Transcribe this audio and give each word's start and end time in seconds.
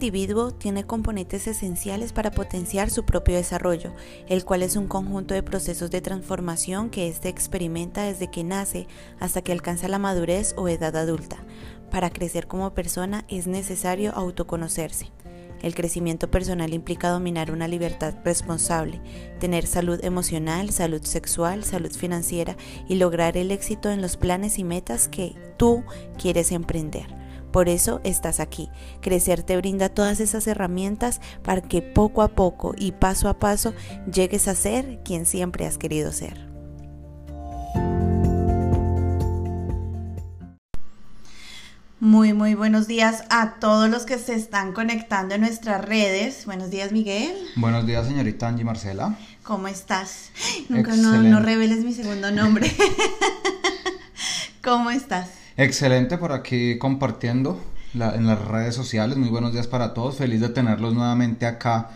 Individuo 0.00 0.50
tiene 0.50 0.84
componentes 0.84 1.46
esenciales 1.46 2.14
para 2.14 2.30
potenciar 2.30 2.88
su 2.88 3.04
propio 3.04 3.36
desarrollo, 3.36 3.92
el 4.28 4.46
cual 4.46 4.62
es 4.62 4.76
un 4.76 4.88
conjunto 4.88 5.34
de 5.34 5.42
procesos 5.42 5.90
de 5.90 6.00
transformación 6.00 6.88
que 6.88 7.06
éste 7.06 7.28
experimenta 7.28 8.04
desde 8.04 8.30
que 8.30 8.42
nace 8.42 8.88
hasta 9.18 9.42
que 9.42 9.52
alcanza 9.52 9.88
la 9.88 9.98
madurez 9.98 10.54
o 10.56 10.68
edad 10.68 10.96
adulta. 10.96 11.44
Para 11.90 12.08
crecer 12.08 12.46
como 12.46 12.72
persona 12.72 13.26
es 13.28 13.46
necesario 13.46 14.14
autoconocerse. 14.14 15.12
El 15.60 15.74
crecimiento 15.74 16.30
personal 16.30 16.72
implica 16.72 17.10
dominar 17.10 17.50
una 17.50 17.68
libertad 17.68 18.14
responsable, 18.24 19.02
tener 19.38 19.66
salud 19.66 20.02
emocional, 20.02 20.70
salud 20.70 21.02
sexual, 21.02 21.62
salud 21.62 21.92
financiera 21.92 22.56
y 22.88 22.94
lograr 22.94 23.36
el 23.36 23.50
éxito 23.50 23.90
en 23.90 24.00
los 24.00 24.16
planes 24.16 24.58
y 24.58 24.64
metas 24.64 25.08
que 25.08 25.36
tú 25.58 25.84
quieres 26.16 26.52
emprender. 26.52 27.20
Por 27.50 27.68
eso 27.68 28.00
estás 28.04 28.40
aquí. 28.40 28.68
Crecer 29.00 29.42
te 29.42 29.56
brinda 29.56 29.88
todas 29.88 30.20
esas 30.20 30.46
herramientas 30.46 31.20
para 31.42 31.60
que 31.60 31.82
poco 31.82 32.22
a 32.22 32.28
poco 32.28 32.74
y 32.76 32.92
paso 32.92 33.28
a 33.28 33.38
paso 33.38 33.74
llegues 34.12 34.48
a 34.48 34.54
ser 34.54 35.00
quien 35.04 35.26
siempre 35.26 35.66
has 35.66 35.78
querido 35.78 36.12
ser. 36.12 36.50
Muy, 42.00 42.32
muy 42.32 42.54
buenos 42.54 42.86
días 42.86 43.24
a 43.28 43.56
todos 43.60 43.90
los 43.90 44.06
que 44.06 44.16
se 44.16 44.34
están 44.34 44.72
conectando 44.72 45.34
en 45.34 45.42
nuestras 45.42 45.84
redes. 45.84 46.46
Buenos 46.46 46.70
días, 46.70 46.92
Miguel. 46.92 47.36
Buenos 47.56 47.86
días, 47.86 48.06
señorita 48.06 48.48
Angie 48.48 48.64
Marcela. 48.64 49.18
¿Cómo 49.42 49.68
estás? 49.68 50.30
Nunca 50.70 50.96
no, 50.96 51.22
no 51.22 51.40
reveles 51.40 51.84
mi 51.84 51.92
segundo 51.92 52.30
nombre. 52.30 52.74
¿Cómo 54.64 54.90
estás? 54.90 55.39
Excelente 55.60 56.16
por 56.16 56.32
aquí 56.32 56.78
compartiendo 56.78 57.62
en 57.92 58.26
las 58.26 58.42
redes 58.42 58.74
sociales. 58.74 59.18
Muy 59.18 59.28
buenos 59.28 59.52
días 59.52 59.66
para 59.66 59.92
todos. 59.92 60.16
Feliz 60.16 60.40
de 60.40 60.48
tenerlos 60.48 60.94
nuevamente 60.94 61.44
acá 61.44 61.90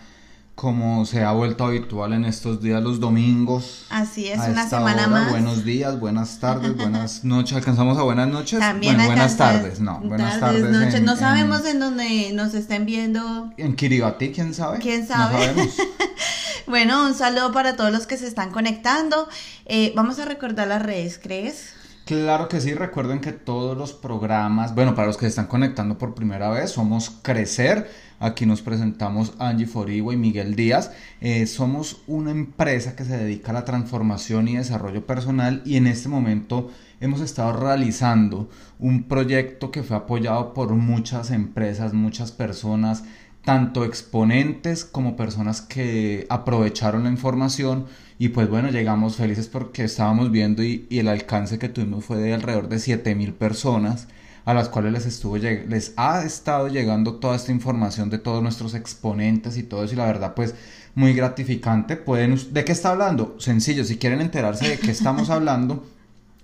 como 0.54 1.06
se 1.06 1.24
ha 1.24 1.32
vuelto 1.32 1.64
habitual 1.64 2.12
en 2.12 2.26
estos 2.26 2.60
días 2.60 2.82
los 2.82 3.00
domingos. 3.00 3.86
Así 3.88 4.28
es, 4.28 4.38
una 4.38 4.68
semana 4.68 5.06
más. 5.06 5.30
Buenos 5.30 5.64
días, 5.64 5.98
buenas 5.98 6.40
tardes, 6.40 6.76
buenas 6.76 7.24
noches. 7.24 7.56
¿Alcanzamos 7.56 7.96
a 7.96 8.02
buenas 8.02 8.28
noches? 8.28 8.60
También 8.60 8.96
bueno, 8.96 9.08
buenas 9.08 9.38
tardes, 9.38 9.80
no, 9.80 9.98
buenas 10.00 10.38
tardes. 10.38 10.70
noches. 10.70 11.00
no 11.00 11.16
sabemos 11.16 11.64
en, 11.64 11.80
dónde 11.80 12.32
nos 12.34 12.52
estén 12.52 12.84
viendo. 12.84 13.50
En 13.56 13.76
Kiribati, 13.76 14.30
¿quién 14.30 14.52
sabe? 14.52 14.78
¿Quién 14.78 15.08
sabe? 15.08 15.32
No 15.32 15.40
sabemos. 15.40 15.74
bueno, 16.66 17.06
un 17.06 17.14
saludo 17.14 17.50
para 17.50 17.76
todos 17.76 17.90
los 17.90 18.06
que 18.06 18.18
se 18.18 18.26
están 18.26 18.50
conectando. 18.50 19.26
Eh, 19.64 19.94
vamos 19.96 20.18
a 20.18 20.26
recordar 20.26 20.68
las 20.68 20.82
redes, 20.82 21.18
¿crees? 21.18 21.72
Claro 22.04 22.48
que 22.48 22.60
sí, 22.60 22.74
recuerden 22.74 23.20
que 23.20 23.32
todos 23.32 23.78
los 23.78 23.94
programas, 23.94 24.74
bueno, 24.74 24.94
para 24.94 25.06
los 25.06 25.16
que 25.16 25.22
se 25.22 25.30
están 25.30 25.46
conectando 25.46 25.96
por 25.96 26.14
primera 26.14 26.50
vez, 26.50 26.70
somos 26.70 27.08
Crecer. 27.22 27.90
Aquí 28.20 28.44
nos 28.44 28.60
presentamos 28.60 29.32
Angie 29.38 29.66
Forigua 29.66 30.12
y 30.12 30.18
Miguel 30.18 30.54
Díaz. 30.54 30.90
Eh, 31.22 31.46
somos 31.46 32.02
una 32.06 32.30
empresa 32.30 32.94
que 32.94 33.06
se 33.06 33.16
dedica 33.16 33.52
a 33.52 33.54
la 33.54 33.64
transformación 33.64 34.48
y 34.48 34.56
desarrollo 34.56 35.06
personal 35.06 35.62
y 35.64 35.78
en 35.78 35.86
este 35.86 36.10
momento 36.10 36.70
hemos 37.00 37.22
estado 37.22 37.54
realizando 37.54 38.50
un 38.78 39.04
proyecto 39.04 39.70
que 39.70 39.82
fue 39.82 39.96
apoyado 39.96 40.52
por 40.52 40.74
muchas 40.74 41.30
empresas, 41.30 41.94
muchas 41.94 42.32
personas, 42.32 43.04
tanto 43.46 43.82
exponentes 43.82 44.84
como 44.84 45.16
personas 45.16 45.62
que 45.62 46.26
aprovecharon 46.28 47.04
la 47.04 47.10
información 47.10 47.86
y 48.18 48.28
pues 48.28 48.48
bueno, 48.48 48.70
llegamos 48.70 49.16
felices 49.16 49.48
porque 49.48 49.84
estábamos 49.84 50.30
viendo 50.30 50.62
y, 50.62 50.86
el 50.90 51.08
alcance 51.08 51.58
que 51.58 51.68
tuvimos 51.68 52.04
fue 52.04 52.18
de 52.18 52.34
alrededor 52.34 52.68
de 52.68 52.78
7000 52.78 53.34
personas 53.34 54.08
a 54.44 54.54
las 54.54 54.68
cuales 54.68 54.92
les 54.92 55.06
estuvo 55.06 55.36
les 55.38 55.94
ha 55.96 56.22
estado 56.22 56.68
llegando 56.68 57.14
toda 57.14 57.34
esta 57.34 57.50
información 57.50 58.10
de 58.10 58.18
todos 58.18 58.42
nuestros 58.42 58.74
exponentes 58.74 59.56
y 59.56 59.62
todo 59.62 59.84
eso 59.84 59.94
y 59.94 59.96
la 59.96 60.06
verdad 60.06 60.34
pues 60.34 60.54
muy 60.94 61.12
gratificante. 61.12 61.96
Pueden 61.96 62.38
¿De 62.52 62.64
qué 62.64 62.72
está 62.72 62.90
hablando? 62.90 63.36
Sencillo, 63.38 63.84
si 63.84 63.96
quieren 63.96 64.20
enterarse 64.20 64.68
de 64.68 64.78
qué 64.78 64.90
estamos 64.90 65.30
hablando, 65.30 65.84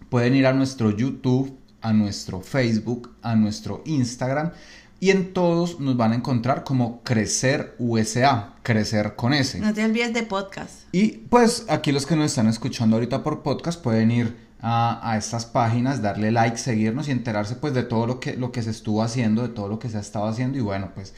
pueden 0.09 0.34
ir 0.34 0.47
a 0.47 0.53
nuestro 0.53 0.91
YouTube, 0.91 1.56
a 1.82 1.92
nuestro 1.92 2.41
Facebook, 2.41 3.14
a 3.22 3.36
nuestro 3.36 3.82
Instagram 3.86 4.50
y 5.00 5.10
en 5.10 5.32
todos 5.32 5.80
nos 5.80 5.96
van 5.96 6.12
a 6.12 6.16
encontrar 6.16 6.62
como 6.62 7.02
Crecer 7.02 7.74
USA, 7.78 8.54
Crecer 8.62 9.16
con 9.16 9.32
S. 9.32 9.58
No 9.58 9.72
te 9.72 9.82
olvides 9.82 10.12
de 10.12 10.22
podcast. 10.24 10.82
Y 10.92 11.12
pues 11.30 11.64
aquí 11.68 11.90
los 11.90 12.04
que 12.04 12.16
nos 12.16 12.26
están 12.26 12.46
escuchando 12.46 12.96
ahorita 12.96 13.22
por 13.22 13.42
podcast 13.42 13.82
pueden 13.82 14.10
ir 14.10 14.50
a, 14.60 15.16
estas 15.16 15.46
páginas, 15.46 16.02
darle 16.02 16.30
like, 16.30 16.58
seguirnos 16.58 17.08
y 17.08 17.12
enterarse 17.12 17.56
pues 17.56 17.72
de 17.72 17.82
todo 17.82 18.06
lo 18.06 18.20
que, 18.20 18.36
lo 18.36 18.52
que 18.52 18.62
se 18.62 18.70
estuvo 18.70 19.02
haciendo, 19.02 19.40
de 19.40 19.48
todo 19.48 19.68
lo 19.68 19.78
que 19.78 19.88
se 19.88 19.96
ha 19.96 20.00
estado 20.00 20.26
haciendo 20.26 20.58
y 20.58 20.60
bueno 20.60 20.90
pues 20.94 21.14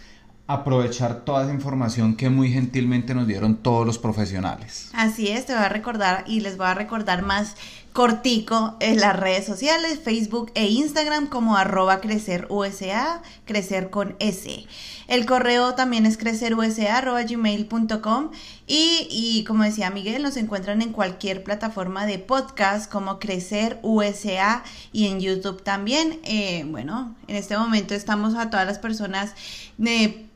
aprovechar 0.46 1.24
toda 1.24 1.44
esa 1.44 1.54
información 1.54 2.14
que 2.14 2.28
muy 2.28 2.52
gentilmente 2.52 3.14
nos 3.14 3.26
dieron 3.26 3.56
todos 3.56 3.86
los 3.86 3.98
profesionales. 3.98 4.90
Así 4.92 5.28
es, 5.28 5.46
te 5.46 5.54
voy 5.54 5.62
a 5.62 5.68
recordar 5.68 6.24
y 6.26 6.40
les 6.40 6.56
voy 6.56 6.66
a 6.66 6.74
recordar 6.74 7.22
más 7.22 7.56
cortico 7.92 8.76
en 8.80 9.00
las 9.00 9.18
redes 9.18 9.44
sociales, 9.44 10.00
Facebook 10.02 10.50
e 10.54 10.66
Instagram 10.66 11.26
como 11.26 11.56
arroba 11.56 12.00
crecer 12.00 12.46
USA, 12.48 13.22
crecer 13.44 13.90
con 13.90 14.16
S. 14.18 14.66
El 15.08 15.26
correo 15.26 15.74
también 15.74 16.06
es 16.06 16.16
crecerusa 16.16 16.96
arroba 16.96 17.22
gmail.com 17.22 18.30
y, 18.66 19.06
y 19.10 19.44
como 19.44 19.64
decía 19.64 19.90
Miguel, 19.90 20.22
nos 20.22 20.38
encuentran 20.38 20.80
en 20.80 20.92
cualquier 20.92 21.44
plataforma 21.44 22.06
de 22.06 22.18
podcast 22.18 22.90
como 22.90 23.18
Crecer 23.18 23.78
USA 23.82 24.62
y 24.92 25.08
en 25.08 25.20
YouTube 25.20 25.62
también. 25.62 26.20
Eh, 26.24 26.64
bueno, 26.66 27.14
en 27.28 27.36
este 27.36 27.58
momento 27.58 27.94
estamos 27.94 28.34
a 28.36 28.48
todas 28.48 28.66
las 28.66 28.78
personas 28.78 29.34
de 29.76 30.26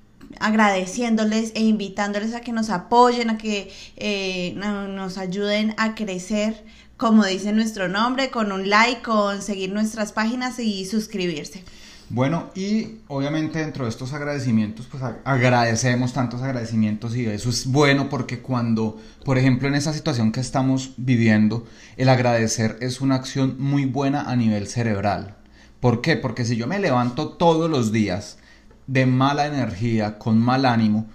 agradeciéndoles 0.41 1.53
e 1.55 1.63
invitándoles 1.63 2.35
a 2.35 2.41
que 2.41 2.53
nos 2.53 2.71
apoyen, 2.71 3.31
a 3.31 3.39
que 3.39 3.73
eh, 3.97 4.53
nos 4.57 5.19
ayuden 5.19 5.75
a 5.79 5.95
crecer, 5.95 6.65
como 6.97 7.25
dice 7.25 7.53
nuestro 7.53 7.89
nombre, 7.89 8.31
con 8.31 8.53
un 8.53 8.71
like, 8.71 9.03
con 9.03 9.43
seguir 9.43 9.73
nuestras 9.73 10.13
páginas 10.13 10.59
y 10.59 10.85
suscribirse. 10.87 11.63
Bueno, 12.09 12.51
y 12.55 12.99
obviamente 13.09 13.59
dentro 13.59 13.85
de 13.85 13.91
estos 13.91 14.13
agradecimientos, 14.13 14.87
pues 14.87 15.03
agradecemos 15.25 16.13
tantos 16.13 16.41
agradecimientos 16.41 17.17
y 17.17 17.27
eso 17.27 17.51
es 17.51 17.67
bueno 17.67 18.09
porque 18.09 18.39
cuando, 18.39 19.01
por 19.25 19.39
ejemplo, 19.39 19.67
en 19.67 19.75
esa 19.75 19.93
situación 19.93 20.31
que 20.31 20.39
estamos 20.39 20.93
viviendo, 20.97 21.67
el 21.97 22.09
agradecer 22.09 22.79
es 22.81 23.01
una 23.01 23.17
acción 23.17 23.57
muy 23.59 23.87
buena 23.87 24.31
a 24.31 24.37
nivel 24.37 24.69
cerebral. 24.69 25.35
¿Por 25.81 26.01
qué? 26.01 26.17
Porque 26.17 26.45
si 26.45 26.57
yo 26.57 26.69
me 26.69 26.79
levanto 26.79 27.31
todos 27.31 27.69
los 27.69 27.91
días 27.91 28.39
de 28.87 29.05
mala 29.05 29.47
energía, 29.47 30.17
con 30.17 30.39
mal 30.39 30.65
ánimo, 30.65 31.07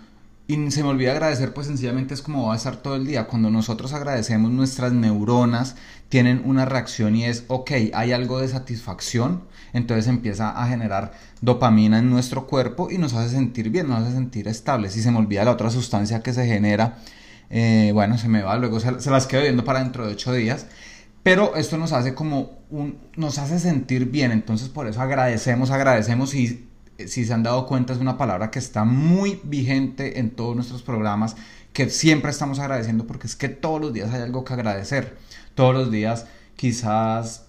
y 0.52 0.72
se 0.72 0.84
me 0.84 0.90
olvida 0.90 1.12
agradecer, 1.14 1.54
pues 1.54 1.68
sencillamente 1.68 2.14
es 2.14 2.22
como 2.22 2.48
va 2.48 2.54
a 2.54 2.58
estar 2.58 2.76
todo 2.76 2.98
el 2.98 3.08
día. 3.08 3.26
Cuando 3.28 3.50
nosotros 3.50 3.94
agradecemos, 3.94 4.52
nuestras 4.52 4.92
neuronas 4.92 5.78
tienen 6.10 6.42
una 6.44 6.66
reacción 6.66 7.16
y 7.16 7.24
es, 7.24 7.46
ok, 7.48 7.72
hay 7.94 8.12
algo 8.12 8.42
de 8.42 8.50
satisfacción, 8.50 9.44
entonces 9.72 10.08
empieza 10.08 10.50
a 10.50 10.68
generar 10.68 11.14
dopamina 11.40 12.00
en 12.00 12.10
nuestro 12.10 12.48
cuerpo 12.48 12.92
y 12.92 12.98
nos 12.98 13.14
hace 13.14 13.36
sentir 13.36 13.70
bien, 13.70 13.88
nos 13.88 14.04
hace 14.04 14.12
sentir 14.12 14.50
estables. 14.50 14.92
Si 14.92 15.02
se 15.02 15.10
me 15.10 15.20
olvida 15.20 15.46
la 15.46 15.52
otra 15.52 15.70
sustancia 15.70 16.22
que 16.22 16.34
se 16.34 16.46
genera, 16.46 16.98
eh, 17.50 17.92
bueno, 17.94 18.18
se 18.18 18.28
me 18.28 18.42
va, 18.42 18.58
luego 18.58 18.82
se, 18.82 19.10
las 19.10 19.28
quedo 19.28 19.44
viendo 19.44 19.64
para 19.64 19.80
dentro 19.80 20.06
de 20.06 20.12
ocho 20.12 20.34
días. 20.34 20.66
Pero 21.24 21.56
esto 21.56 21.78
nos 21.78 21.94
hace 21.94 22.14
como 22.14 22.60
un, 22.70 22.98
nos 23.16 23.38
hace 23.38 23.58
sentir 23.58 24.06
bien, 24.12 24.32
entonces 24.34 24.68
por 24.68 24.88
eso 24.88 25.00
agradecemos, 25.00 25.72
agradecemos 25.72 26.34
y 26.34 26.68
si 27.08 27.26
se 27.26 27.34
han 27.34 27.44
dado 27.44 27.66
cuenta, 27.68 27.94
es 27.94 28.00
una 28.00 28.18
palabra 28.18 28.52
que 28.52 28.60
está 28.60 28.84
muy 28.84 29.40
vigente 29.44 30.20
en 30.20 30.32
todos 30.32 30.56
nuestros 30.56 30.82
programas, 30.82 31.36
que 31.74 31.90
siempre 31.90 32.32
estamos 32.32 32.60
agradeciendo 32.60 33.08
porque 33.08 33.28
es 33.28 33.36
que 33.36 33.50
todos 33.50 33.80
los 33.80 33.94
días 33.94 34.14
hay 34.14 34.22
algo 34.22 34.44
que 34.44 34.54
agradecer. 34.54 35.18
Todos 35.56 35.74
los 35.74 35.92
días 35.92 36.26
quizás 36.56 37.46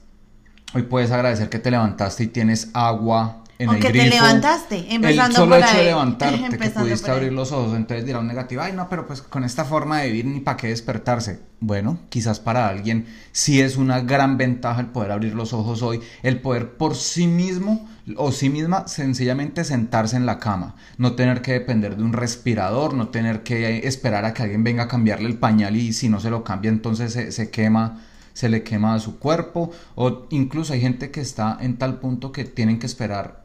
hoy 0.75 0.83
puedes 0.83 1.11
agradecer 1.11 1.49
que 1.49 1.59
te 1.59 1.71
levantaste 1.71 2.25
y 2.25 2.29
tienes 2.29 2.71
agua 2.73 3.42
en 3.63 3.69
O 3.69 3.73
el 3.75 3.81
que 3.81 3.91
te 3.91 3.99
grifo. 3.99 4.15
levantaste, 4.17 4.95
empezando 4.95 5.29
el 5.29 5.35
solo 5.35 5.57
por 5.57 5.65
hecho 5.65 5.75
de 5.75 5.81
ahí. 5.81 5.87
levantarte, 5.93 6.59
que 6.59 6.71
pudiste 6.71 7.11
abrir 7.11 7.33
los 7.33 7.53
ojos, 7.53 7.77
entonces 7.77 8.05
dirá 8.05 8.19
un 8.19 8.27
negativo, 8.27 8.63
ay 8.63 8.73
no, 8.73 8.89
pero 8.89 9.07
pues 9.07 9.23
con 9.23 9.45
esta 9.45 9.65
forma 9.65 10.01
de 10.01 10.09
vivir 10.09 10.27
ni 10.27 10.41
para 10.41 10.57
qué 10.57 10.69
despertarse. 10.69 11.41
Bueno, 11.61 12.01
quizás 12.09 12.41
para 12.41 12.67
alguien 12.67 13.07
sí 13.31 13.61
es 13.61 13.77
una 13.77 14.01
gran 14.01 14.37
ventaja 14.37 14.81
el 14.81 14.89
poder 14.89 15.13
abrir 15.13 15.35
los 15.35 15.53
ojos 15.53 15.83
hoy, 15.83 16.01
el 16.25 16.41
poder 16.41 16.77
por 16.77 16.97
sí 16.97 17.29
mismo 17.29 17.89
o 18.17 18.33
sí 18.33 18.51
misma 18.51 18.89
sencillamente 18.89 19.63
sentarse 19.63 20.17
en 20.17 20.27
la 20.27 20.41
cama, 20.41 20.75
no 20.99 21.15
tener 21.15 21.41
que 21.41 21.53
depender 21.53 21.97
de 21.97 22.03
un 22.03 22.13
respirador, 22.13 22.95
no 22.95 23.09
tener 23.09 23.45
que 23.45 23.87
esperar 23.87 24.25
a 24.25 24.35
que 24.35 24.43
alguien 24.43 24.65
venga 24.65 24.85
a 24.85 24.89
cambiarle 24.89 25.29
el 25.29 25.39
pañal 25.39 25.77
y 25.77 25.93
si 25.93 26.09
no 26.09 26.19
se 26.19 26.31
lo 26.31 26.43
cambia 26.43 26.69
entonces 26.69 27.13
se, 27.13 27.31
se 27.31 27.51
quema 27.51 28.01
se 28.33 28.49
le 28.49 28.63
quema 28.63 28.95
a 28.95 28.99
su 28.99 29.19
cuerpo 29.19 29.71
o 29.95 30.27
incluso 30.31 30.73
hay 30.73 30.81
gente 30.81 31.11
que 31.11 31.21
está 31.21 31.59
en 31.61 31.77
tal 31.77 32.01
punto 32.01 32.33
que 32.33 32.45
tienen 32.45 32.79
que 32.79 32.87
esperar 32.87 33.42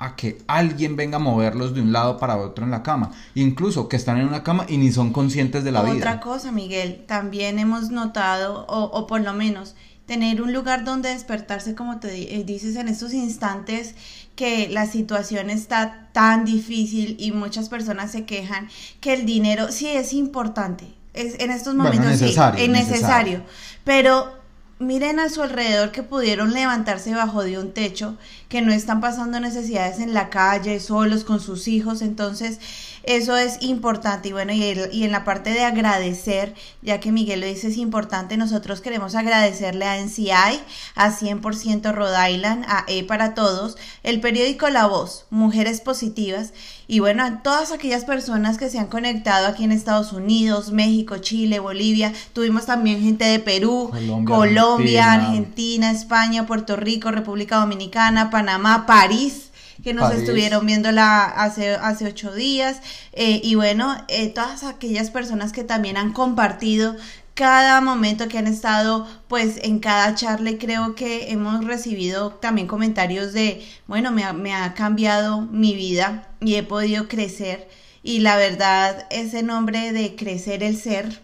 a 0.00 0.16
que 0.16 0.38
alguien 0.48 0.96
venga 0.96 1.16
a 1.16 1.20
moverlos 1.20 1.74
de 1.74 1.80
un 1.82 1.92
lado 1.92 2.18
para 2.18 2.36
otro 2.38 2.64
en 2.64 2.70
la 2.72 2.82
cama, 2.82 3.10
incluso 3.34 3.88
que 3.88 3.96
están 3.96 4.18
en 4.18 4.26
una 4.26 4.42
cama 4.42 4.64
y 4.68 4.78
ni 4.78 4.90
son 4.90 5.12
conscientes 5.12 5.62
de 5.62 5.72
la 5.72 5.82
Otra 5.82 5.92
vida. 5.92 6.20
cosa, 6.20 6.50
Miguel, 6.52 7.04
también 7.06 7.58
hemos 7.58 7.90
notado, 7.90 8.64
o, 8.66 8.84
o 8.84 9.06
por 9.06 9.20
lo 9.20 9.32
menos, 9.34 9.76
tener 10.06 10.42
un 10.42 10.52
lugar 10.52 10.84
donde 10.84 11.10
despertarse, 11.10 11.74
como 11.76 12.00
te 12.00 12.34
eh, 12.34 12.44
dices, 12.44 12.74
en 12.76 12.88
estos 12.88 13.12
instantes 13.14 13.94
que 14.34 14.68
la 14.68 14.86
situación 14.86 15.50
está 15.50 16.08
tan 16.12 16.44
difícil 16.44 17.16
y 17.20 17.32
muchas 17.32 17.68
personas 17.68 18.10
se 18.10 18.24
quejan 18.24 18.68
que 19.00 19.12
el 19.12 19.26
dinero 19.26 19.70
sí 19.70 19.86
es 19.88 20.12
importante. 20.12 20.86
Es, 21.14 21.38
en 21.40 21.50
estos 21.50 21.76
Bueno, 21.76 21.92
momentos 21.92 22.20
necesario, 22.20 22.58
sí, 22.58 22.64
es 22.64 22.70
necesario. 22.70 23.38
necesario. 23.38 23.42
Pero 23.84 24.39
miren 24.80 25.20
a 25.20 25.28
su 25.28 25.42
alrededor 25.42 25.92
que 25.92 26.02
pudieron 26.02 26.54
levantarse 26.54 27.14
bajo 27.14 27.44
de 27.44 27.58
un 27.58 27.72
techo, 27.72 28.16
que 28.48 28.62
no 28.62 28.72
están 28.72 29.00
pasando 29.00 29.38
necesidades 29.38 30.00
en 30.00 30.14
la 30.14 30.30
calle, 30.30 30.80
solos 30.80 31.22
con 31.22 31.38
sus 31.38 31.68
hijos, 31.68 32.00
entonces 32.00 32.58
eso 33.02 33.36
es 33.36 33.58
importante 33.62 34.28
y 34.28 34.32
bueno, 34.32 34.52
y, 34.52 34.62
el- 34.64 34.88
y 34.92 35.04
en 35.04 35.12
la 35.12 35.24
parte 35.24 35.50
de 35.50 35.64
agradecer, 35.64 36.54
ya 36.82 37.00
que 37.00 37.12
Miguel 37.12 37.40
lo 37.40 37.46
dice 37.46 37.68
es 37.68 37.76
importante, 37.76 38.36
nosotros 38.36 38.80
queremos 38.80 39.14
agradecerle 39.14 39.84
a 39.86 39.98
NCI, 39.98 40.60
a 40.94 41.10
100% 41.10 41.92
Rhode 41.92 42.30
Island, 42.32 42.64
a 42.68 42.84
E 42.88 43.04
para 43.04 43.34
Todos, 43.34 43.76
el 44.02 44.20
periódico 44.20 44.68
La 44.68 44.86
Voz, 44.86 45.26
Mujeres 45.30 45.80
Positivas 45.80 46.52
y 46.88 46.98
bueno, 46.98 47.24
a 47.24 47.42
todas 47.42 47.70
aquellas 47.70 48.04
personas 48.04 48.58
que 48.58 48.68
se 48.68 48.78
han 48.78 48.88
conectado 48.88 49.46
aquí 49.46 49.62
en 49.64 49.70
Estados 49.72 50.12
Unidos, 50.12 50.72
México, 50.72 51.18
Chile, 51.18 51.60
Bolivia, 51.60 52.12
tuvimos 52.32 52.66
también 52.66 53.00
gente 53.00 53.24
de 53.24 53.38
Perú, 53.38 53.90
Colombia, 53.92 54.36
Colombia, 54.36 55.12
Argentina. 55.12 55.30
Argentina, 55.40 55.90
España, 55.92 56.46
Puerto 56.46 56.76
Rico, 56.76 57.10
República 57.12 57.56
Dominicana, 57.58 58.30
Panamá, 58.30 58.86
París, 58.86 59.49
que 59.82 59.94
nos 59.94 60.08
París. 60.08 60.22
estuvieron 60.22 60.66
viéndola 60.66 61.24
hace, 61.24 61.74
hace 61.74 62.06
ocho 62.06 62.34
días. 62.34 62.80
eh, 63.12 63.40
y 63.42 63.54
bueno, 63.54 63.96
eh, 64.08 64.28
todas 64.28 64.64
aquellas 64.64 65.10
personas 65.10 65.52
que 65.52 65.64
también 65.64 65.96
han 65.96 66.12
compartido 66.12 66.96
cada 67.34 67.80
momento 67.80 68.28
que 68.28 68.36
han 68.38 68.46
estado 68.46 69.06
pues 69.28 69.58
en 69.62 69.78
cada 69.78 70.14
charla 70.14 70.50
y 70.50 70.58
creo 70.58 70.94
que 70.94 71.30
hemos 71.30 71.64
recibido 71.64 72.32
también 72.34 72.66
comentarios 72.66 73.32
de 73.32 73.66
bueno 73.86 74.10
me 74.10 74.24
ha, 74.24 74.34
me 74.34 74.52
ha 74.52 74.74
cambiado 74.74 75.40
mi 75.40 75.74
vida 75.74 76.28
y 76.40 76.56
he 76.56 76.62
podido 76.62 77.08
crecer 77.08 77.68
y 78.02 78.20
la 78.20 78.36
verdad 78.36 79.06
ese 79.10 79.42
nombre 79.42 79.92
de 79.92 80.16
crecer 80.16 80.62
el 80.62 80.76
ser 80.76 81.22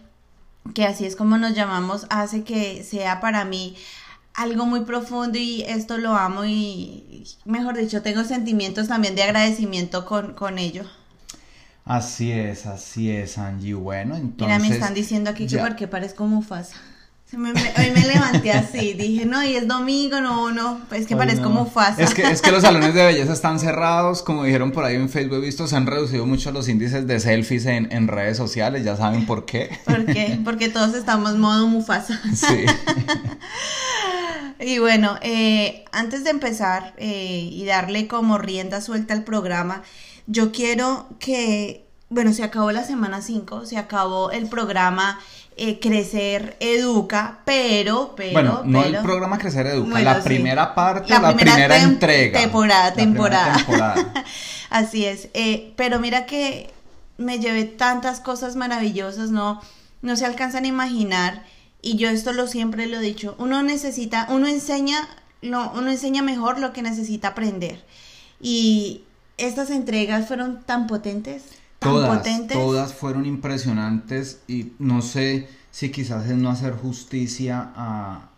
que 0.75 0.85
así 0.85 1.05
es 1.05 1.17
como 1.17 1.37
nos 1.39 1.55
llamamos, 1.55 2.07
hace 2.09 2.45
que 2.45 2.83
sea 2.83 3.21
para 3.21 3.45
mí 3.45 3.77
algo 4.37 4.67
muy 4.67 4.81
profundo 4.83 5.39
y 5.39 5.63
esto 5.63 5.99
lo 5.99 6.15
amo 6.15 6.45
y, 6.45 7.25
mejor 7.45 7.77
dicho, 7.77 8.03
tengo 8.03 8.25
sentimientos 8.25 8.89
también 8.89 9.15
de 9.17 9.23
agradecimiento 9.25 10.05
con, 10.07 10.35
con 10.35 10.59
ello. 10.59 10.85
Así 11.85 12.33
es, 12.33 12.67
así 12.67 13.11
es, 13.11 13.39
Angie. 13.39 13.75
Bueno, 13.75 14.17
entonces. 14.17 14.47
Mira, 14.47 14.59
me 14.59 14.69
están 14.69 14.95
diciendo 14.95 15.31
aquí 15.31 15.49
que 15.49 15.57
ya- 15.57 15.63
porque 15.63 15.87
parezco 15.89 16.27
Mufasa. 16.27 16.77
Me- 17.33 17.53
me- 17.53 17.73
hoy 17.77 17.91
me 17.93 18.07
levanté 18.07 18.53
así, 18.53 18.93
dije, 18.95 19.27
no, 19.27 19.43
y 19.45 19.57
es 19.57 19.67
domingo, 19.67 20.21
no, 20.21 20.53
no, 20.53 20.81
es 20.93 21.07
que 21.09 21.15
Ay, 21.15 21.19
parezco 21.19 21.49
no. 21.49 21.65
Mufasa. 21.65 22.01
Es 22.03 22.15
que, 22.15 22.23
es 22.23 22.41
que 22.41 22.53
los 22.53 22.63
salones 22.63 22.95
de 22.95 23.05
belleza 23.05 23.33
están 23.33 23.59
cerrados, 23.59 24.23
como 24.23 24.45
dijeron 24.45 24.71
por 24.71 24.85
ahí 24.85 24.95
en 24.95 25.09
Facebook, 25.09 25.41
visto, 25.41 25.67
se 25.67 25.75
han 25.77 25.87
reducido 25.87 26.25
mucho 26.25 26.53
los 26.53 26.69
índices 26.69 27.07
de 27.07 27.19
selfies 27.19 27.67
en, 27.67 27.91
en 27.93 28.07
redes 28.07 28.37
sociales, 28.37 28.85
ya 28.85 28.97
saben 28.97 29.27
por 29.27 29.45
qué. 29.45 29.77
¿Por 29.85 30.07
qué? 30.07 30.39
Porque 30.45 30.69
todos 30.69 30.95
estamos 30.95 31.35
modo 31.37 31.67
Mufasa. 31.67 32.21
Sí. 32.35 32.65
Y 34.59 34.79
bueno, 34.79 35.19
eh, 35.21 35.85
antes 35.93 36.25
de 36.25 36.31
empezar 36.31 36.95
eh, 36.97 37.47
y 37.53 37.65
darle 37.67 38.09
como 38.09 38.39
rienda 38.39 38.81
suelta 38.81 39.13
al 39.13 39.23
programa, 39.23 39.83
yo 40.27 40.51
quiero 40.51 41.07
que, 41.19 41.85
bueno, 42.09 42.33
se 42.33 42.43
acabó 42.43 42.73
la 42.73 42.83
semana 42.83 43.21
5, 43.21 43.67
se 43.67 43.77
acabó 43.77 44.31
el 44.31 44.49
programa 44.49 45.21
eh, 45.59 45.79
Crecer 45.81 46.57
Educa, 46.61 47.39
pero, 47.45 48.15
pero, 48.17 48.33
bueno, 48.33 48.63
no 48.65 48.83
pero- 48.83 48.97
el 48.99 49.03
programa 49.03 49.39
Crecer 49.39 49.67
Educa, 49.67 49.91
Bueno, 49.91 50.05
la 50.11 50.17
sí. 50.17 50.29
primera 50.29 50.75
parte, 50.75 51.09
La 51.11 51.21
la, 51.21 51.35
primera 51.35 51.55
primera, 51.55 51.77
tem- 51.79 51.83
entrega. 51.85 52.41
temporada, 52.41 52.93
temporada. 52.93 53.57
temporada. 53.57 54.25
Así 54.71 55.05
es, 55.07 55.29
eh, 55.35 55.73
pero 55.77 55.99
mira 56.01 56.27
que 56.27 56.71
me 57.19 57.39
llevé 57.39 57.65
tantas 57.65 58.21
cosas 58.21 58.57
maravillosas, 58.57 59.31
no, 59.31 59.61
no 60.03 60.17
se 60.17 60.27
alcanzan 60.27 60.65
a 60.65 60.69
imaginar, 60.69 61.45
y 61.81 61.97
yo 61.97 62.11
esto 62.11 62.33
lo 62.33 62.47
siempre 62.49 62.87
lo 62.87 62.99
he 62.99 63.01
dicho, 63.01 63.35
uno 63.39 63.63
necesita, 63.63 64.27
uno 64.29 64.47
enseña, 64.49 65.09
lo, 65.41 65.71
uno 65.73 65.91
enseña 65.91 66.21
mejor 66.23 66.59
lo 66.59 66.73
que 66.75 66.83
necesita 66.83 67.29
aprender, 67.29 67.83
y 68.41 69.03
estas 69.39 69.71
entregas 69.71 70.27
fueron 70.29 70.63
tan 70.65 70.87
potentes, 70.87 71.43
tan 71.79 71.93
Todas, 71.93 72.19
potentes. 72.19 72.57
todas 72.57 72.95
fueron 72.95 73.27
impresionantes 73.27 74.41
y 74.49 74.73
no 74.79 75.03
sé 75.03 75.49
si 75.71 75.91
quizás 75.91 76.27
es 76.27 76.37
no 76.37 76.51
hacer 76.51 76.75
justicia 76.75 77.73
a, 77.77 78.29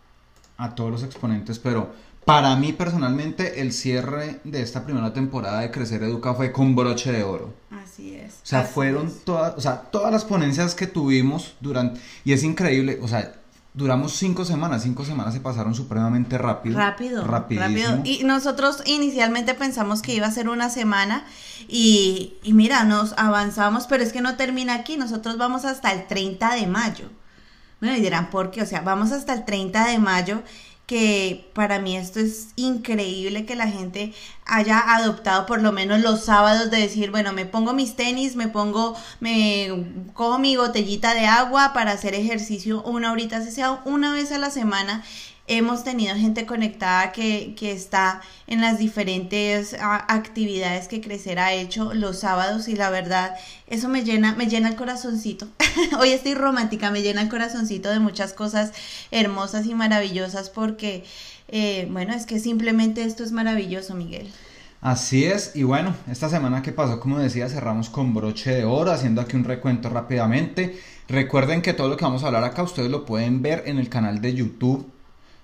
a 0.57 0.75
todos 0.75 0.91
los 0.91 1.03
exponentes, 1.03 1.59
pero 1.59 1.91
para 2.25 2.55
mí 2.55 2.73
personalmente 2.73 3.61
el 3.61 3.71
cierre 3.73 4.39
de 4.43 4.61
esta 4.61 4.85
primera 4.85 5.13
temporada 5.13 5.61
de 5.61 5.71
Crecer 5.71 6.03
Educa 6.03 6.35
fue 6.35 6.51
con 6.51 6.75
broche 6.75 7.11
de 7.11 7.23
oro. 7.23 7.53
Así 7.71 8.13
es. 8.13 8.33
O 8.33 8.45
sea, 8.45 8.63
fueron 8.63 9.07
es. 9.07 9.23
todas, 9.23 9.55
o 9.57 9.61
sea, 9.61 9.81
todas 9.81 10.11
las 10.11 10.25
ponencias 10.25 10.75
que 10.75 10.85
tuvimos 10.85 11.55
durante, 11.59 11.99
y 12.23 12.33
es 12.33 12.43
increíble, 12.43 12.99
o 13.01 13.07
sea, 13.07 13.38
duramos 13.73 14.13
cinco 14.13 14.45
semanas, 14.45 14.83
cinco 14.83 15.05
semanas 15.05 15.33
se 15.33 15.39
pasaron 15.39 15.75
supremamente 15.75 16.37
rápido. 16.37 16.77
Rápido, 16.77 17.23
Rapidísimo. 17.23 17.87
rápido. 17.87 18.01
Y 18.03 18.23
nosotros 18.23 18.81
inicialmente 18.85 19.53
pensamos 19.53 20.01
que 20.01 20.13
iba 20.13 20.27
a 20.27 20.31
ser 20.31 20.49
una 20.49 20.69
semana 20.69 21.23
y, 21.67 22.33
y 22.43 22.53
mira, 22.53 22.83
nos 22.83 23.13
avanzamos, 23.17 23.87
pero 23.87 24.03
es 24.03 24.11
que 24.11 24.21
no 24.21 24.35
termina 24.35 24.73
aquí, 24.73 24.97
nosotros 24.97 25.37
vamos 25.37 25.65
hasta 25.65 25.91
el 25.91 26.07
30 26.07 26.55
de 26.55 26.67
mayo. 26.67 27.05
Bueno, 27.79 27.95
y 27.95 28.01
dirán, 28.01 28.29
¿por 28.29 28.51
qué? 28.51 28.61
O 28.61 28.65
sea, 28.65 28.81
vamos 28.81 29.11
hasta 29.11 29.33
el 29.33 29.45
30 29.45 29.85
de 29.87 29.99
mayo, 29.99 30.41
que 30.89 31.51
para 31.53 31.77
mí 31.77 31.95
esto 31.95 32.19
es 32.19 32.47
increíble 32.55 33.45
que 33.45 33.55
la 33.55 33.67
gente 33.67 34.11
haya 34.47 34.79
adoptado 34.95 35.45
por 35.45 35.61
lo 35.61 35.71
menos 35.71 36.01
los 36.01 36.25
sábados 36.25 36.71
de 36.71 36.77
decir, 36.77 37.11
bueno, 37.11 37.31
me 37.31 37.45
pongo 37.45 37.73
mis 37.73 37.95
tenis, 37.95 38.35
me 38.35 38.47
pongo, 38.47 38.95
me 39.19 39.85
cojo 40.15 40.39
mi 40.39 40.57
botellita 40.57 41.13
de 41.13 41.27
agua 41.27 41.73
para 41.75 41.91
hacer 41.91 42.15
ejercicio 42.15 42.81
una 42.81 43.11
horita, 43.11 43.37
así 43.37 43.51
sea 43.51 43.83
una 43.85 44.13
vez 44.13 44.31
a 44.31 44.39
la 44.39 44.49
semana. 44.49 45.03
Hemos 45.51 45.83
tenido 45.83 46.15
gente 46.15 46.45
conectada 46.45 47.11
que, 47.11 47.55
que 47.57 47.71
está 47.71 48.21
en 48.45 48.61
las 48.61 48.77
diferentes 48.77 49.75
ah, 49.81 50.05
actividades 50.07 50.87
que 50.87 51.01
Crecer 51.01 51.39
ha 51.39 51.53
hecho 51.53 51.95
los 51.95 52.19
sábados 52.19 52.67
y 52.67 52.75
la 52.75 52.91
verdad, 52.91 53.35
eso 53.65 53.89
me 53.89 54.03
llena, 54.03 54.35
me 54.35 54.45
llena 54.45 54.69
el 54.69 54.75
corazoncito. 54.75 55.47
Hoy 55.99 56.09
estoy 56.09 56.35
romántica, 56.35 56.91
me 56.91 57.01
llena 57.01 57.23
el 57.23 57.29
corazoncito 57.29 57.89
de 57.89 57.99
muchas 57.99 58.33
cosas 58.33 58.73
hermosas 59.09 59.65
y 59.65 59.73
maravillosas 59.73 60.51
porque, 60.51 61.03
eh, 61.47 61.87
bueno, 61.89 62.13
es 62.13 62.27
que 62.27 62.39
simplemente 62.39 63.01
esto 63.03 63.23
es 63.23 63.31
maravilloso, 63.31 63.95
Miguel. 63.95 64.29
Así 64.81 65.25
es, 65.25 65.55
y 65.55 65.63
bueno, 65.63 65.95
esta 66.11 66.29
semana 66.29 66.61
que 66.61 66.73
pasó, 66.73 66.99
como 66.99 67.17
decía, 67.17 67.49
cerramos 67.49 67.89
con 67.89 68.13
broche 68.13 68.51
de 68.51 68.65
oro, 68.65 68.91
haciendo 68.91 69.19
aquí 69.19 69.35
un 69.35 69.45
recuento 69.45 69.89
rápidamente. 69.89 70.79
Recuerden 71.07 71.63
que 71.63 71.73
todo 71.73 71.89
lo 71.89 71.97
que 71.97 72.05
vamos 72.05 72.23
a 72.23 72.27
hablar 72.27 72.43
acá 72.43 72.61
ustedes 72.61 72.91
lo 72.91 73.03
pueden 73.03 73.41
ver 73.41 73.63
en 73.65 73.79
el 73.79 73.89
canal 73.89 74.21
de 74.21 74.35
YouTube. 74.35 74.98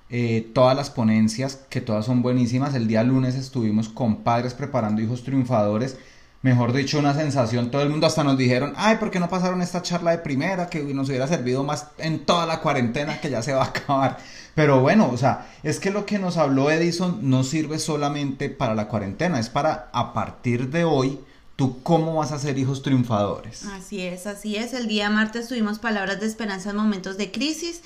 Eh, 0.09 0.51
todas 0.53 0.75
las 0.75 0.91
ponencias, 0.91 1.61
que 1.69 1.81
todas 1.81 2.05
son 2.05 2.21
buenísimas. 2.21 2.75
El 2.75 2.87
día 2.87 3.03
lunes 3.03 3.35
estuvimos 3.35 3.89
con 3.89 4.17
padres 4.17 4.53
preparando 4.53 5.01
hijos 5.01 5.23
triunfadores. 5.23 5.97
Mejor 6.43 6.73
dicho, 6.73 6.99
una 6.99 7.15
sensación. 7.15 7.71
Todo 7.71 7.81
el 7.81 7.89
mundo 7.89 8.05
hasta 8.05 8.23
nos 8.23 8.37
dijeron, 8.37 8.73
ay, 8.77 8.97
¿por 8.97 9.09
qué 9.09 9.19
no 9.19 9.29
pasaron 9.29 9.63
esta 9.63 9.81
charla 9.81 10.11
de 10.11 10.19
primera? 10.19 10.69
Que 10.69 10.83
nos 10.83 11.09
hubiera 11.09 11.27
servido 11.27 11.63
más 11.63 11.87
en 11.97 12.23
toda 12.23 12.45
la 12.45 12.61
cuarentena 12.61 13.19
que 13.19 13.31
ya 13.31 13.41
se 13.41 13.53
va 13.53 13.63
a 13.63 13.67
acabar. 13.69 14.17
Pero 14.53 14.79
bueno, 14.79 15.09
o 15.11 15.17
sea, 15.17 15.47
es 15.63 15.79
que 15.79 15.89
lo 15.89 16.05
que 16.05 16.19
nos 16.19 16.37
habló 16.37 16.69
Edison 16.69 17.27
no 17.27 17.43
sirve 17.43 17.79
solamente 17.79 18.49
para 18.49 18.75
la 18.75 18.87
cuarentena, 18.87 19.39
es 19.39 19.49
para 19.49 19.89
a 19.91 20.13
partir 20.13 20.69
de 20.69 20.85
hoy, 20.85 21.19
tú 21.55 21.81
cómo 21.81 22.15
vas 22.15 22.31
a 22.31 22.37
ser 22.37 22.59
hijos 22.59 22.83
triunfadores. 22.83 23.65
Así 23.65 24.01
es, 24.01 24.27
así 24.27 24.55
es. 24.55 24.73
El 24.73 24.87
día 24.87 25.09
martes 25.09 25.47
tuvimos 25.47 25.79
palabras 25.79 26.19
de 26.19 26.27
esperanza 26.27 26.69
en 26.69 26.75
momentos 26.75 27.17
de 27.17 27.31
crisis. 27.31 27.81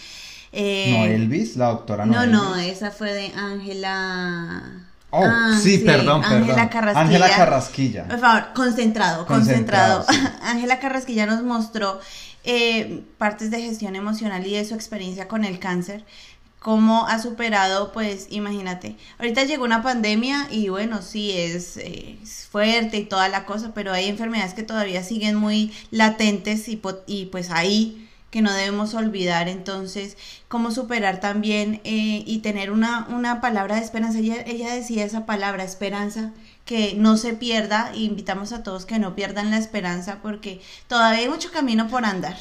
Eh, 0.52 0.96
no 0.98 1.06
Elvis, 1.06 1.56
la 1.56 1.68
doctora 1.68 2.06
No, 2.06 2.26
no, 2.26 2.50
no, 2.50 2.56
esa 2.56 2.92
fue 2.92 3.14
de 3.14 3.32
Ángela. 3.36 4.64
Oh, 5.12 5.24
Ah, 5.26 5.60
sí, 5.62 5.80
perdón, 5.80 6.22
perdón. 6.22 6.42
Ángela 6.42 6.70
Carrasquilla. 6.70 7.02
Ángela 7.02 7.30
Carrasquilla. 7.36 8.08
Por 8.08 8.20
favor, 8.20 8.54
concentrado, 8.54 9.26
concentrado. 9.26 10.06
Sí. 10.08 10.16
Ángela 10.44 10.80
Carrasquilla 10.80 11.26
nos 11.26 11.44
mostró 11.44 12.00
eh, 12.44 13.04
partes 13.18 13.50
de 13.52 13.62
gestión 13.62 13.96
emocional 13.96 14.46
y 14.46 14.54
de 14.54 14.66
su 14.66 14.76
experiencia 14.76 15.28
con 15.28 15.46
el 15.46 15.60
cáncer. 15.60 16.06
Cómo 16.60 17.08
ha 17.08 17.20
superado, 17.20 17.94
pues 17.94 18.28
imagínate, 18.32 18.98
ahorita 19.18 19.46
llegó 19.46 19.64
una 19.64 19.82
pandemia 19.82 20.48
y 20.52 20.68
bueno, 20.68 21.02
sí, 21.02 21.32
es, 21.32 21.78
eh, 21.78 22.20
es 22.22 22.48
fuerte 22.52 22.98
y 22.98 23.06
toda 23.06 23.30
la 23.30 23.46
cosa, 23.46 23.72
pero 23.74 23.94
hay 23.94 24.10
enfermedades 24.10 24.54
que 24.54 24.64
todavía 24.64 25.02
siguen 25.02 25.38
muy 25.38 25.72
latentes 25.90 26.68
y 26.68 26.76
pues 27.32 27.50
ahí 27.50 28.09
que 28.32 28.42
no 28.42 28.54
debemos 28.54 28.94
olvidar. 28.94 29.48
Entonces, 29.48 30.18
cómo 30.48 30.72
superar 30.72 31.20
también 31.20 31.82
eh, 31.84 32.24
y 32.26 32.40
tener 32.40 32.72
una, 32.72 33.08
una 33.10 33.42
palabra 33.42 33.76
de 33.76 33.82
esperanza. 33.82 34.20
Ella, 34.20 34.42
ella 34.46 34.74
decía 34.74 35.06
esa 35.06 35.26
palabra, 35.26 35.64
esperanza, 35.64 36.32
que 36.66 36.94
no 36.96 37.18
se 37.18 37.34
pierda. 37.34 37.92
E 37.94 38.00
invitamos 38.00 38.52
a 38.54 38.64
todos 38.64 38.86
que 38.86 39.00
no 39.00 39.16
pierdan 39.16 39.52
la 39.52 39.58
esperanza 39.58 40.20
porque 40.22 40.62
todavía 40.88 41.22
hay 41.22 41.30
mucho 41.30 41.52
camino 41.52 41.88
por 41.88 42.06
andar. 42.06 42.38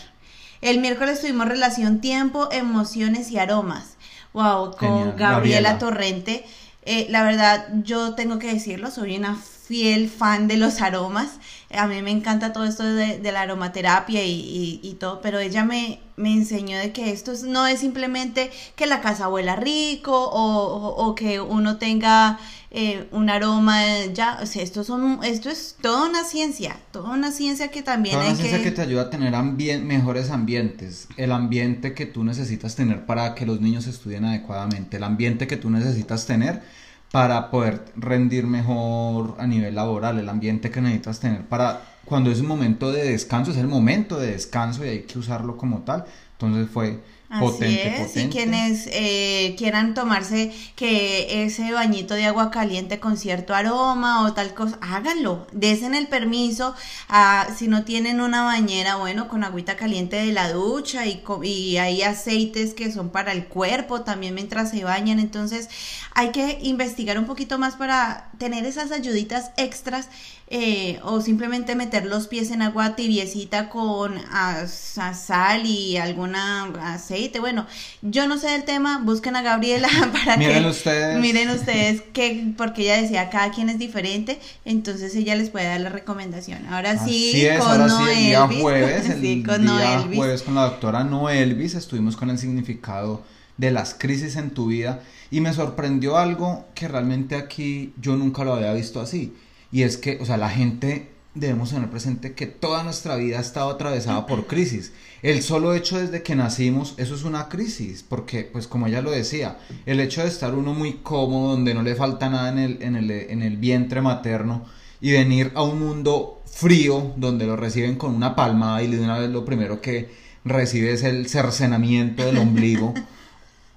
El 0.61 0.81
miércoles 0.81 1.21
tuvimos 1.21 1.49
relación 1.49 2.01
tiempo, 2.01 2.49
emociones 2.51 3.31
y 3.31 3.39
aromas. 3.39 3.97
Wow, 4.33 4.77
con 4.77 4.89
Genial, 4.89 5.15
Gabriela, 5.17 5.31
Gabriela. 5.31 5.79
Torrente. 5.79 6.45
Eh, 6.83 7.07
la 7.11 7.23
verdad, 7.23 7.69
yo 7.85 8.15
tengo 8.15 8.39
que 8.39 8.53
decirlo, 8.53 8.91
soy 8.91 9.17
una 9.17 9.37
fiel 9.37 10.09
fan 10.09 10.49
de 10.49 10.57
los 10.57 10.81
aromas. 10.81 11.39
A 11.71 11.87
mí 11.87 12.01
me 12.01 12.11
encanta 12.11 12.53
todo 12.55 12.65
esto 12.65 12.83
de, 12.83 13.19
de 13.19 13.33
la 13.33 13.43
aromaterapia 13.43 14.25
y, 14.25 14.31
y- 14.33 14.81
y 14.83 14.95
todo, 14.95 15.21
pero 15.21 15.39
ella 15.39 15.65
me, 15.65 16.01
me 16.17 16.33
enseñó 16.33 16.79
de 16.79 16.93
que 16.93 17.11
esto 17.11 17.31
es- 17.33 17.43
no 17.43 17.67
es 17.67 17.81
simplemente 17.81 18.51
que 18.75 18.87
la 18.87 19.03
casa 19.03 19.29
huela 19.29 19.55
rico 19.55 20.13
o, 20.13 20.67
o- 20.67 21.07
o 21.07 21.15
que 21.15 21.41
uno 21.43 21.77
tenga 21.77 22.39
eh, 22.71 23.07
un 23.13 23.29
aroma 23.31 23.83
ya, 24.15 24.39
o 24.43 24.47
sea, 24.47 24.63
esto, 24.63 24.83
son, 24.85 25.21
esto 25.25 25.49
es 25.51 25.77
toda 25.81 26.09
una 26.09 26.25
ciencia, 26.25 26.77
toda 26.91 27.11
una 27.11 27.33
ciencia 27.33 27.69
que 27.69 27.83
también 27.83 28.15
Toda 28.15 28.25
hay 28.25 28.31
una 28.33 28.39
ciencia 28.39 28.59
que... 28.59 28.65
que 28.65 28.71
te 28.73 28.83
ayuda 28.83 29.03
a 29.03 29.11
tener 29.11 29.35
ambien- 29.35 29.85
mejores 29.85 30.31
ambientes, 30.31 31.09
el 31.19 31.33
ambiente 31.33 31.93
que 31.95 32.07
tú 32.07 32.25
necesitas 32.25 32.77
tener 32.77 33.05
para 33.07 33.35
que 33.35 33.45
los 33.47 33.61
niños 33.61 33.87
estudien 33.87 34.25
adecuadamente, 34.25 34.97
el 34.99 35.05
ambiente 35.05 35.47
que 35.47 35.57
tú 35.59 35.69
necesitas 35.71 36.25
tener 36.27 36.63
para 37.11 37.51
poder 37.51 37.85
rendir 37.97 38.47
mejor 38.47 39.37
a 39.39 39.47
nivel 39.47 39.75
laboral, 39.75 40.19
el 40.19 40.29
ambiente 40.29 40.71
que 40.71 40.81
necesitas 40.81 41.21
tener 41.21 41.43
para 41.47 41.81
cuando 42.05 42.31
es 42.31 42.41
un 42.41 42.47
momento 42.47 42.91
de 42.91 43.05
descanso, 43.05 43.51
es 43.51 43.59
el 43.59 43.69
momento 43.69 44.19
de 44.19 44.33
descanso 44.33 44.85
y 44.85 44.89
hay 44.89 45.03
que 45.03 45.19
usarlo 45.19 45.57
como 45.59 45.81
tal. 45.81 46.07
Entonces 46.33 46.69
fue 46.73 47.01
Así 47.31 47.47
potente, 47.47 47.89
es, 47.89 47.95
potente. 47.95 48.21
y 48.23 48.29
quienes 48.31 48.89
eh, 48.91 49.55
quieran 49.59 49.93
tomarse 49.93 50.51
que 50.77 51.45
ese 51.45 51.73
bañito 51.73 52.15
de 52.15 52.25
agua 52.25 52.51
caliente 52.51 53.01
con 53.01 53.19
cierto 53.19 53.55
aroma 53.55 54.23
o 54.27 54.33
tal 54.33 54.55
cosa, 54.55 54.79
háganlo, 54.81 55.47
desen 55.53 55.95
el 55.95 56.07
permiso, 56.09 56.75
a, 57.09 57.49
si 57.55 57.69
no 57.69 57.85
tienen 57.85 58.23
una 58.23 58.45
bañera, 58.45 58.97
bueno, 58.97 59.29
con 59.29 59.45
agüita 59.45 59.77
caliente 59.77 60.17
de 60.17 60.33
la 60.33 60.51
ducha 60.53 61.05
y, 61.07 61.23
y 61.43 61.77
hay 61.77 62.03
aceites 62.03 62.73
que 62.73 62.91
son 62.91 63.11
para 63.11 63.33
el 63.33 63.47
cuerpo 63.47 64.01
también 64.03 64.35
mientras 64.35 64.71
se 64.71 64.83
bañan, 64.85 65.21
entonces 65.21 65.69
hay 66.15 66.31
que 66.33 66.59
investigar 66.63 67.19
un 67.19 67.27
poquito 67.27 67.59
más 67.59 67.77
para 67.77 68.31
tener 68.39 68.65
esas 68.65 68.91
ayuditas 68.91 69.51
extras 69.57 70.09
eh, 70.51 70.99
o 71.03 71.21
simplemente 71.21 71.75
meter 71.75 72.07
los 72.07 72.27
pies 72.27 72.51
en 72.51 72.63
agua 72.63 72.97
tibiecita 72.97 73.69
con 73.69 74.15
ah, 74.31 74.65
sa- 74.67 75.15
sal 75.15 75.67
y 75.67 75.97
alguna 75.99 76.65
aceite. 76.95 77.18
Bueno, 77.41 77.67
yo 78.03 78.27
no 78.29 78.39
sé 78.39 78.49
del 78.49 78.65
tema, 78.65 79.01
busquen 79.05 79.37
a 79.37 79.43
Gabriela 79.43 79.89
para 80.13 80.37
Miren 80.37 80.63
que 80.63 80.69
ustedes. 80.71 81.21
miren 81.21 81.51
ustedes 81.59 82.03
que 82.13 82.53
porque 82.57 82.83
ella 82.83 83.03
decía 83.03 83.31
cada 83.31 83.51
quien 83.51 83.69
es 83.69 83.79
diferente, 83.79 84.39
entonces 84.65 85.15
ella 85.15 85.35
les 85.35 85.51
puede 85.51 85.67
dar 85.67 85.81
la 85.81 85.91
recomendación. 85.91 86.67
Ahora 86.67 87.05
sí, 87.05 87.45
es, 87.47 87.59
con 87.59 87.81
ahora 87.81 87.89
sí, 87.89 88.11
el 88.11 88.27
día 88.27 88.49
jueves, 88.61 89.09
el 89.11 89.21
sí, 89.21 89.43
con 89.43 89.63
día 89.63 90.05
jueves 90.15 90.43
con 90.43 90.55
la 90.55 90.63
doctora 90.63 91.05
Noelvis, 91.05 91.75
estuvimos 91.75 92.17
con 92.17 92.31
el 92.31 92.39
significado 92.39 93.23
de 93.57 93.71
las 93.71 93.95
crisis 93.95 94.37
en 94.37 94.51
tu 94.51 94.67
vida 94.67 95.01
y 95.31 95.41
me 95.41 95.53
sorprendió 95.53 96.17
algo 96.17 96.65
que 96.75 96.89
realmente 96.89 97.35
aquí 97.37 97.93
yo 98.01 98.17
nunca 98.17 98.45
lo 98.45 98.55
había 98.55 98.73
visto 98.73 99.01
así. 99.01 99.35
Y 99.71 99.83
es 99.83 99.97
que, 99.99 100.19
o 100.21 100.25
sea, 100.25 100.37
la 100.37 100.49
gente 100.49 101.11
debemos 101.35 101.71
tener 101.71 101.89
presente 101.91 102.35
que 102.35 102.47
toda 102.47 102.83
nuestra 102.83 103.17
vida 103.17 103.39
ha 103.39 103.43
estado 103.43 103.71
atravesada 103.71 104.27
por 104.27 104.47
crisis. 104.47 104.93
El 105.23 105.43
solo 105.43 105.75
hecho 105.75 105.99
desde 105.99 106.23
que 106.23 106.37
nacimos, 106.37 106.95
eso 106.97 107.15
es 107.15 107.25
una 107.25 107.49
crisis, 107.49 108.05
porque, 108.09 108.45
pues 108.45 108.67
como 108.67 108.87
ella 108.87 109.03
lo 109.03 109.11
decía, 109.11 109.59
el 109.87 110.01
hecho 110.01 110.23
de 110.23 110.29
estar 110.29 110.55
uno 110.55 110.75
muy 110.75 110.95
cómodo, 110.95 111.53
donde 111.53 111.75
no 111.75 111.83
le 111.83 111.95
falta 111.95 112.31
nada 112.31 112.51
en 112.51 112.59
el, 112.59 112.83
en 112.83 112.97
el, 112.97 113.11
en 113.11 113.43
el 113.43 113.57
vientre 113.57 114.01
materno, 114.01 114.65
y 115.01 115.13
venir 115.13 115.53
a 115.55 115.63
un 115.63 115.81
mundo 115.81 116.43
frío, 116.47 117.13
donde 117.17 117.47
lo 117.47 117.57
reciben 117.57 117.97
con 117.97 118.15
una 118.15 118.35
palmada 118.35 118.83
y 118.83 118.89
de 118.89 119.01
una 119.01 119.19
vez 119.19 119.31
lo 119.31 119.45
primero 119.45 119.81
que 119.81 120.11
recibe 120.45 120.93
es 120.93 121.03
el 121.03 121.29
cercenamiento 121.29 122.25
del 122.25 122.39
ombligo. 122.39 122.95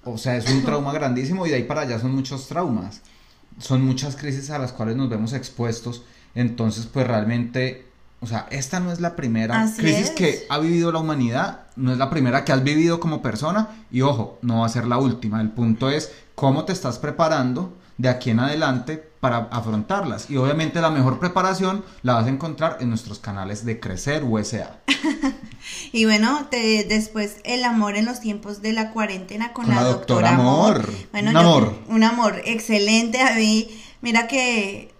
O 0.03 0.17
sea, 0.17 0.35
es 0.35 0.49
un 0.49 0.63
trauma 0.63 0.91
grandísimo 0.93 1.45
y 1.45 1.51
de 1.51 1.57
ahí 1.57 1.63
para 1.63 1.81
allá 1.81 1.99
son 1.99 2.15
muchos 2.15 2.47
traumas. 2.47 3.01
Son 3.59 3.85
muchas 3.85 4.15
crisis 4.15 4.49
a 4.49 4.57
las 4.57 4.71
cuales 4.71 4.95
nos 4.95 5.09
vemos 5.11 5.31
expuestos. 5.33 6.01
Entonces, 6.35 6.85
pues 6.91 7.07
realmente, 7.07 7.85
o 8.19 8.27
sea, 8.27 8.47
esta 8.51 8.79
no 8.79 8.91
es 8.91 8.99
la 8.99 9.15
primera 9.15 9.61
Así 9.61 9.81
crisis 9.81 10.05
es. 10.09 10.11
que 10.11 10.45
ha 10.49 10.57
vivido 10.59 10.91
la 10.91 10.99
humanidad, 10.99 11.61
no 11.75 11.91
es 11.91 11.97
la 11.97 12.09
primera 12.09 12.45
que 12.45 12.51
has 12.51 12.63
vivido 12.63 12.99
como 12.99 13.21
persona 13.21 13.67
y 13.91 14.01
ojo, 14.01 14.37
no 14.41 14.59
va 14.59 14.65
a 14.65 14.69
ser 14.69 14.85
la 14.87 14.97
última. 14.97 15.41
El 15.41 15.49
punto 15.49 15.89
es 15.89 16.11
cómo 16.35 16.65
te 16.65 16.73
estás 16.73 16.99
preparando 16.99 17.77
de 17.97 18.09
aquí 18.09 18.29
en 18.31 18.39
adelante 18.39 18.97
para 19.19 19.49
afrontarlas. 19.51 20.29
Y 20.31 20.37
obviamente 20.37 20.81
la 20.81 20.89
mejor 20.89 21.19
preparación 21.19 21.83
la 22.01 22.13
vas 22.15 22.25
a 22.25 22.29
encontrar 22.29 22.77
en 22.79 22.89
nuestros 22.89 23.19
canales 23.19 23.65
de 23.65 23.79
Crecer 23.79 24.23
USA. 24.23 24.77
Y 25.93 26.05
bueno, 26.05 26.47
te- 26.49 26.85
después 26.85 27.37
el 27.43 27.63
amor 27.65 27.95
en 27.95 28.05
los 28.05 28.19
tiempos 28.19 28.61
de 28.61 28.73
la 28.73 28.91
cuarentena 28.91 29.53
con, 29.53 29.65
Con 29.65 29.75
la, 29.75 29.83
doctora, 29.83 30.31
doctora 30.31 30.49
Amor. 30.49 30.75
Amor. 30.77 30.89
Bueno, 31.11 31.29
Un 31.29 31.33
yo- 31.33 31.39
amor. 31.39 31.75
un 31.87 32.03
amor 32.03 32.41
excelente 32.45 33.21
a 33.21 33.35
mí. 33.35 33.67
Mira 34.01 34.27
que 34.27 34.91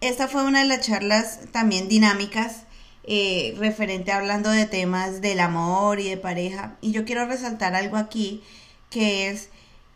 esta 0.00 0.28
fue 0.28 0.44
una 0.44 0.60
de 0.60 0.66
las 0.66 0.80
charlas 0.80 1.40
también 1.52 1.88
dinámicas 1.88 2.64
eh, 3.04 3.54
referente 3.58 4.12
hablando 4.12 4.50
de 4.50 4.66
temas 4.66 5.20
del 5.20 5.40
amor 5.40 6.00
y 6.00 6.08
de 6.08 6.16
pareja. 6.16 6.76
Y 6.80 6.92
yo 6.92 7.04
quiero 7.04 7.26
resaltar 7.26 7.74
algo 7.74 7.96
aquí 7.96 8.42
que 8.88 9.28
es, 9.28 9.48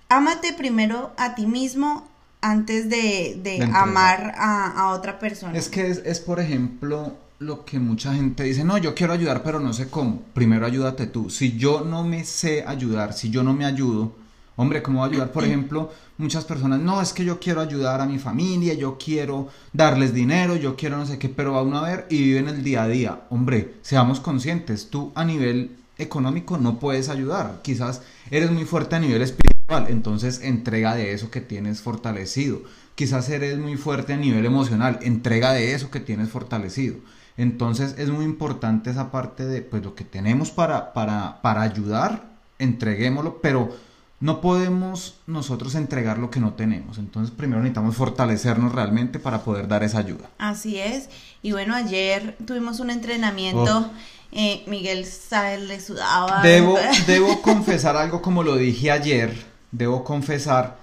ámate 0.09 0.53
primero 0.53 1.13
a 1.17 1.35
ti 1.35 1.47
mismo 1.47 2.09
antes 2.41 2.89
de, 2.89 3.39
de 3.43 3.63
amar 3.73 4.35
a, 4.37 4.67
a 4.67 4.91
otra 4.91 5.19
persona. 5.19 5.57
Es 5.57 5.69
que 5.69 5.89
es, 5.89 6.03
es, 6.05 6.21
por 6.21 6.41
ejemplo, 6.41 7.17
lo 7.39 7.65
que 7.65 7.79
mucha 7.79 8.15
gente 8.15 8.43
dice, 8.45 8.65
no, 8.65 8.79
yo 8.79 8.95
quiero 8.95 9.13
ayudar, 9.13 9.43
pero 9.43 9.61
no 9.61 9.73
sé 9.73 9.89
cómo. 9.89 10.23
Primero 10.35 10.67
ayúdate 10.67 11.07
tú. 11.07 11.31
Si 11.31 11.57
yo 11.57 11.81
no 11.81 12.05
me 12.05 12.25
sé 12.25 12.65
ayudar, 12.67 13.13
si 13.15 13.31
yo 13.31 13.43
no 13.43 13.55
me 13.55 13.65
ayudo, 13.65 14.13
hombre, 14.57 14.83
¿cómo 14.83 15.01
voy 15.01 15.09
a 15.09 15.11
ayudar? 15.11 15.33
Por 15.33 15.45
ejemplo, 15.45 15.91
muchas 16.19 16.45
personas, 16.45 16.81
no, 16.81 17.01
es 17.01 17.13
que 17.13 17.25
yo 17.25 17.39
quiero 17.41 17.61
ayudar 17.61 18.01
a 18.01 18.07
mi 18.07 18.19
familia, 18.19 18.75
yo 18.75 18.97
quiero 18.99 19.49
darles 19.73 20.15
dinero, 20.15 20.57
yo 20.57 20.77
quiero 20.77 20.97
no 20.97 21.07
sé 21.07 21.19
qué, 21.19 21.29
pero 21.29 21.53
va 21.53 21.63
uno 21.63 21.79
a 21.79 21.89
ver 21.89 22.07
y 22.11 22.23
viven 22.23 22.49
el 22.49 22.63
día 22.63 22.85
a 22.85 22.89
día. 22.89 23.23
Hombre, 23.31 23.75
seamos 23.83 24.21
conscientes, 24.21 24.91
tú 24.91 25.13
a 25.15 25.25
nivel 25.25 25.77
económico 25.99 26.59
no 26.59 26.79
puedes 26.79 27.09
ayudar. 27.09 27.61
Quizás 27.63 28.03
eres 28.31 28.51
muy 28.51 28.65
fuerte 28.65 28.97
a 28.97 29.01
nivel 29.01 29.23
espiritual, 29.23 29.87
entonces 29.89 30.41
entrega 30.43 30.95
de 30.95 31.13
eso 31.13 31.31
que 31.31 31.41
tienes 31.41 31.81
fortalecido. 31.81 32.63
Quizás 32.95 33.29
eres 33.29 33.59
muy 33.59 33.77
fuerte 33.77 34.13
a 34.13 34.17
nivel 34.17 34.47
emocional, 34.47 34.99
entrega 35.03 35.53
de 35.53 35.75
eso 35.75 35.91
que 35.91 36.01
tienes 36.01 36.29
fortalecido. 36.29 36.97
Entonces 37.37 37.97
es 37.99 38.11
muy 38.11 38.25
importante 38.25 38.91
esa 38.91 39.11
parte 39.11 39.45
de 39.45 39.63
pues 39.63 39.83
lo 39.83 39.95
que 39.95 40.05
tenemos 40.05 40.51
para, 40.53 40.93
para, 40.93 41.43
para 41.43 41.63
ayudar, 41.63 42.31
entreguémoslo, 42.61 43.41
pero 43.41 43.75
no 44.21 44.41
podemos 44.41 45.17
nosotros 45.27 45.75
entregar 45.75 46.19
lo 46.19 46.31
que 46.31 46.41
no 46.41 46.55
tenemos. 46.55 46.99
Entonces 46.99 47.35
primero 47.35 47.61
necesitamos 47.61 47.97
fortalecernos 47.97 48.73
realmente 48.73 49.19
para 49.19 49.43
poder 49.43 49.69
dar 49.69 49.83
esa 49.83 49.99
ayuda. 49.99 50.31
Así 50.39 50.79
es. 50.79 51.09
Y 51.43 51.53
bueno, 51.53 51.75
ayer 51.75 52.37
tuvimos 52.47 52.81
un 52.81 52.91
entrenamiento. 52.91 53.91
Eh, 54.33 54.65
Miguel 54.67 55.05
sabe, 55.07 55.59
le 55.59 55.81
sudaba. 55.81 56.43
Debo, 56.43 56.79
debo 57.07 57.43
confesar 57.43 57.97
algo 57.97 58.23
como 58.23 58.43
lo 58.43 58.57
dije 58.57 58.91
ayer. 58.91 59.35
Debo 59.71 60.05
confesar 60.05 60.79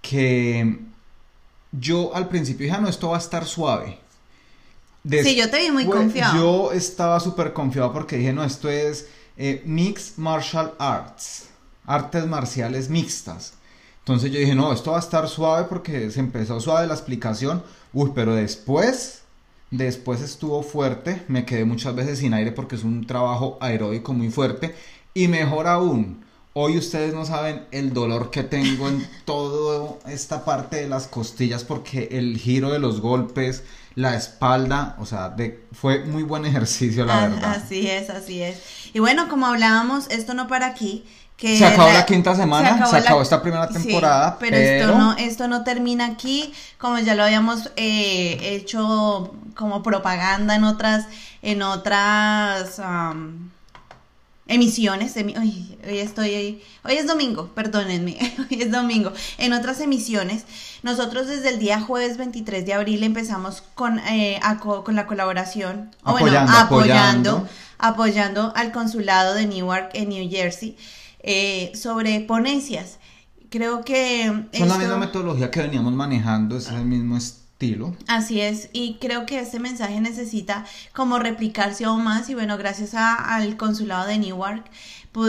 que 0.00 0.78
yo 1.72 2.14
al 2.14 2.28
principio 2.28 2.64
dije, 2.64 2.76
"Ah, 2.76 2.80
no, 2.80 2.88
esto 2.88 3.10
va 3.10 3.16
a 3.16 3.20
estar 3.20 3.44
suave. 3.44 3.98
Sí, 5.22 5.36
yo 5.36 5.50
te 5.50 5.60
vi 5.60 5.70
muy 5.70 5.86
confiado. 5.86 6.34
Yo 6.36 6.72
estaba 6.72 7.20
súper 7.20 7.52
confiado 7.52 7.92
porque 7.92 8.16
dije, 8.16 8.32
no, 8.32 8.42
esto 8.42 8.68
es 8.68 9.06
eh, 9.36 9.62
Mixed 9.64 10.16
Martial 10.16 10.74
Arts, 10.78 11.48
artes 11.86 12.26
marciales 12.26 12.90
mixtas. 12.90 13.54
Entonces 14.00 14.30
yo 14.30 14.38
dije, 14.38 14.54
no, 14.54 14.72
esto 14.72 14.92
va 14.92 14.98
a 14.98 15.00
estar 15.00 15.28
suave 15.28 15.66
porque 15.68 16.10
se 16.10 16.20
empezó 16.20 16.60
suave 16.60 16.86
la 16.86 16.94
explicación. 16.94 17.62
Uy, 17.92 18.12
pero 18.14 18.34
después, 18.34 19.22
después 19.70 20.20
estuvo 20.20 20.62
fuerte. 20.62 21.24
Me 21.28 21.44
quedé 21.44 21.64
muchas 21.64 21.94
veces 21.94 22.18
sin 22.20 22.34
aire 22.34 22.52
porque 22.52 22.76
es 22.76 22.84
un 22.84 23.06
trabajo 23.06 23.58
aeróbico 23.60 24.12
muy 24.12 24.30
fuerte. 24.30 24.74
Y 25.14 25.28
mejor 25.28 25.66
aún, 25.66 26.24
Hoy 26.58 26.78
ustedes 26.78 27.12
no 27.12 27.26
saben 27.26 27.66
el 27.70 27.92
dolor 27.92 28.30
que 28.30 28.42
tengo 28.42 28.88
en 28.88 29.06
toda 29.26 29.98
esta 30.10 30.42
parte 30.46 30.76
de 30.76 30.88
las 30.88 31.06
costillas 31.06 31.64
porque 31.64 32.08
el 32.12 32.38
giro 32.38 32.70
de 32.70 32.78
los 32.78 33.02
golpes, 33.02 33.62
la 33.94 34.16
espalda, 34.16 34.96
o 34.98 35.04
sea, 35.04 35.28
de, 35.28 35.66
fue 35.72 36.06
muy 36.06 36.22
buen 36.22 36.46
ejercicio, 36.46 37.04
la 37.04 37.24
Ah, 37.24 37.28
verdad. 37.28 37.54
Así 37.56 37.86
es, 37.90 38.08
así 38.08 38.40
es. 38.42 38.56
Y 38.94 39.00
bueno, 39.00 39.28
como 39.28 39.44
hablábamos, 39.44 40.08
esto 40.08 40.32
no 40.32 40.48
para 40.48 40.66
aquí. 40.68 41.04
Que 41.36 41.58
Se 41.58 41.66
acabó 41.66 41.92
la 41.92 42.06
quinta 42.06 42.34
semana, 42.34 42.86
se 42.86 42.96
acabó 42.96 43.20
esta 43.20 43.42
primera 43.42 43.68
Sí, 43.68 43.74
temporada, 43.74 44.38
pero, 44.40 44.56
Esto, 44.56 44.96
no, 44.96 45.16
esto 45.18 45.48
no 45.48 45.64
termina 45.64 46.06
aquí, 46.06 46.52
como 46.78 46.98
ya 46.98 47.14
lo 47.14 47.24
habíamos 47.24 47.70
eh, 47.76 48.38
hecho 48.42 49.34
como 49.54 49.82
propaganda 49.82 50.54
en 50.54 50.64
otras, 50.64 51.04
en 51.42 51.60
otras 51.60 52.80
emisiones. 54.48 55.16
emi- 55.16 55.36
hoy 55.38 55.76
estoy, 55.84 56.62
hoy 56.84 56.94
es 56.94 57.06
domingo, 57.06 57.48
perdónenme, 57.54 58.16
hoy 58.50 58.62
es 58.62 58.70
domingo. 58.70 59.12
En 59.38 59.52
otras 59.52 59.80
emisiones, 59.80 60.44
nosotros 60.82 61.26
desde 61.26 61.50
el 61.50 61.58
día 61.58 61.80
jueves 61.80 62.16
23 62.16 62.64
de 62.64 62.74
abril 62.74 63.02
empezamos 63.02 63.62
con, 63.74 63.98
eh, 64.08 64.40
co- 64.60 64.84
con 64.84 64.94
la 64.94 65.06
colaboración, 65.06 65.90
o 66.04 66.12
bueno, 66.12 66.26
Apoyando, 66.28 66.52
apoyando, 66.58 67.30
apoyando. 67.30 67.48
apoyando 67.78 68.52
al 68.56 68.72
consulado 68.72 69.34
de 69.34 69.46
Newark 69.46 69.90
en 69.94 70.08
New 70.10 70.30
Jersey 70.30 70.76
eh, 71.26 71.72
sobre 71.74 72.20
ponencias. 72.20 72.98
Creo 73.50 73.84
que 73.84 74.24
Son 74.52 74.68
la 74.68 74.78
misma 74.78 74.96
metodología 74.98 75.50
que 75.50 75.60
veníamos 75.60 75.92
manejando, 75.92 76.56
es 76.56 76.68
el 76.68 76.84
mismo 76.84 77.16
estilo. 77.16 77.94
Así 78.06 78.40
es, 78.40 78.68
y 78.72 78.96
creo 79.00 79.24
que 79.26 79.38
este 79.40 79.60
mensaje 79.60 80.00
necesita 80.00 80.64
como 80.94 81.18
replicarse 81.18 81.84
aún 81.84 82.04
más 82.04 82.28
y 82.28 82.34
bueno, 82.34 82.58
gracias 82.58 82.94
a- 82.94 83.14
al 83.36 83.56
consulado 83.56 84.06
de 84.08 84.18
Newark 84.18 84.64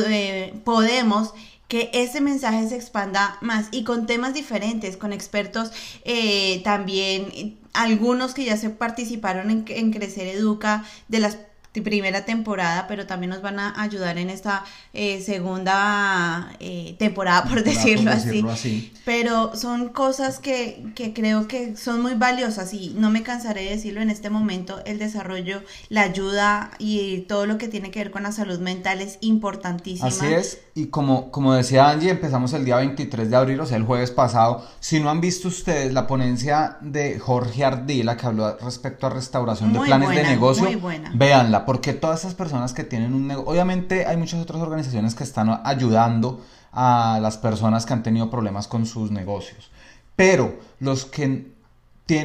eh, 0.10 0.54
podemos 0.66 1.34
que 1.70 1.90
ese 1.94 2.20
mensaje 2.22 2.68
se 2.68 2.76
expanda 2.76 3.38
más 3.42 3.68
y 3.72 3.84
con 3.84 4.06
temas 4.08 4.34
diferentes, 4.34 4.98
con 4.98 5.14
expertos 5.14 5.72
eh, 6.06 6.62
también, 6.64 7.58
algunos 7.74 8.34
que 8.34 8.46
ya 8.46 8.58
se 8.58 8.70
participaron 8.70 9.52
en, 9.52 9.66
en 9.68 9.92
Crecer 9.92 10.28
Educa 10.28 10.84
de 11.08 11.20
las 11.20 11.38
primera 11.82 12.26
temporada, 12.26 12.86
pero 12.88 13.06
también 13.06 13.30
nos 13.30 13.42
van 13.42 13.60
a 13.60 13.82
ayudar 13.82 14.18
en 14.18 14.30
esta 14.30 14.64
eh, 14.94 15.22
segunda 15.22 16.54
eh, 16.60 16.96
temporada, 17.00 17.44
por 17.44 17.64
decirlo, 17.64 18.12
por 18.12 18.14
así. 18.14 18.28
decirlo 18.28 18.52
así. 18.52 18.94
Pero 19.06 19.56
son 19.56 19.90
cosas 19.90 20.40
que, 20.40 20.84
que 20.96 21.14
creo 21.14 21.48
que 21.48 21.76
son 21.76 22.02
muy 22.02 22.16
valiosas 22.16 22.74
y 22.74 22.94
no 22.98 23.10
me 23.10 23.24
cansaré 23.24 23.64
de 23.64 23.70
decirlo 23.72 24.02
en 24.02 24.10
este 24.10 24.30
momento, 24.30 24.82
el 24.86 25.00
desarrollo, 25.00 25.62
la 25.90 26.02
ayuda 26.02 26.72
y 26.80 27.22
todo 27.22 27.46
lo 27.46 27.58
que 27.58 27.68
tiene 27.68 27.92
que 27.92 28.00
ver 28.00 28.12
con 28.12 28.24
la 28.24 28.32
salud 28.32 28.60
mental 28.60 29.02
es 29.02 29.18
importantísima. 29.22 30.08
Así 30.08 30.26
es, 30.28 30.60
y 30.76 30.88
como, 30.88 31.32
como 31.32 31.54
decía 31.54 31.90
Angie, 31.90 32.10
empezamos 32.10 32.54
el 32.54 32.66
día 32.66 32.78
23 32.78 33.30
de 33.30 33.36
abril, 33.36 33.60
o 33.60 33.66
sea, 33.66 33.78
el 33.78 33.84
jueves 33.84 34.12
pasado. 34.12 34.64
Si 34.80 35.00
no 35.00 35.10
han 35.10 35.22
visto 35.22 35.48
ustedes 35.48 35.94
la 35.94 36.08
ponencia 36.08 36.78
de 36.82 37.20
Jorge 37.20 37.66
Ardila, 37.66 38.16
que 38.18 38.26
habló 38.26 38.58
respecto 38.58 39.08
a 39.08 39.10
restauración 39.10 39.74
de 39.74 39.80
planes 39.80 40.10
de 40.10 40.24
negocio, 40.24 40.68
véanla, 41.14 41.66
porque 41.68 41.94
todas 41.94 42.22
esas 42.22 42.34
personas 42.34 42.72
que 42.74 42.84
tienen 42.86 43.14
un 43.14 43.28
negocio, 43.28 43.52
obviamente 43.52 44.06
hay 44.06 44.16
muchas 44.18 44.42
otras 44.42 44.62
organizaciones 44.62 45.14
que 45.16 45.24
están 45.26 45.62
ayudando 45.66 46.42
a 46.72 47.20
las 47.22 47.38
personas 47.38 47.86
que 47.86 47.92
han 47.94 48.04
tenido 48.04 48.30
problemas 48.30 48.68
con 48.70 48.86
sus 48.86 49.12
negocios, 49.12 49.70
pero 50.16 50.58
los 50.80 51.04
que 51.06 51.56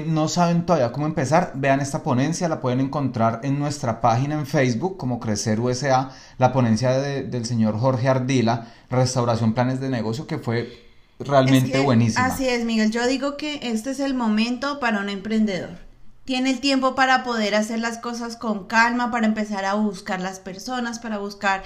no 0.06 0.28
saben 0.28 0.64
todavía 0.64 0.92
cómo 0.92 1.06
empezar, 1.06 1.52
vean 1.56 1.80
esta 1.80 2.04
ponencia, 2.04 2.48
la 2.48 2.60
pueden 2.60 2.78
encontrar 2.78 3.40
en 3.42 3.58
nuestra 3.58 4.00
página 4.00 4.36
en 4.36 4.46
Facebook 4.46 4.96
como 4.96 5.18
Crecer 5.18 5.58
USA, 5.58 6.10
la 6.38 6.52
ponencia 6.52 6.92
de- 6.92 7.24
del 7.24 7.44
señor 7.44 7.76
Jorge 7.80 8.08
Ardila, 8.08 8.68
Restauración 8.90 9.54
Planes 9.54 9.80
de 9.80 9.88
Negocio, 9.88 10.28
que 10.28 10.38
fue 10.38 10.70
realmente 11.18 11.66
Es 11.66 11.72
que 11.72 11.80
buenísima. 11.80 12.26
Así 12.26 12.48
es, 12.48 12.64
Miguel. 12.64 12.92
Yo 12.92 13.04
digo 13.08 13.36
que 13.36 13.58
este 13.62 13.90
es 13.90 13.98
el 13.98 14.14
momento 14.14 14.78
para 14.78 15.00
un 15.00 15.08
emprendedor. 15.08 15.78
Tiene 16.24 16.50
el 16.50 16.60
tiempo 16.60 16.94
para 16.94 17.24
poder 17.24 17.54
hacer 17.54 17.80
las 17.80 17.98
cosas 17.98 18.36
con 18.36 18.66
calma, 18.66 19.10
para 19.10 19.26
empezar 19.26 19.64
a 19.64 19.74
buscar 19.74 20.20
las 20.20 20.38
personas, 20.38 20.98
para 20.98 21.18
buscar... 21.18 21.64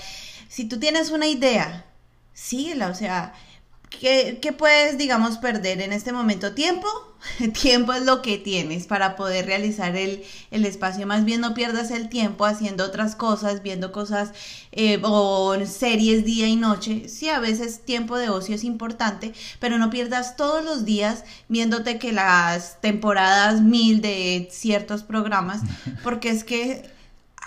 Si 0.49 0.65
tú 0.67 0.79
tienes 0.79 1.11
una 1.11 1.27
idea, 1.27 1.85
síguela, 2.33 2.89
o 2.89 2.95
sea, 2.95 3.35
¿qué, 3.91 4.39
qué 4.41 4.53
puedes, 4.53 4.99
digamos, 4.99 5.39
perder 5.39 5.81
en 5.81 5.93
este 5.93 6.13
momento? 6.13 6.53
¿Tiempo? 6.53 6.87
Tiempo 7.61 7.93
es 7.93 8.05
lo 8.05 8.23
que 8.23 8.39
tienes 8.39 8.87
para 8.87 9.17
poder 9.17 9.47
realizar 9.47 9.97
el, 9.97 10.23
el 10.51 10.65
espacio. 10.65 11.07
Más 11.07 11.25
bien 11.25 11.41
no 11.41 11.55
pierdas 11.55 11.91
el 11.91 12.09
tiempo 12.09 12.45
haciendo 12.45 12.85
otras 12.85 13.17
cosas, 13.17 13.63
viendo 13.63 13.93
cosas 13.93 14.33
eh, 14.73 15.01
o 15.03 15.57
series 15.67 16.25
día 16.25 16.47
y 16.47 16.57
noche. 16.57 17.09
Sí, 17.09 17.29
a 17.29 17.41
veces 17.41 17.85
tiempo 17.85 18.17
de 18.17 18.29
ocio 18.29 18.55
es 18.55 18.65
importante, 18.65 19.33
pero 19.61 19.79
no 19.79 19.91
pierdas 19.91 20.37
todos 20.37 20.65
los 20.65 20.85
días 20.85 21.25
viéndote 21.49 21.99
que 21.99 22.13
las 22.13 22.81
temporadas 22.81 23.61
mil 23.61 24.01
de 24.01 24.49
ciertos 24.51 25.03
programas, 25.03 25.63
porque 26.03 26.31
es 26.31 26.45
que 26.45 26.96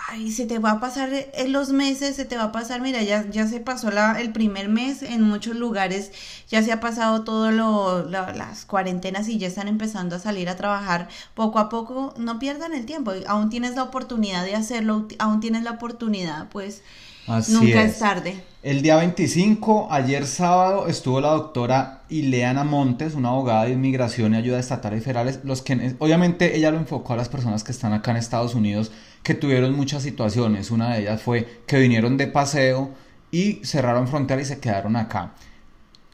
ay, 0.08 0.30
se 0.32 0.46
te 0.46 0.58
va 0.58 0.72
a 0.72 0.80
pasar 0.80 1.10
en 1.12 1.52
los 1.52 1.70
meses, 1.70 2.16
se 2.16 2.24
te 2.24 2.36
va 2.36 2.44
a 2.44 2.52
pasar, 2.52 2.80
mira, 2.80 3.02
ya, 3.02 3.26
ya 3.30 3.46
se 3.46 3.60
pasó 3.60 3.90
la, 3.90 4.20
el 4.20 4.32
primer 4.32 4.68
mes, 4.68 5.02
en 5.02 5.22
muchos 5.22 5.56
lugares 5.56 6.10
ya 6.48 6.62
se 6.62 6.72
ha 6.72 6.80
pasado 6.80 7.22
todo 7.24 7.50
lo, 7.50 8.08
la- 8.08 8.32
las 8.34 8.64
cuarentenas 8.66 9.28
y 9.28 9.38
ya 9.38 9.48
están 9.48 9.68
empezando 9.68 10.16
a 10.16 10.18
salir 10.18 10.48
a 10.48 10.56
trabajar 10.56 11.08
poco 11.34 11.58
a 11.58 11.68
poco, 11.68 12.14
no 12.18 12.38
pierdan 12.38 12.72
el 12.74 12.86
tiempo, 12.86 13.12
aún 13.26 13.50
tienes 13.50 13.74
la 13.76 13.84
oportunidad 13.84 14.44
de 14.44 14.54
hacerlo, 14.56 15.06
aún 15.18 15.40
tienes 15.40 15.62
la 15.62 15.72
oportunidad, 15.72 16.48
pues 16.50 16.82
Así 17.26 17.72
nunca 17.72 17.72
es. 17.72 17.92
es 17.92 17.98
tarde. 17.98 18.44
El 18.62 18.82
día 18.82 18.96
25, 18.96 19.88
ayer 19.90 20.26
sábado, 20.26 20.86
estuvo 20.86 21.20
la 21.22 21.30
doctora 21.30 22.04
Ileana 22.10 22.62
Montes, 22.64 23.14
una 23.14 23.30
abogada 23.30 23.64
de 23.64 23.72
inmigración 23.72 24.34
y 24.34 24.36
ayuda 24.36 24.58
estatal 24.58 24.94
y 24.96 25.00
federales. 25.00 25.40
Los 25.44 25.62
que, 25.62 25.96
obviamente, 25.98 26.56
ella 26.56 26.70
lo 26.70 26.76
enfocó 26.76 27.14
a 27.14 27.16
las 27.16 27.30
personas 27.30 27.64
que 27.64 27.72
están 27.72 27.94
acá 27.94 28.10
en 28.10 28.18
Estados 28.18 28.54
Unidos, 28.54 28.92
que 29.22 29.34
tuvieron 29.34 29.76
muchas 29.76 30.02
situaciones. 30.02 30.70
Una 30.70 30.94
de 30.94 31.02
ellas 31.02 31.22
fue 31.22 31.62
que 31.66 31.78
vinieron 31.78 32.16
de 32.16 32.26
paseo 32.26 32.90
y 33.30 33.60
cerraron 33.64 34.08
frontera 34.08 34.42
y 34.42 34.44
se 34.44 34.60
quedaron 34.60 34.96
acá. 34.96 35.32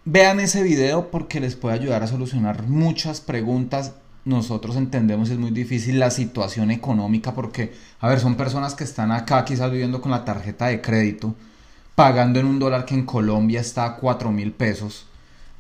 Vean 0.05 0.39
ese 0.41 0.63
video 0.63 1.11
porque 1.11 1.41
les 1.41 1.57
puede 1.57 1.75
ayudar 1.75 2.03
a 2.03 2.07
solucionar 2.07 2.65
muchas 2.65 3.21
preguntas. 3.21 3.95
Nosotros 4.25 4.77
entendemos 4.77 5.31
es 5.31 5.39
muy 5.39 5.51
difícil 5.51 5.99
la 5.99 6.11
situación 6.11 6.71
económica 6.71 7.35
porque, 7.35 7.73
a 8.01 8.09
ver, 8.09 8.21
son 8.21 8.37
personas 8.37 8.75
que 8.75 8.85
están 8.85 9.13
acá 9.13 9.45
quizás 9.45 9.71
viviendo 9.71 10.01
con 10.01 10.11
la 10.11 10.25
tarjeta 10.25 10.67
de 10.67 10.81
crédito, 10.81 11.35
pagando 11.95 12.39
en 12.39 12.47
un 12.47 12.59
dólar 12.59 12.85
que 12.85 12.95
en 12.95 13.07
Colombia 13.07 13.61
está 13.61 13.85
a 13.85 13.97
4 13.97 14.31
mil 14.33 14.53
pesos. 14.53 15.07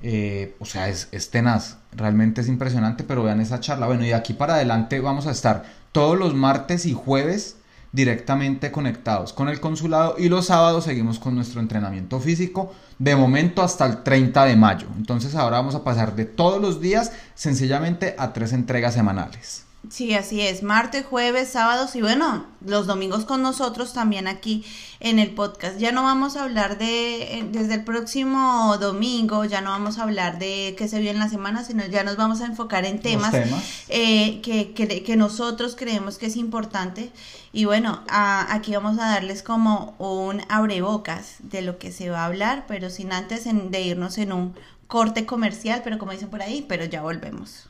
Eh, 0.02 0.54
o 0.60 0.64
sea, 0.64 0.88
es, 0.88 1.08
es 1.10 1.30
tenaz, 1.30 1.78
realmente 1.92 2.40
es 2.40 2.48
impresionante, 2.48 3.02
pero 3.02 3.22
vean 3.24 3.40
esa 3.40 3.60
charla. 3.60 3.86
Bueno, 3.86 4.04
y 4.04 4.08
de 4.08 4.14
aquí 4.14 4.34
para 4.34 4.54
adelante 4.54 5.00
vamos 5.00 5.26
a 5.26 5.30
estar 5.30 5.64
todos 5.96 6.18
los 6.18 6.34
martes 6.34 6.84
y 6.84 6.92
jueves 6.92 7.56
directamente 7.90 8.70
conectados 8.70 9.32
con 9.32 9.48
el 9.48 9.60
consulado 9.60 10.16
y 10.18 10.28
los 10.28 10.44
sábados 10.44 10.84
seguimos 10.84 11.18
con 11.18 11.34
nuestro 11.34 11.58
entrenamiento 11.58 12.20
físico 12.20 12.70
de 12.98 13.16
momento 13.16 13.62
hasta 13.62 13.86
el 13.86 14.02
30 14.02 14.44
de 14.44 14.56
mayo. 14.56 14.88
Entonces 14.98 15.34
ahora 15.34 15.56
vamos 15.56 15.74
a 15.74 15.84
pasar 15.84 16.14
de 16.14 16.26
todos 16.26 16.60
los 16.60 16.82
días 16.82 17.12
sencillamente 17.34 18.14
a 18.18 18.34
tres 18.34 18.52
entregas 18.52 18.92
semanales. 18.92 19.65
Sí, 19.88 20.14
así 20.14 20.40
es. 20.40 20.62
Martes, 20.64 21.06
jueves, 21.06 21.50
sábados 21.50 21.94
y 21.94 22.00
bueno, 22.00 22.44
los 22.64 22.86
domingos 22.88 23.24
con 23.24 23.42
nosotros 23.42 23.92
también 23.92 24.26
aquí 24.26 24.64
en 24.98 25.18
el 25.20 25.30
podcast. 25.30 25.78
Ya 25.78 25.92
no 25.92 26.02
vamos 26.02 26.36
a 26.36 26.42
hablar 26.42 26.76
de, 26.78 27.38
eh, 27.38 27.46
desde 27.52 27.74
el 27.74 27.84
próximo 27.84 28.76
domingo, 28.80 29.44
ya 29.44 29.60
no 29.60 29.70
vamos 29.70 29.98
a 29.98 30.02
hablar 30.02 30.38
de 30.40 30.74
qué 30.76 30.88
se 30.88 30.98
vio 30.98 31.10
en 31.12 31.18
la 31.20 31.28
semana, 31.28 31.62
sino 31.62 31.86
ya 31.86 32.02
nos 32.02 32.16
vamos 32.16 32.40
a 32.40 32.46
enfocar 32.46 32.84
en 32.84 33.00
temas, 33.00 33.30
temas. 33.30 33.62
eh, 33.88 34.40
que, 34.42 34.72
que, 34.72 35.02
que 35.04 35.16
nosotros 35.16 35.76
creemos 35.76 36.18
que 36.18 36.26
es 36.26 36.36
importante. 36.36 37.12
Y 37.52 37.64
bueno, 37.66 38.02
a- 38.08 38.52
aquí 38.52 38.72
vamos 38.74 38.98
a 38.98 39.08
darles 39.10 39.42
como 39.44 39.94
un 39.98 40.42
abrebocas 40.48 41.36
de 41.40 41.62
lo 41.62 41.78
que 41.78 41.92
se 41.92 42.10
va 42.10 42.22
a 42.22 42.26
hablar, 42.26 42.64
pero 42.66 42.90
sin 42.90 43.12
antes 43.12 43.46
en- 43.46 43.70
de 43.70 43.82
irnos 43.82 44.18
en 44.18 44.32
un 44.32 44.54
corte 44.88 45.26
comercial, 45.26 45.82
pero 45.84 45.98
como 45.98 46.10
dicen 46.12 46.28
por 46.30 46.42
ahí, 46.42 46.64
pero 46.68 46.84
ya 46.86 47.02
volvemos. 47.02 47.68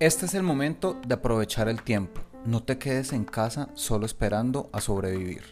Este 0.00 0.24
es 0.24 0.32
el 0.32 0.42
momento 0.42 0.98
de 1.06 1.12
aprovechar 1.12 1.68
el 1.68 1.82
tiempo. 1.82 2.22
No 2.46 2.62
te 2.62 2.78
quedes 2.78 3.12
en 3.12 3.24
casa 3.26 3.68
solo 3.74 4.06
esperando 4.06 4.70
a 4.72 4.80
sobrevivir. 4.80 5.42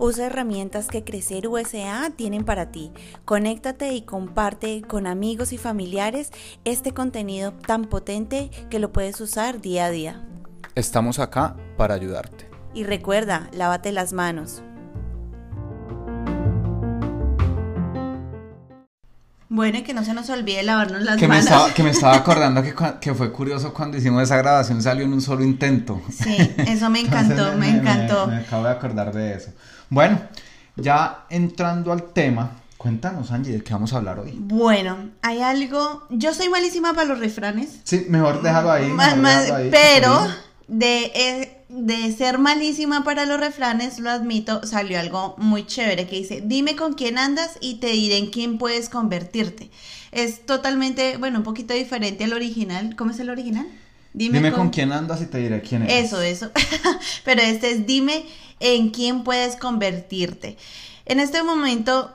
Usa 0.00 0.26
herramientas 0.26 0.88
que 0.88 1.04
Crecer 1.04 1.46
USA 1.46 2.10
tienen 2.16 2.44
para 2.44 2.72
ti. 2.72 2.90
Conéctate 3.24 3.92
y 3.92 4.02
comparte 4.02 4.82
con 4.82 5.06
amigos 5.06 5.52
y 5.52 5.58
familiares 5.58 6.32
este 6.64 6.90
contenido 6.90 7.52
tan 7.52 7.84
potente 7.84 8.50
que 8.70 8.80
lo 8.80 8.92
puedes 8.92 9.20
usar 9.20 9.60
día 9.60 9.84
a 9.84 9.90
día. 9.90 10.26
Estamos 10.74 11.20
acá 11.20 11.54
para 11.76 11.94
ayudarte. 11.94 12.50
Y 12.74 12.82
recuerda, 12.82 13.48
lávate 13.52 13.92
las 13.92 14.12
manos. 14.12 14.64
Bueno, 19.56 19.78
y 19.78 19.82
que 19.82 19.94
no 19.94 20.04
se 20.04 20.12
nos 20.12 20.28
olvide 20.28 20.62
lavarnos 20.62 21.00
las 21.00 21.16
Que 21.16 21.22
me, 21.22 21.36
manos. 21.36 21.44
estaba, 21.46 21.72
que 21.72 21.82
me 21.82 21.88
estaba 21.88 22.14
acordando 22.22 22.62
que, 23.00 23.14
fue 23.14 23.32
curioso 23.32 23.72
cuando 23.72 23.96
hicimos 23.96 24.22
esa 24.22 24.36
grabación, 24.36 24.82
salió 24.82 25.06
en 25.06 25.14
un 25.14 25.22
solo 25.22 25.42
intento. 25.42 26.02
Sí, 26.12 26.36
eso 26.58 26.90
me 26.90 27.00
encantó, 27.00 27.32
Entonces, 27.48 27.56
me 27.58 27.68
encantó. 27.70 28.26
Me, 28.26 28.36
acabo 28.36 28.64
de 28.64 28.70
acordar 28.70 29.14
de 29.14 29.32
eso. 29.34 29.50
Bueno, 29.88 30.20
ya 30.76 31.24
entrando 31.30 31.90
al 31.90 32.02
tema, 32.12 32.50
cuéntanos, 32.76 33.30
Angie, 33.32 33.54
¿de 33.54 33.62
qué 33.64 33.72
vamos 33.72 33.94
a 33.94 33.96
hablar 33.96 34.18
hoy? 34.18 34.34
Bueno, 34.38 35.08
hay 35.22 35.40
algo. 35.40 36.06
Yo 36.10 36.34
soy 36.34 36.50
malísima 36.50 36.92
para 36.92 37.06
los 37.06 37.18
refranes. 37.18 37.80
Sí, 37.84 38.04
mejor 38.10 38.42
déjalo 38.42 38.70
ahí. 38.70 38.88
Ma- 38.88 39.14
mejor 39.14 39.40
déjalo 39.40 39.54
ahí, 39.56 39.68
pero 39.70 40.26
de, 40.68 41.04
eh, 41.14 41.55
de 41.68 42.12
ser 42.12 42.38
malísima 42.38 43.02
para 43.02 43.26
los 43.26 43.40
refranes, 43.40 43.98
lo 43.98 44.10
admito, 44.10 44.64
salió 44.64 45.00
algo 45.00 45.34
muy 45.38 45.66
chévere 45.66 46.06
que 46.06 46.16
dice, 46.16 46.42
dime 46.44 46.76
con 46.76 46.94
quién 46.94 47.18
andas 47.18 47.58
y 47.60 47.76
te 47.76 47.88
diré 47.88 48.18
en 48.18 48.30
quién 48.30 48.58
puedes 48.58 48.88
convertirte. 48.88 49.70
Es 50.12 50.46
totalmente, 50.46 51.16
bueno, 51.16 51.38
un 51.38 51.44
poquito 51.44 51.74
diferente 51.74 52.24
al 52.24 52.32
original. 52.32 52.94
¿Cómo 52.96 53.10
es 53.10 53.20
el 53.20 53.30
original? 53.30 53.66
Dime, 54.12 54.50
con... 54.52 54.70
quién 54.70 54.92
andas 54.92 55.20
y 55.20 55.26
te 55.26 55.38
diré 55.38 55.60
quién 55.60 55.82
eres. 55.82 56.06
Eso, 56.06 56.22
eso. 56.22 56.50
Pero 57.24 57.42
este 57.42 57.72
es 57.72 57.86
dime 57.86 58.24
en 58.60 58.90
quién 58.90 59.24
puedes 59.24 59.56
convertirte. 59.56 60.56
En 61.04 61.20
este 61.20 61.42
momento 61.42 62.14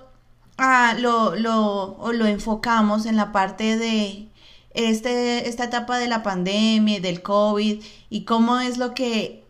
ah, 0.57 0.95
lo, 0.97 1.35
lo, 1.35 1.97
lo 2.11 2.25
enfocamos 2.25 3.05
en 3.05 3.17
la 3.17 3.31
parte 3.31 3.77
de 3.77 4.29
este, 4.73 5.47
esta 5.47 5.65
etapa 5.65 5.99
de 5.99 6.07
la 6.07 6.23
pandemia, 6.23 6.99
del 7.01 7.21
COVID 7.21 7.83
y 8.09 8.23
cómo 8.23 8.59
es 8.59 8.77
lo 8.77 8.93
que 8.93 9.40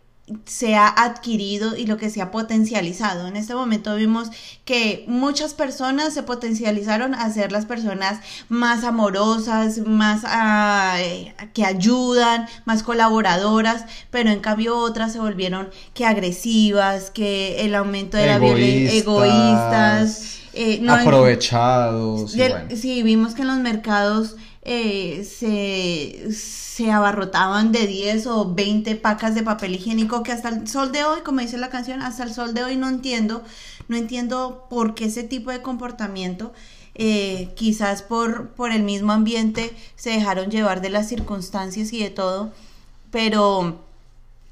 se 0.44 0.76
ha 0.76 0.88
adquirido 0.88 1.76
y 1.76 1.86
lo 1.86 1.96
que 1.96 2.08
se 2.08 2.22
ha 2.22 2.30
potencializado. 2.30 3.26
En 3.26 3.36
este 3.36 3.54
momento 3.54 3.94
vimos 3.96 4.30
que 4.64 5.04
muchas 5.08 5.52
personas 5.52 6.14
se 6.14 6.22
potencializaron 6.22 7.14
a 7.14 7.28
ser 7.30 7.50
las 7.50 7.66
personas 7.66 8.20
más 8.48 8.84
amorosas, 8.84 9.78
más 9.78 10.22
ah, 10.24 10.96
eh, 11.00 11.34
que 11.52 11.64
ayudan, 11.64 12.46
más 12.64 12.82
colaboradoras, 12.82 13.84
pero 14.10 14.30
en 14.30 14.40
cambio 14.40 14.76
otras 14.78 15.12
se 15.12 15.18
volvieron 15.18 15.70
que 15.92 16.06
agresivas, 16.06 17.10
que 17.10 17.64
el 17.64 17.74
aumento 17.74 18.16
de 18.16 18.26
la 18.26 18.38
violencia, 18.38 18.98
egoístas, 18.98 20.38
eh, 20.54 20.78
no 20.82 20.94
aprovechados. 20.94 22.36
bueno. 22.36 22.76
Sí, 22.76 23.02
vimos 23.02 23.34
que 23.34 23.42
en 23.42 23.48
los 23.48 23.58
mercados 23.58 24.36
eh, 24.62 25.24
se, 25.24 26.32
se 26.32 26.90
abarrotaban 26.90 27.72
de 27.72 27.86
10 27.86 28.26
o 28.28 28.54
20 28.54 28.94
pacas 28.96 29.34
de 29.34 29.42
papel 29.42 29.74
higiénico 29.74 30.22
que 30.22 30.32
hasta 30.32 30.48
el 30.50 30.68
sol 30.68 30.92
de 30.92 31.04
hoy, 31.04 31.20
como 31.22 31.40
dice 31.40 31.58
la 31.58 31.68
canción, 31.70 32.00
hasta 32.02 32.22
el 32.24 32.32
sol 32.32 32.54
de 32.54 32.64
hoy 32.64 32.76
no 32.76 32.88
entiendo, 32.88 33.42
no 33.88 33.96
entiendo 33.96 34.66
por 34.70 34.94
qué 34.94 35.06
ese 35.06 35.24
tipo 35.24 35.50
de 35.50 35.62
comportamiento. 35.62 36.52
eh, 36.94 37.52
quizás 37.56 38.02
por, 38.02 38.50
por 38.50 38.70
el 38.72 38.82
mismo 38.82 39.12
ambiente 39.12 39.74
se 39.96 40.10
dejaron 40.10 40.50
llevar 40.50 40.80
de 40.82 40.90
las 40.90 41.08
circunstancias 41.08 41.92
y 41.92 42.02
de 42.02 42.10
todo, 42.10 42.52
pero 43.10 43.80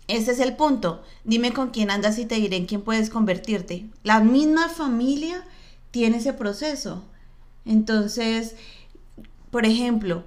ese 0.08 0.32
es 0.32 0.40
el 0.40 0.56
punto. 0.56 1.02
Dime 1.24 1.52
con 1.52 1.70
quién 1.70 1.90
andas 1.90 2.18
y 2.18 2.26
te 2.26 2.36
diré 2.36 2.56
en 2.56 2.66
quién 2.66 2.82
puedes 2.82 3.10
convertirte. 3.10 3.86
La 4.02 4.20
misma 4.20 4.68
familia 4.68 5.44
tiene 5.90 6.18
ese 6.18 6.32
proceso. 6.32 7.04
Entonces, 7.64 8.56
por 9.50 9.66
ejemplo, 9.66 10.24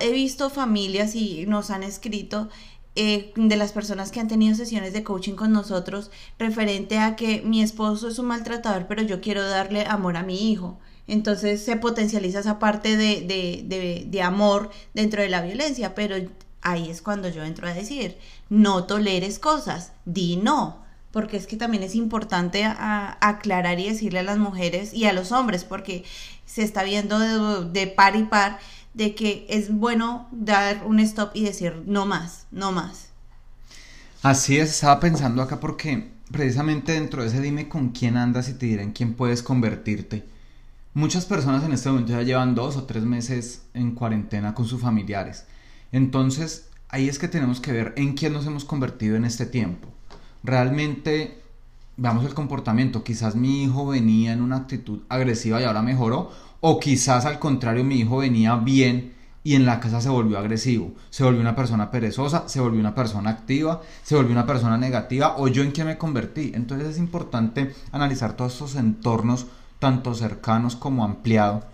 he 0.00 0.12
visto 0.12 0.50
familias 0.50 1.14
y 1.14 1.46
nos 1.46 1.70
han 1.70 1.82
escrito 1.82 2.48
eh, 2.96 3.32
de 3.36 3.56
las 3.56 3.72
personas 3.72 4.10
que 4.10 4.18
han 4.18 4.28
tenido 4.28 4.56
sesiones 4.56 4.92
de 4.92 5.04
coaching 5.04 5.34
con 5.34 5.52
nosotros 5.52 6.10
referente 6.38 6.98
a 6.98 7.14
que 7.14 7.40
mi 7.42 7.62
esposo 7.62 8.08
es 8.08 8.18
un 8.18 8.26
maltratador, 8.26 8.86
pero 8.88 9.02
yo 9.02 9.20
quiero 9.20 9.48
darle 9.48 9.86
amor 9.86 10.16
a 10.16 10.24
mi 10.24 10.50
hijo. 10.50 10.78
Entonces 11.06 11.64
se 11.64 11.76
potencializa 11.76 12.40
esa 12.40 12.58
parte 12.58 12.96
de, 12.96 13.22
de, 13.22 14.06
de, 14.06 14.22
amor 14.22 14.70
dentro 14.94 15.22
de 15.22 15.28
la 15.28 15.42
violencia, 15.42 15.94
pero 15.94 16.16
ahí 16.62 16.90
es 16.90 17.02
cuando 17.02 17.28
yo 17.28 17.42
entro 17.44 17.68
a 17.68 17.74
decir, 17.74 18.16
no 18.48 18.84
toleres 18.84 19.38
cosas, 19.38 19.92
di 20.04 20.36
no, 20.36 20.84
porque 21.10 21.36
es 21.36 21.46
que 21.46 21.56
también 21.56 21.82
es 21.82 21.94
importante 21.94 22.64
aclarar 22.64 23.80
y 23.80 23.88
decirle 23.88 24.20
a 24.20 24.24
las 24.24 24.38
mujeres 24.38 24.94
y 24.94 25.06
a 25.06 25.12
los 25.12 25.32
hombres, 25.32 25.64
porque 25.64 26.04
se 26.52 26.62
está 26.62 26.82
viendo 26.82 27.18
de, 27.64 27.86
par 27.86 28.16
y 28.16 28.24
par 28.24 28.58
de 28.94 29.14
que 29.14 29.46
es 29.48 29.72
bueno 29.72 30.28
dar 30.32 30.84
un 30.84 30.98
stop 30.98 31.30
y 31.34 31.44
decir 31.44 31.84
no 31.86 32.06
más, 32.06 32.46
no 32.50 32.72
más. 32.72 33.10
Así 34.22 34.58
es, 34.58 34.70
estaba 34.70 34.98
pensando 34.98 35.42
acá 35.42 35.60
porque 35.60 36.10
precisamente 36.30 36.92
dentro 36.92 37.22
de 37.22 37.28
ese 37.28 37.40
dime 37.40 37.68
con 37.68 37.90
quién 37.90 38.16
andas 38.16 38.48
y 38.48 38.54
te 38.54 38.66
diré 38.66 38.82
en 38.82 38.92
quién 38.92 39.14
puedes 39.14 39.42
convertirte. 39.42 40.24
Muchas 40.92 41.24
personas 41.24 41.62
en 41.62 41.72
este 41.72 41.88
momento 41.88 42.12
ya 42.12 42.22
llevan 42.22 42.56
dos 42.56 42.76
o 42.76 42.82
tres 42.82 43.04
meses 43.04 43.62
en 43.72 43.92
cuarentena 43.94 44.52
con 44.52 44.66
sus 44.66 44.80
familiares. 44.80 45.44
Entonces, 45.92 46.68
ahí 46.88 47.08
es 47.08 47.20
que 47.20 47.28
tenemos 47.28 47.60
que 47.60 47.72
ver 47.72 47.94
en 47.96 48.14
quién 48.14 48.32
nos 48.32 48.44
hemos 48.46 48.64
convertido 48.64 49.14
en 49.14 49.24
este 49.24 49.46
tiempo. 49.46 49.88
Realmente, 50.42 51.40
veamos 52.00 52.24
el 52.24 52.34
comportamiento. 52.34 53.04
Quizás 53.04 53.36
mi 53.36 53.62
hijo 53.62 53.86
venía 53.86 54.32
en 54.32 54.42
una 54.42 54.56
actitud 54.56 55.00
agresiva 55.08 55.60
y 55.60 55.64
ahora 55.64 55.82
mejoró. 55.82 56.30
O 56.60 56.80
quizás 56.80 57.26
al 57.26 57.38
contrario, 57.38 57.84
mi 57.84 57.96
hijo 57.96 58.18
venía 58.18 58.56
bien 58.56 59.14
y 59.44 59.54
en 59.54 59.66
la 59.66 59.80
casa 59.80 60.00
se 60.00 60.08
volvió 60.08 60.38
agresivo. 60.38 60.92
Se 61.10 61.24
volvió 61.24 61.40
una 61.40 61.54
persona 61.54 61.90
perezosa, 61.90 62.48
se 62.48 62.60
volvió 62.60 62.80
una 62.80 62.94
persona 62.94 63.30
activa, 63.30 63.82
se 64.02 64.16
volvió 64.16 64.32
una 64.32 64.46
persona 64.46 64.78
negativa. 64.78 65.36
O 65.36 65.48
yo 65.48 65.62
en 65.62 65.72
qué 65.72 65.84
me 65.84 65.98
convertí. 65.98 66.52
Entonces 66.54 66.88
es 66.88 66.98
importante 66.98 67.74
analizar 67.92 68.34
todos 68.34 68.54
estos 68.54 68.76
entornos, 68.76 69.46
tanto 69.78 70.14
cercanos 70.14 70.76
como 70.76 71.04
ampliados. 71.04 71.64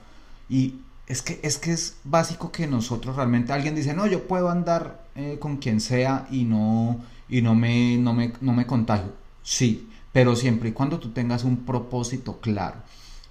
Y 0.48 0.74
es 1.06 1.22
que, 1.22 1.38
es 1.44 1.58
que 1.58 1.72
es 1.72 1.98
básico 2.02 2.50
que 2.50 2.66
nosotros 2.66 3.14
realmente, 3.14 3.52
alguien 3.52 3.76
dice, 3.76 3.94
no, 3.94 4.06
yo 4.08 4.26
puedo 4.26 4.50
andar 4.50 5.04
eh, 5.14 5.38
con 5.40 5.58
quien 5.58 5.80
sea 5.80 6.26
y 6.32 6.44
no, 6.44 7.00
y 7.28 7.42
no 7.42 7.54
me, 7.54 7.96
no 7.96 8.12
me, 8.12 8.32
no 8.40 8.52
me 8.52 8.66
contagio. 8.66 9.12
Sí, 9.42 9.88
pero 10.16 10.34
siempre 10.34 10.70
y 10.70 10.72
cuando 10.72 10.98
tú 10.98 11.10
tengas 11.10 11.44
un 11.44 11.66
propósito 11.66 12.40
claro. 12.40 12.76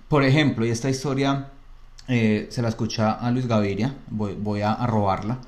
Por 0.07 0.23
ejemplo, 0.23 0.67
y 0.67 0.69
esta 0.69 0.87
historia 0.87 1.47
eh, 2.07 2.45
se 2.51 2.61
la 2.61 2.69
escucha 2.69 3.13
a 3.13 3.31
Luis 3.31 3.47
Gaviria, 3.47 3.95
voy, 4.11 4.61
a, 4.61 4.75
robarla, 4.85 5.39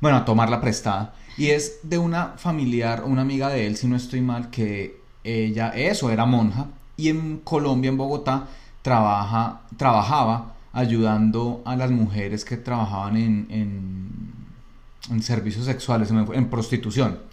bueno, 0.00 0.16
a 0.16 0.24
tomarla 0.24 0.60
prestada, 0.60 1.14
y 1.38 1.50
es 1.50 1.78
de 1.84 1.96
una 1.96 2.34
familiar, 2.38 3.04
una 3.04 3.22
amiga 3.22 3.50
de 3.50 3.68
él, 3.68 3.76
si 3.76 3.86
no 3.86 3.94
estoy 3.94 4.20
mal, 4.20 4.50
que 4.50 5.00
ella, 5.22 5.68
eso, 5.76 6.10
era 6.10 6.26
monja, 6.26 6.66
y 6.96 7.08
en 7.08 7.38
Colombia, 7.44 7.90
en 7.90 7.96
Bogotá, 7.96 8.48
trabaja, 8.82 9.60
trabajaba 9.76 10.56
ayudando 10.72 11.62
a 11.66 11.76
las 11.76 11.92
mujeres 11.92 12.44
que 12.44 12.56
trabajaban 12.56 13.16
en, 13.16 13.46
en, 15.08 15.22
servicios 15.22 15.66
sexuales, 15.66 16.10
en 16.10 16.50
prostitución. 16.50 17.30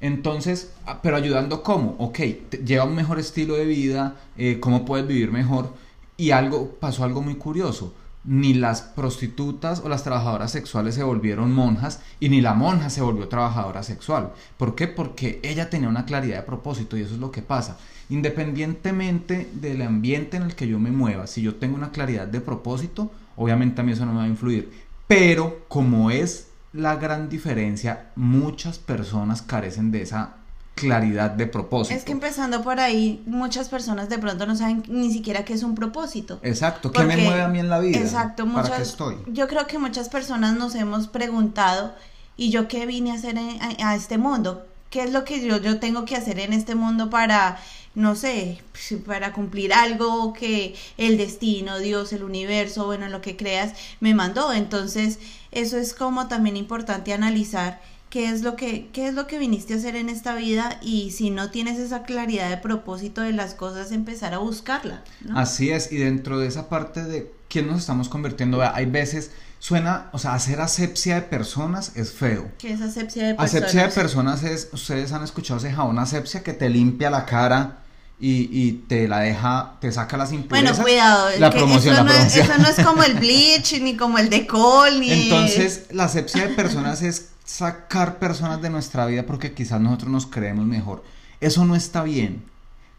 Entonces, 0.00 0.72
ah, 0.86 1.00
pero 1.02 1.16
ayudando 1.16 1.62
cómo, 1.62 1.94
ok, 1.98 2.18
lleva 2.64 2.84
un 2.84 2.94
mejor 2.94 3.18
estilo 3.18 3.54
de 3.54 3.66
vida, 3.66 4.16
eh, 4.36 4.58
cómo 4.58 4.84
puedes 4.84 5.06
vivir 5.06 5.30
mejor. 5.30 5.74
Y 6.16 6.30
algo, 6.30 6.70
pasó 6.80 7.04
algo 7.04 7.22
muy 7.22 7.34
curioso. 7.34 7.94
Ni 8.22 8.52
las 8.52 8.82
prostitutas 8.82 9.80
o 9.80 9.88
las 9.88 10.04
trabajadoras 10.04 10.52
sexuales 10.52 10.94
se 10.94 11.02
volvieron 11.02 11.54
monjas 11.54 12.02
y 12.18 12.28
ni 12.28 12.42
la 12.42 12.52
monja 12.52 12.90
se 12.90 13.00
volvió 13.00 13.28
trabajadora 13.28 13.82
sexual. 13.82 14.32
¿Por 14.58 14.74
qué? 14.74 14.88
Porque 14.88 15.40
ella 15.42 15.70
tenía 15.70 15.88
una 15.88 16.04
claridad 16.04 16.36
de 16.36 16.42
propósito 16.42 16.98
y 16.98 17.02
eso 17.02 17.14
es 17.14 17.20
lo 17.20 17.30
que 17.30 17.40
pasa. 17.40 17.78
Independientemente 18.10 19.48
del 19.54 19.80
ambiente 19.80 20.36
en 20.36 20.42
el 20.42 20.54
que 20.54 20.68
yo 20.68 20.78
me 20.78 20.90
mueva, 20.90 21.26
si 21.26 21.40
yo 21.40 21.54
tengo 21.54 21.76
una 21.76 21.92
claridad 21.92 22.26
de 22.26 22.42
propósito, 22.42 23.10
obviamente 23.36 23.80
a 23.80 23.84
mí 23.84 23.92
eso 23.92 24.04
no 24.04 24.12
me 24.12 24.18
va 24.18 24.24
a 24.24 24.28
influir. 24.28 24.70
Pero 25.06 25.64
como 25.68 26.10
es 26.10 26.49
la 26.72 26.96
gran 26.96 27.28
diferencia, 27.28 28.10
muchas 28.16 28.78
personas 28.78 29.42
carecen 29.42 29.90
de 29.90 30.02
esa 30.02 30.34
claridad 30.74 31.30
de 31.32 31.46
propósito. 31.46 31.94
Es 31.98 32.04
que 32.04 32.12
empezando 32.12 32.62
por 32.62 32.80
ahí, 32.80 33.22
muchas 33.26 33.68
personas 33.68 34.08
de 34.08 34.18
pronto 34.18 34.46
no 34.46 34.56
saben 34.56 34.82
ni 34.88 35.12
siquiera 35.12 35.44
qué 35.44 35.52
es 35.52 35.62
un 35.62 35.74
propósito. 35.74 36.38
Exacto, 36.42 36.90
¿qué 36.90 37.04
me 37.04 37.16
mueve 37.18 37.42
a 37.42 37.48
mí 37.48 37.58
en 37.58 37.68
la 37.68 37.80
vida? 37.80 37.98
Exacto, 37.98 38.44
¿Para 38.46 38.62
muchas, 38.62 38.76
qué 38.76 38.82
estoy? 38.84 39.16
Yo 39.26 39.46
creo 39.46 39.66
que 39.66 39.78
muchas 39.78 40.08
personas 40.08 40.56
nos 40.56 40.74
hemos 40.74 41.06
preguntado, 41.08 41.94
¿y 42.36 42.50
yo 42.50 42.66
qué 42.68 42.86
vine 42.86 43.10
a 43.10 43.14
hacer 43.14 43.36
en- 43.36 43.60
a, 43.82 43.90
a 43.90 43.94
este 43.94 44.16
mundo? 44.16 44.66
¿Qué 44.88 45.02
es 45.02 45.12
lo 45.12 45.24
que 45.24 45.44
yo, 45.46 45.58
yo 45.58 45.78
tengo 45.80 46.04
que 46.04 46.16
hacer 46.16 46.40
en 46.40 46.52
este 46.52 46.74
mundo 46.74 47.10
para, 47.10 47.58
no 47.94 48.14
sé, 48.16 48.60
pues, 48.72 49.00
para 49.06 49.32
cumplir 49.32 49.72
algo 49.74 50.32
que 50.32 50.74
el 50.96 51.16
destino, 51.18 51.78
Dios, 51.78 52.12
el 52.14 52.24
universo, 52.24 52.86
bueno, 52.86 53.08
lo 53.08 53.20
que 53.20 53.36
creas, 53.36 53.74
me 54.00 54.14
mandó? 54.14 54.52
Entonces, 54.52 55.18
eso 55.52 55.76
es 55.76 55.94
como 55.94 56.28
también 56.28 56.56
importante 56.56 57.12
analizar 57.12 57.80
qué 58.08 58.28
es 58.28 58.42
lo 58.42 58.56
que 58.56 58.88
qué 58.92 59.08
es 59.08 59.14
lo 59.14 59.26
que 59.26 59.38
viniste 59.38 59.74
a 59.74 59.76
hacer 59.76 59.96
en 59.96 60.08
esta 60.08 60.34
vida 60.34 60.78
y 60.82 61.12
si 61.12 61.30
no 61.30 61.50
tienes 61.50 61.78
esa 61.78 62.02
claridad 62.02 62.50
de 62.50 62.56
propósito 62.56 63.20
de 63.20 63.32
las 63.32 63.54
cosas 63.54 63.92
empezar 63.92 64.34
a 64.34 64.38
buscarla 64.38 65.02
¿no? 65.20 65.38
Así 65.38 65.70
es, 65.70 65.92
y 65.92 65.96
dentro 65.96 66.38
de 66.38 66.48
esa 66.48 66.68
parte 66.68 67.04
de 67.04 67.32
quién 67.48 67.66
nos 67.66 67.80
estamos 67.80 68.08
convirtiendo, 68.08 68.62
hay 68.62 68.86
veces 68.86 69.32
suena, 69.58 70.08
o 70.12 70.18
sea, 70.18 70.34
hacer 70.34 70.60
asepsia 70.60 71.16
de 71.16 71.22
personas 71.22 71.92
es 71.96 72.12
feo. 72.12 72.50
que 72.58 72.72
es 72.72 72.80
asepsia 72.80 73.26
de 73.26 73.34
personas 73.34 73.54
Asepsia 73.54 73.82
de 73.86 73.92
personas 73.92 74.42
es, 74.42 74.68
ustedes 74.72 75.12
han 75.12 75.22
escuchado 75.22 75.58
ese 75.58 75.72
jabón 75.72 75.98
asepsia 75.98 76.42
que 76.42 76.54
te 76.54 76.70
limpia 76.70 77.10
la 77.10 77.26
cara 77.26 77.82
y, 78.20 78.48
y 78.52 78.72
te 78.86 79.08
la 79.08 79.20
deja, 79.20 79.76
te 79.80 79.90
saca 79.90 80.16
las 80.16 80.32
impurezas. 80.32 80.76
Bueno, 80.78 80.82
cuidado, 80.82 81.28
la 81.38 81.50
promoción, 81.50 81.94
eso, 81.94 82.04
la 82.04 82.12
no 82.12 82.18
es, 82.18 82.36
eso 82.36 82.58
no 82.58 82.68
es 82.68 82.84
como 82.84 83.02
el 83.02 83.14
bleach, 83.14 83.80
ni 83.80 83.96
como 83.96 84.18
el 84.18 84.28
decol, 84.28 85.00
ni... 85.00 85.10
Entonces, 85.10 85.86
la 85.90 86.04
asepsia 86.04 86.46
de 86.46 86.54
personas 86.54 87.02
es 87.02 87.30
sacar 87.44 88.18
personas 88.18 88.60
de 88.60 88.70
nuestra 88.70 89.06
vida 89.06 89.24
porque 89.24 89.54
quizás 89.54 89.80
nosotros 89.80 90.10
nos 90.10 90.26
creemos 90.26 90.66
mejor. 90.66 91.02
Eso 91.40 91.64
no 91.64 91.74
está 91.74 92.02
bien. 92.02 92.44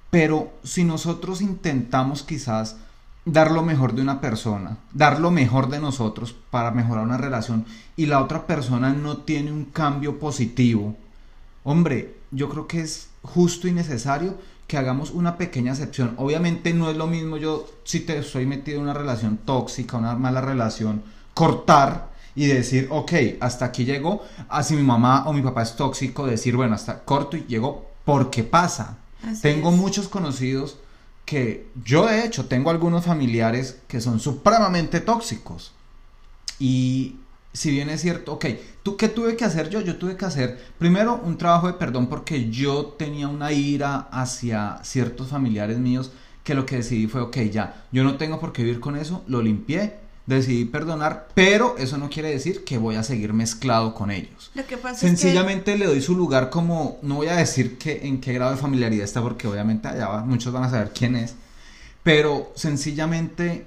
Pero 0.10 0.52
si 0.64 0.84
nosotros 0.84 1.42
intentamos 1.42 2.24
quizás 2.24 2.76
dar 3.24 3.52
lo 3.52 3.62
mejor 3.62 3.94
de 3.94 4.02
una 4.02 4.20
persona, 4.20 4.78
dar 4.92 5.20
lo 5.20 5.32
mejor 5.32 5.70
de 5.70 5.80
nosotros 5.80 6.36
para 6.50 6.72
mejorar 6.72 7.06
una 7.06 7.18
relación 7.18 7.66
y 7.96 8.08
la 8.08 8.22
otra 8.22 8.48
persona 8.48 8.92
no 8.92 9.18
tiene 9.18 9.52
un 9.52 9.66
cambio 9.66 10.20
positivo, 10.20 10.98
hombre, 11.64 12.18
yo 12.32 12.50
creo 12.50 12.68
que 12.68 12.82
es 12.82 13.10
justo 13.22 13.68
y 13.68 13.72
necesario 13.72 14.36
que 14.72 14.78
hagamos 14.78 15.12
una 15.12 15.38
pequeña 15.38 15.74
excepción. 15.74 16.14
Obviamente 16.16 16.74
no 16.74 16.90
es 16.90 16.96
lo 16.96 17.06
mismo 17.06 17.36
yo 17.36 17.68
si 17.84 18.00
te 18.00 18.18
estoy 18.18 18.46
metido 18.46 18.78
en 18.78 18.84
una 18.84 18.94
relación 18.94 19.36
tóxica, 19.44 19.98
una 19.98 20.16
mala 20.16 20.40
relación, 20.40 21.04
cortar 21.34 22.12
y 22.36 22.46
decir, 22.46 22.88
ok, 22.90 23.12
hasta 23.42 23.66
aquí 23.66 23.84
llegó. 23.84 24.24
Así 24.48 24.76
mi 24.76 24.84
mamá 24.84 25.28
o 25.28 25.34
mi 25.34 25.42
papá 25.42 25.64
es 25.64 25.76
tóxico, 25.76 26.26
decir, 26.26 26.56
bueno, 26.56 26.76
hasta 26.76 27.04
corto 27.04 27.36
y 27.36 27.44
llegó 27.50 27.86
porque 28.06 28.46
pasa. 28.46 29.00
Así 29.28 29.42
Tengo 29.42 29.72
es. 29.72 29.76
muchos 29.76 30.08
conocidos 30.08 30.78
que 31.26 31.68
yo 31.84 32.06
de 32.06 32.24
hecho 32.24 32.46
tengo 32.46 32.70
algunos 32.70 33.04
familiares 33.04 33.78
que 33.90 34.00
son 34.00 34.22
supremamente 34.22 35.02
tóxicos. 35.02 35.74
Y 36.60 37.18
si 37.54 37.72
bien 37.72 37.90
es 37.90 38.02
cierto, 38.02 38.34
ok, 38.34 38.46
¿tú 38.84 38.96
qué 38.98 39.10
tuve 39.10 39.36
que 39.36 39.46
hacer 39.46 39.70
yo? 39.70 39.82
Yo 39.82 39.98
tuve 39.98 40.16
que 40.16 40.26
hacer 40.26 40.58
primero 40.80 41.20
un 41.24 41.38
trabajo 41.38 41.68
de 41.68 41.74
perdón 41.74 42.08
porque 42.08 42.50
yo 42.50 42.86
tenía 42.98 43.28
una 43.28 43.52
ira 43.52 44.08
hacia 44.12 44.80
ciertos 44.84 45.28
familiares 45.30 45.78
míos 45.78 46.12
que 46.44 46.54
lo 46.56 46.66
que 46.66 46.78
decidí 46.78 47.08
fue, 47.08 47.22
ok, 47.22 47.38
ya, 47.52 47.86
yo 47.92 48.04
no 48.04 48.16
tengo 48.18 48.40
por 48.40 48.52
qué 48.54 48.64
vivir 48.64 48.80
con 48.80 48.96
eso, 48.96 49.24
lo 49.28 49.42
limpié, 49.42 49.96
decidí 50.26 50.66
perdonar, 50.66 51.28
pero 51.36 51.76
eso 51.78 51.98
no 51.98 52.10
quiere 52.10 52.30
decir 52.30 52.64
que 52.64 52.78
voy 52.78 52.96
a 52.96 53.04
seguir 53.04 53.34
mezclado 53.34 53.94
con 53.94 54.12
ellos. 54.12 54.50
Lo 54.56 54.66
que 54.66 54.78
pasa 54.78 54.96
Sencillamente 55.00 55.78
le 55.78 55.86
doy 55.86 56.02
su 56.02 56.16
lugar 56.16 56.50
como, 56.50 56.98
no 57.04 57.16
voy 57.16 57.28
a 57.28 57.36
decir 57.36 57.78
que 57.78 58.08
en 58.08 58.22
qué 58.22 58.34
grado 58.34 58.52
de 58.52 58.58
familiaridad 58.58 59.04
está 59.04 59.22
porque 59.22 59.48
obviamente 59.48 59.88
allá 59.88 60.08
va- 60.08 60.24
muchos 60.26 60.52
van 60.54 60.64
a 60.64 60.70
saber 60.70 60.92
quién 60.98 61.16
es, 61.16 61.36
pero 62.04 62.52
sencillamente 62.56 63.66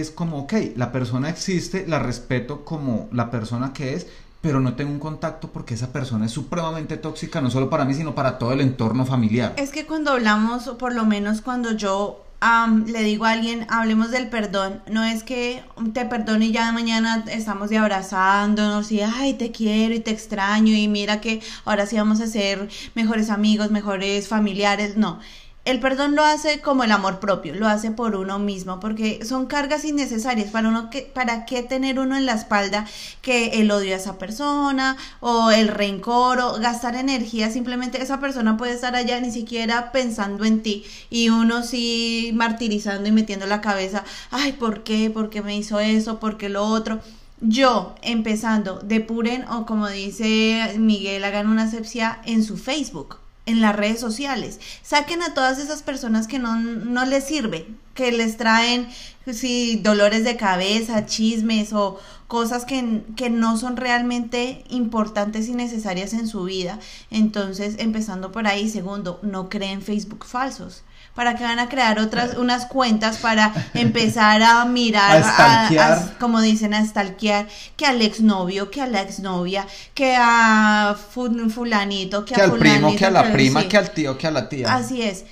es 0.00 0.10
como, 0.10 0.38
ok, 0.40 0.54
la 0.76 0.92
persona 0.92 1.28
existe, 1.28 1.86
la 1.86 1.98
respeto 1.98 2.64
como 2.64 3.08
la 3.12 3.30
persona 3.30 3.72
que 3.72 3.94
es, 3.94 4.06
pero 4.40 4.60
no 4.60 4.74
tengo 4.74 4.90
un 4.90 4.98
contacto 4.98 5.50
porque 5.52 5.74
esa 5.74 5.92
persona 5.92 6.26
es 6.26 6.32
supremamente 6.32 6.96
tóxica, 6.96 7.40
no 7.40 7.50
solo 7.50 7.70
para 7.70 7.84
mí, 7.84 7.94
sino 7.94 8.14
para 8.14 8.38
todo 8.38 8.52
el 8.52 8.60
entorno 8.60 9.06
familiar. 9.06 9.54
Es 9.56 9.70
que 9.70 9.86
cuando 9.86 10.10
hablamos, 10.10 10.66
o 10.66 10.76
por 10.76 10.94
lo 10.94 11.06
menos 11.06 11.40
cuando 11.40 11.72
yo 11.72 12.24
am, 12.40 12.84
le 12.86 13.04
digo 13.04 13.24
a 13.24 13.30
alguien, 13.30 13.66
hablemos 13.70 14.10
del 14.10 14.28
perdón, 14.28 14.82
no 14.90 15.04
es 15.04 15.22
que 15.22 15.62
te 15.94 16.04
perdone 16.06 16.46
y 16.46 16.52
ya 16.52 16.72
mañana 16.72 17.24
estamos 17.30 17.70
de 17.70 17.78
abrazándonos 17.78 18.90
y, 18.90 19.00
ay, 19.00 19.34
te 19.34 19.52
quiero 19.52 19.94
y 19.94 20.00
te 20.00 20.10
extraño 20.10 20.74
y 20.74 20.88
mira 20.88 21.20
que 21.20 21.40
ahora 21.64 21.86
sí 21.86 21.96
vamos 21.96 22.20
a 22.20 22.26
ser 22.26 22.68
mejores 22.96 23.30
amigos, 23.30 23.70
mejores 23.70 24.26
familiares, 24.26 24.96
no. 24.96 25.20
El 25.64 25.78
perdón 25.78 26.16
lo 26.16 26.24
hace 26.24 26.60
como 26.60 26.82
el 26.82 26.90
amor 26.90 27.20
propio, 27.20 27.54
lo 27.54 27.68
hace 27.68 27.92
por 27.92 28.16
uno 28.16 28.40
mismo, 28.40 28.80
porque 28.80 29.24
son 29.24 29.46
cargas 29.46 29.84
innecesarias 29.84 30.50
para 30.50 30.68
uno 30.68 30.90
que, 30.90 31.02
para 31.02 31.44
qué 31.46 31.62
tener 31.62 32.00
uno 32.00 32.16
en 32.16 32.26
la 32.26 32.32
espalda 32.32 32.84
que 33.20 33.60
el 33.60 33.70
odio 33.70 33.94
a 33.94 33.98
esa 33.98 34.18
persona 34.18 34.96
o 35.20 35.52
el 35.52 35.68
rencor 35.68 36.40
o 36.40 36.54
gastar 36.54 36.96
energía, 36.96 37.48
simplemente 37.48 38.02
esa 38.02 38.18
persona 38.18 38.56
puede 38.56 38.72
estar 38.72 38.96
allá 38.96 39.20
ni 39.20 39.30
siquiera 39.30 39.92
pensando 39.92 40.44
en 40.44 40.64
ti 40.64 40.84
y 41.10 41.28
uno 41.28 41.62
sí 41.62 42.32
martirizando 42.34 43.08
y 43.08 43.12
metiendo 43.12 43.46
la 43.46 43.60
cabeza, 43.60 44.02
ay, 44.32 44.54
¿por 44.54 44.82
qué? 44.82 45.10
¿Por 45.10 45.30
qué 45.30 45.42
me 45.42 45.56
hizo 45.56 45.78
eso? 45.78 46.18
¿Por 46.18 46.38
qué 46.38 46.48
lo 46.48 46.64
otro? 46.64 46.98
Yo, 47.40 47.94
empezando, 48.02 48.80
depuren 48.80 49.44
o 49.48 49.64
como 49.64 49.88
dice 49.88 50.74
Miguel, 50.76 51.22
hagan 51.22 51.46
una 51.46 51.64
asepsia 51.64 52.20
en 52.24 52.42
su 52.42 52.56
Facebook 52.56 53.21
en 53.46 53.60
las 53.60 53.74
redes 53.74 54.00
sociales. 54.00 54.60
Saquen 54.82 55.22
a 55.22 55.34
todas 55.34 55.58
esas 55.58 55.82
personas 55.82 56.26
que 56.26 56.38
no, 56.38 56.56
no 56.56 57.04
les 57.04 57.24
sirven, 57.24 57.78
que 57.94 58.12
les 58.12 58.36
traen 58.36 58.88
sí, 59.32 59.80
dolores 59.82 60.24
de 60.24 60.36
cabeza, 60.36 61.06
chismes 61.06 61.72
o 61.72 61.98
cosas 62.32 62.64
que, 62.64 63.02
que 63.14 63.28
no 63.28 63.58
son 63.58 63.76
realmente 63.76 64.64
importantes 64.70 65.48
y 65.48 65.52
necesarias 65.54 66.14
en 66.14 66.26
su 66.26 66.44
vida. 66.44 66.78
Entonces, 67.10 67.74
empezando 67.78 68.32
por 68.32 68.46
ahí. 68.46 68.70
Segundo, 68.70 69.20
no 69.20 69.50
creen 69.50 69.82
Facebook 69.82 70.24
falsos. 70.24 70.82
¿Para 71.14 71.36
que 71.36 71.44
van 71.44 71.58
a 71.58 71.68
crear 71.68 71.98
otras, 71.98 72.38
unas 72.38 72.64
cuentas 72.64 73.18
para 73.18 73.52
empezar 73.74 74.42
a 74.42 74.64
mirar, 74.64 75.22
A 75.22 75.66
a- 75.68 76.18
como 76.18 76.40
dicen, 76.40 76.72
a 76.72 76.82
stalkear, 76.86 77.48
que 77.76 77.84
al 77.84 78.00
exnovio, 78.00 78.70
que 78.70 78.80
a 78.80 78.86
la 78.86 79.02
exnovia, 79.02 79.66
que 79.92 80.16
a 80.18 80.96
fu- 81.12 81.50
fulanito, 81.50 82.24
que, 82.24 82.32
que 82.34 82.40
a 82.40 82.44
al 82.44 82.52
primo, 82.52 82.76
fulanito, 82.76 82.98
que 82.98 83.04
a 83.04 83.10
la 83.10 83.30
prima, 83.30 83.60
sí. 83.60 83.68
que 83.68 83.76
al 83.76 83.90
tío, 83.90 84.16
que 84.16 84.26
a 84.26 84.30
la 84.30 84.48
tía. 84.48 84.74
Así 84.74 85.02
es. 85.02 85.26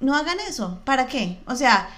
No 0.00 0.14
hagan 0.14 0.36
eso. 0.46 0.78
¿Para 0.84 1.06
qué? 1.06 1.38
O 1.46 1.54
sea, 1.56 1.88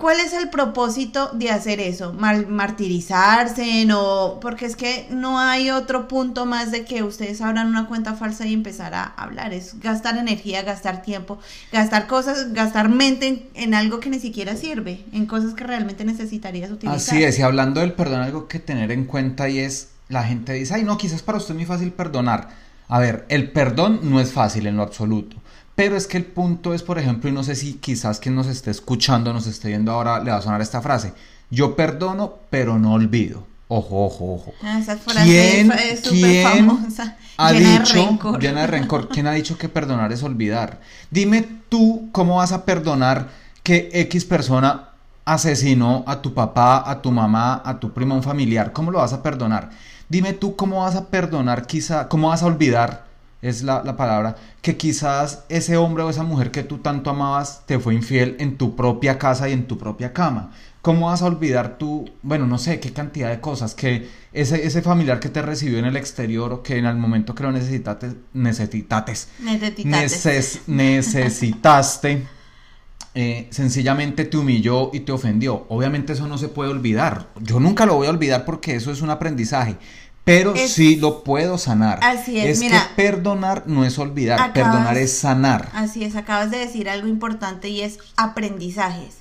¿cuál 0.00 0.18
es 0.18 0.32
el 0.32 0.48
propósito 0.48 1.30
de 1.34 1.50
hacer 1.50 1.78
eso? 1.78 2.12
Mal, 2.14 2.48
martirizarse, 2.48 3.84
no, 3.84 4.38
porque 4.40 4.64
es 4.66 4.74
que 4.74 5.06
no 5.10 5.38
hay 5.38 5.70
otro 5.70 6.08
punto 6.08 6.46
más 6.46 6.72
de 6.72 6.84
que 6.84 7.04
ustedes 7.04 7.40
abran 7.40 7.68
una 7.68 7.86
cuenta 7.86 8.14
falsa 8.14 8.46
y 8.46 8.54
empezar 8.54 8.94
a 8.94 9.04
hablar. 9.04 9.52
Es 9.52 9.78
gastar 9.78 10.16
energía, 10.16 10.62
gastar 10.62 11.02
tiempo, 11.02 11.38
gastar 11.70 12.06
cosas, 12.06 12.52
gastar 12.52 12.88
mente 12.88 13.26
en, 13.28 13.48
en 13.54 13.74
algo 13.74 14.00
que 14.00 14.10
ni 14.10 14.18
siquiera 14.18 14.56
sirve, 14.56 15.04
en 15.12 15.26
cosas 15.26 15.54
que 15.54 15.64
realmente 15.64 16.04
necesitarías 16.04 16.70
utilizar. 16.70 16.96
Así 16.96 17.22
es, 17.22 17.38
y 17.38 17.42
hablando 17.42 17.80
del 17.80 17.92
perdón, 17.92 18.22
algo 18.22 18.48
que 18.48 18.58
tener 18.58 18.90
en 18.90 19.04
cuenta 19.04 19.48
y 19.48 19.58
es, 19.58 19.90
la 20.08 20.24
gente 20.24 20.54
dice, 20.54 20.74
ay 20.74 20.82
no, 20.82 20.96
quizás 20.96 21.22
para 21.22 21.38
usted 21.38 21.52
es 21.52 21.56
muy 21.56 21.66
fácil 21.66 21.92
perdonar. 21.92 22.48
A 22.88 22.98
ver, 22.98 23.26
el 23.28 23.52
perdón 23.52 24.00
no 24.02 24.18
es 24.18 24.32
fácil 24.32 24.66
en 24.66 24.76
lo 24.76 24.82
absoluto, 24.82 25.36
pero 25.74 25.96
es 25.96 26.06
que 26.06 26.16
el 26.18 26.24
punto 26.24 26.74
es, 26.74 26.82
por 26.82 26.98
ejemplo, 26.98 27.28
y 27.30 27.32
no 27.32 27.42
sé 27.42 27.54
si 27.54 27.74
quizás 27.74 28.20
quien 28.20 28.34
nos 28.34 28.46
esté 28.46 28.70
escuchando, 28.70 29.32
nos 29.32 29.46
esté 29.46 29.68
viendo 29.68 29.92
ahora, 29.92 30.22
le 30.22 30.30
va 30.30 30.38
a 30.38 30.42
sonar 30.42 30.60
esta 30.60 30.82
frase, 30.82 31.14
yo 31.50 31.76
perdono, 31.76 32.34
pero 32.50 32.78
no 32.78 32.92
olvido. 32.94 33.46
Ojo, 33.68 34.04
ojo, 34.04 34.34
ojo. 34.34 34.54
Ah, 34.62 34.78
esa 34.80 34.96
frase 34.96 35.22
¿Quién, 35.24 35.70
es 35.72 36.00
súper 36.00 36.18
quién 36.20 36.66
famosa, 36.66 37.16
ha 37.36 37.52
llena 37.52 37.70
de 37.70 37.78
dicho, 37.78 37.94
rencor. 37.94 38.40
llena 38.40 38.62
de 38.62 38.66
rencor, 38.66 39.08
quién 39.08 39.26
ha 39.28 39.32
dicho 39.32 39.56
que 39.56 39.68
perdonar 39.68 40.12
es 40.12 40.22
olvidar? 40.24 40.80
Dime 41.10 41.46
tú 41.68 42.08
cómo 42.12 42.36
vas 42.36 42.50
a 42.52 42.64
perdonar 42.64 43.28
que 43.62 43.88
X 43.92 44.24
persona 44.24 44.88
asesinó 45.24 46.02
a 46.08 46.20
tu 46.20 46.34
papá, 46.34 46.82
a 46.84 47.00
tu 47.00 47.12
mamá, 47.12 47.62
a 47.64 47.78
tu 47.78 47.92
primo, 47.92 48.14
a 48.14 48.16
un 48.18 48.22
familiar. 48.24 48.72
¿Cómo 48.72 48.90
lo 48.90 48.98
vas 48.98 49.12
a 49.12 49.22
perdonar? 49.22 49.70
Dime 50.08 50.32
tú 50.32 50.56
cómo 50.56 50.80
vas 50.82 50.96
a 50.96 51.06
perdonar, 51.06 51.66
quizá, 51.68 52.08
cómo 52.08 52.28
vas 52.30 52.42
a 52.42 52.46
olvidar, 52.46 53.04
es 53.42 53.62
la, 53.62 53.82
la 53.82 53.96
palabra, 53.96 54.36
que 54.62 54.76
quizás 54.76 55.44
ese 55.48 55.76
hombre 55.76 56.02
o 56.04 56.10
esa 56.10 56.22
mujer 56.24 56.50
que 56.50 56.62
tú 56.62 56.78
tanto 56.78 57.10
amabas 57.10 57.62
te 57.66 57.78
fue 57.78 57.94
infiel 57.94 58.36
en 58.38 58.56
tu 58.58 58.76
propia 58.76 59.18
casa 59.18 59.48
y 59.48 59.52
en 59.52 59.66
tu 59.66 59.78
propia 59.78 60.12
cama. 60.12 60.52
¿Cómo 60.82 61.08
vas 61.08 61.20
a 61.20 61.26
olvidar 61.26 61.76
tú, 61.76 62.08
bueno, 62.22 62.46
no 62.46 62.56
sé, 62.56 62.80
qué 62.80 62.90
cantidad 62.92 63.28
de 63.28 63.40
cosas, 63.40 63.74
que 63.74 64.08
ese, 64.32 64.66
ese 64.66 64.80
familiar 64.80 65.20
que 65.20 65.28
te 65.28 65.42
recibió 65.42 65.78
en 65.78 65.84
el 65.84 65.96
exterior 65.96 66.52
o 66.54 66.62
que 66.62 66.78
en 66.78 66.86
el 66.86 66.96
momento 66.96 67.34
que 67.34 67.42
lo 67.42 67.52
necesitaste, 67.52 68.12
necesitates, 68.32 69.28
neces- 69.90 70.60
necesitaste, 70.66 72.26
eh, 73.14 73.48
sencillamente 73.50 74.24
te 74.24 74.36
humilló 74.36 74.90
y 74.92 75.00
te 75.00 75.12
ofendió. 75.12 75.66
Obviamente 75.68 76.12
eso 76.12 76.26
no 76.28 76.38
se 76.38 76.48
puede 76.48 76.70
olvidar. 76.70 77.28
Yo 77.40 77.58
nunca 77.60 77.84
lo 77.84 77.96
voy 77.96 78.06
a 78.06 78.10
olvidar 78.10 78.44
porque 78.44 78.74
eso 78.76 78.90
es 78.92 79.02
un 79.02 79.10
aprendizaje. 79.10 79.76
Pero 80.24 80.54
Es- 80.54 80.72
sí 80.72 80.96
lo 80.96 81.24
puedo 81.24 81.58
sanar. 81.58 81.98
Así 82.02 82.38
es, 82.38 82.58
que 82.60 82.66
mira. 82.66 82.90
perdonar 82.94 83.64
no 83.66 83.84
es 83.84 83.98
olvidar, 83.98 84.38
Acabas- 84.38 84.52
perdonar 84.52 84.96
es 84.98 85.18
sanar. 85.18 85.68
Así 85.72 86.04
es, 86.04 86.14
acabas 86.14 86.50
de 86.50 86.58
decir 86.58 86.88
algo 86.88 87.08
importante 87.08 87.68
y 87.68 87.80
es 87.80 87.98
aprendizajes. 88.16 89.16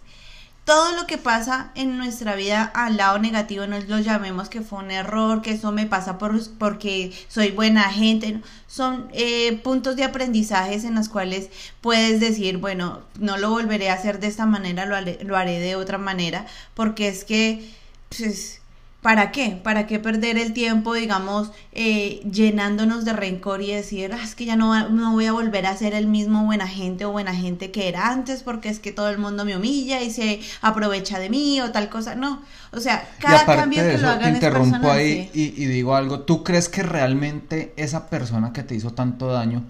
Todo 0.65 0.91
lo 0.95 1.07
que 1.07 1.17
pasa 1.17 1.71
en 1.73 1.97
nuestra 1.97 2.35
vida 2.35 2.61
al 2.75 2.97
lado 2.97 3.17
negativo, 3.17 3.65
no 3.65 3.79
lo 3.79 3.97
llamemos 3.99 4.49
que 4.49 4.61
fue 4.61 4.77
un 4.79 4.91
error, 4.91 5.41
que 5.41 5.51
eso 5.53 5.71
me 5.71 5.87
pasa 5.87 6.19
por, 6.19 6.39
porque 6.59 7.11
soy 7.27 7.49
buena 7.49 7.85
gente, 7.91 8.33
no. 8.33 8.41
son 8.67 9.07
eh, 9.13 9.59
puntos 9.63 9.95
de 9.95 10.03
aprendizajes 10.03 10.83
en 10.83 10.93
los 10.93 11.09
cuales 11.09 11.49
puedes 11.81 12.19
decir, 12.19 12.57
bueno, 12.59 12.99
no 13.17 13.37
lo 13.37 13.49
volveré 13.49 13.89
a 13.89 13.95
hacer 13.95 14.19
de 14.19 14.27
esta 14.27 14.45
manera, 14.45 14.85
lo 14.85 14.95
haré, 14.95 15.17
lo 15.23 15.35
haré 15.35 15.59
de 15.59 15.75
otra 15.75 15.97
manera, 15.97 16.45
porque 16.75 17.07
es 17.07 17.23
que, 17.23 17.67
pues, 18.15 18.61
¿Para 19.01 19.31
qué? 19.31 19.57
¿Para 19.63 19.87
qué 19.87 19.97
perder 19.97 20.37
el 20.37 20.51
tiempo, 20.51 20.93
digamos, 20.93 21.51
eh, 21.71 22.19
llenándonos 22.29 23.05
de 23.05 23.13
rencor 23.13 23.61
y 23.61 23.71
decir, 23.71 24.11
"Ah, 24.13 24.21
es 24.21 24.35
que 24.35 24.43
ya 24.43 24.57
no, 24.57 24.89
no 24.89 25.13
voy 25.13 25.25
a 25.25 25.31
volver 25.31 25.65
a 25.67 25.77
ser 25.77 25.93
el 25.93 26.05
mismo 26.05 26.43
buena 26.43 26.67
gente 26.67 27.05
o 27.05 27.11
buena 27.11 27.33
gente 27.33 27.71
que 27.71 27.87
era 27.87 28.09
antes 28.09 28.43
porque 28.43 28.67
es 28.67 28.79
que 28.79 28.91
todo 28.91 29.09
el 29.09 29.17
mundo 29.17 29.45
me 29.45 29.55
humilla 29.55 30.01
y 30.01 30.11
se 30.11 30.41
aprovecha 30.61 31.17
de 31.17 31.29
mí 31.29 31.61
o 31.61 31.71
tal 31.71 31.87
cosa? 31.89 32.15
No, 32.15 32.41
o 32.73 32.79
sea, 32.81 33.09
cada 33.19 33.45
cambio 33.45 33.81
que 33.83 33.93
eso, 33.93 34.01
lo 34.01 34.09
te 34.09 34.15
hagan 34.15 34.29
es 34.29 34.35
interrumpo 34.35 34.71
personal, 34.71 34.97
ahí 34.97 35.29
sí. 35.33 35.53
y, 35.57 35.63
y 35.63 35.65
digo 35.67 35.95
algo. 35.95 36.19
¿Tú 36.21 36.43
crees 36.43 36.67
que 36.67 36.83
realmente 36.83 37.73
esa 37.77 38.09
persona 38.09 38.51
que 38.51 38.63
te 38.63 38.75
hizo 38.75 38.91
tanto 38.91 39.27
daño 39.27 39.63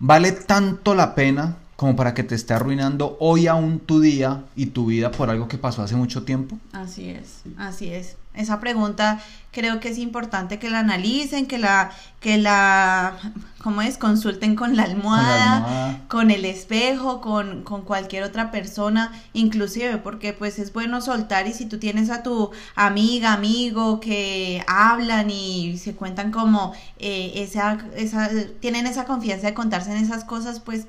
vale 0.00 0.32
tanto 0.32 0.96
la 0.96 1.14
pena 1.14 1.56
como 1.76 1.94
para 1.94 2.14
que 2.14 2.24
te 2.24 2.34
esté 2.34 2.54
arruinando 2.54 3.16
hoy 3.20 3.46
aún 3.46 3.78
tu 3.78 4.00
día 4.00 4.44
y 4.56 4.66
tu 4.66 4.86
vida 4.86 5.12
por 5.12 5.30
algo 5.30 5.46
que 5.46 5.58
pasó 5.58 5.82
hace 5.82 5.94
mucho 5.94 6.24
tiempo? 6.24 6.58
Así 6.72 7.10
es, 7.10 7.42
así 7.56 7.92
es. 7.92 8.16
Esa 8.34 8.60
pregunta 8.60 9.20
creo 9.50 9.78
que 9.78 9.90
es 9.90 9.98
importante 9.98 10.58
que 10.58 10.70
la 10.70 10.78
analicen, 10.78 11.46
que 11.46 11.58
la, 11.58 11.90
que 12.20 12.38
la, 12.38 13.18
¿cómo 13.62 13.82
es? 13.82 13.98
Consulten 13.98 14.56
con 14.56 14.74
la 14.74 14.84
almohada, 14.84 16.00
con, 16.08 16.30
el 16.30 16.46
espejo, 16.46 17.20
con, 17.20 17.62
con, 17.62 17.82
cualquier 17.82 18.22
otra 18.22 18.50
persona, 18.50 19.12
inclusive, 19.34 19.98
porque 19.98 20.32
pues 20.32 20.58
es 20.58 20.72
bueno 20.72 21.02
soltar 21.02 21.46
y 21.46 21.52
si 21.52 21.66
tú 21.66 21.78
tienes 21.78 22.08
a 22.08 22.22
tu 22.22 22.50
amiga, 22.74 23.34
amigo 23.34 24.00
que 24.00 24.64
hablan 24.66 25.30
y 25.30 25.76
se 25.76 25.94
cuentan 25.94 26.32
como 26.32 26.72
eh, 26.98 27.32
esa, 27.36 27.76
esa, 27.94 28.30
tienen 28.60 28.86
esa 28.86 29.04
confianza 29.04 29.48
de 29.48 29.54
contarse 29.54 29.92
en 29.92 29.98
esas 29.98 30.24
cosas, 30.24 30.60
pues 30.60 30.86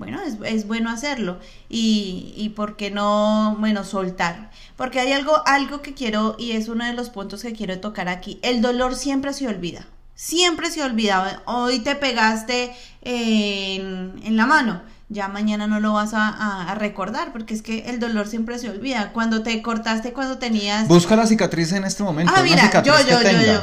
bueno, 0.00 0.18
es, 0.22 0.38
es, 0.46 0.66
bueno 0.66 0.88
hacerlo. 0.88 1.38
Y, 1.68 2.32
y 2.34 2.48
por 2.48 2.76
qué 2.76 2.90
no, 2.90 3.54
bueno, 3.60 3.84
soltar. 3.84 4.50
Porque 4.74 4.98
hay 4.98 5.12
algo, 5.12 5.42
algo 5.46 5.82
que 5.82 5.92
quiero, 5.92 6.36
y 6.38 6.52
es 6.52 6.68
uno 6.68 6.86
de 6.86 6.94
los 6.94 7.10
puntos 7.10 7.42
que 7.42 7.52
quiero 7.52 7.78
tocar 7.80 8.08
aquí. 8.08 8.40
El 8.42 8.62
dolor 8.62 8.94
siempre 8.96 9.34
se 9.34 9.46
olvida. 9.46 9.86
Siempre 10.14 10.70
se 10.70 10.82
olvida. 10.82 11.42
Hoy 11.44 11.80
te 11.80 11.96
pegaste 11.96 12.72
en, 13.02 14.18
en 14.24 14.36
la 14.38 14.46
mano. 14.46 14.80
Ya 15.10 15.28
mañana 15.28 15.66
no 15.66 15.80
lo 15.80 15.92
vas 15.92 16.14
a, 16.14 16.70
a, 16.70 16.74
recordar, 16.76 17.32
porque 17.32 17.52
es 17.52 17.60
que 17.60 17.90
el 17.90 18.00
dolor 18.00 18.26
siempre 18.26 18.58
se 18.58 18.70
olvida. 18.70 19.12
Cuando 19.12 19.42
te 19.42 19.60
cortaste, 19.60 20.14
cuando 20.14 20.38
tenías. 20.38 20.88
Busca 20.88 21.14
la 21.14 21.26
cicatriz 21.26 21.72
en 21.72 21.84
este 21.84 22.02
momento. 22.02 22.32
Ah, 22.34 22.42
mira, 22.42 22.70
yo, 22.82 22.94
yo, 23.06 23.22
yo, 23.22 23.30
yo. 23.30 23.60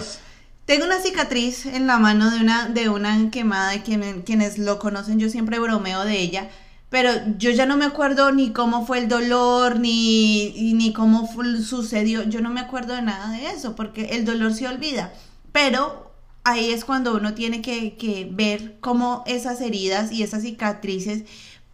Tengo 0.67 0.83
una 0.83 0.99
cicatriz 0.99 1.65
en 1.65 1.87
la 1.87 1.97
mano 1.97 2.29
de 2.29 2.41
una, 2.41 2.67
de 2.67 2.89
una 2.89 3.31
quemada, 3.31 3.71
de 3.71 3.83
quienes, 3.83 4.57
lo 4.57 4.79
conocen, 4.79 5.17
yo 5.17 5.29
siempre 5.29 5.59
bromeo 5.59 6.03
de 6.03 6.19
ella, 6.19 6.49
pero 6.89 7.09
yo 7.37 7.51
ya 7.51 7.65
no 7.65 7.77
me 7.77 7.85
acuerdo 7.85 8.33
ni 8.33 8.51
cómo 8.51 8.85
fue 8.85 8.99
el 8.99 9.07
dolor, 9.07 9.79
ni, 9.79 10.73
ni 10.73 10.91
cómo 10.91 11.29
sucedió, 11.63 12.23
yo 12.23 12.41
no 12.41 12.49
me 12.49 12.59
acuerdo 12.59 12.95
de 12.95 13.01
nada 13.01 13.31
de 13.31 13.47
eso, 13.47 13.77
porque 13.77 14.17
el 14.17 14.25
dolor 14.25 14.53
se 14.53 14.67
olvida, 14.67 15.13
pero 15.53 16.11
ahí 16.43 16.71
es 16.71 16.83
cuando 16.83 17.15
uno 17.15 17.33
tiene 17.33 17.61
que, 17.61 17.95
que 17.95 18.27
ver 18.29 18.75
cómo 18.81 19.23
esas 19.25 19.61
heridas 19.61 20.11
y 20.11 20.21
esas 20.21 20.41
cicatrices 20.41 21.23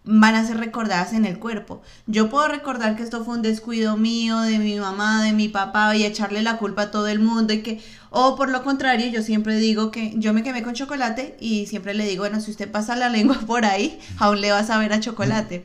van 0.06 0.36
a 0.36 0.46
ser 0.46 0.58
recordadas 0.58 1.13
en 1.13 1.26
el 1.26 1.39
cuerpo. 1.39 1.82
Yo 2.08 2.30
puedo 2.30 2.48
recordar 2.48 2.96
que 2.96 3.04
esto 3.04 3.24
fue 3.24 3.36
un 3.36 3.42
descuido 3.42 3.96
mío, 3.96 4.39
de 4.42 4.60
mi 4.60 4.76
mamá, 4.76 5.24
de 5.24 5.32
mi 5.32 5.48
papá 5.48 5.96
y 5.96 6.06
echarle 6.06 6.42
la 6.42 6.58
culpa 6.58 6.84
a 6.84 6.92
todo 6.92 7.08
el 7.08 7.20
mundo 7.20 7.54
y 7.54 7.62
que, 7.62 7.82
o 8.10 8.36
por 8.36 8.50
lo 8.50 8.63
contrario, 8.63 9.08
yo 9.08 9.22
siempre 9.22 9.58
digo 9.58 9.92
que 9.92 10.13
yo 10.18 10.34
me 10.34 10.44
quemé 10.44 10.62
con 10.62 10.74
chocolate 10.74 11.38
y 11.39 11.68
siempre 11.68 11.94
le 11.94 12.06
digo, 12.06 12.24
bueno, 12.24 12.42
si 12.42 12.52
usted 12.52 12.70
pasa 12.70 12.96
la 12.96 13.10
lengua 13.10 13.39
por 13.48 13.66
ahí, 13.66 14.00
aún 14.18 14.42
le 14.42 14.52
vas 14.52 14.70
a 14.70 14.78
ver 14.78 14.94
a 14.94 15.00
chocolate. 15.00 15.63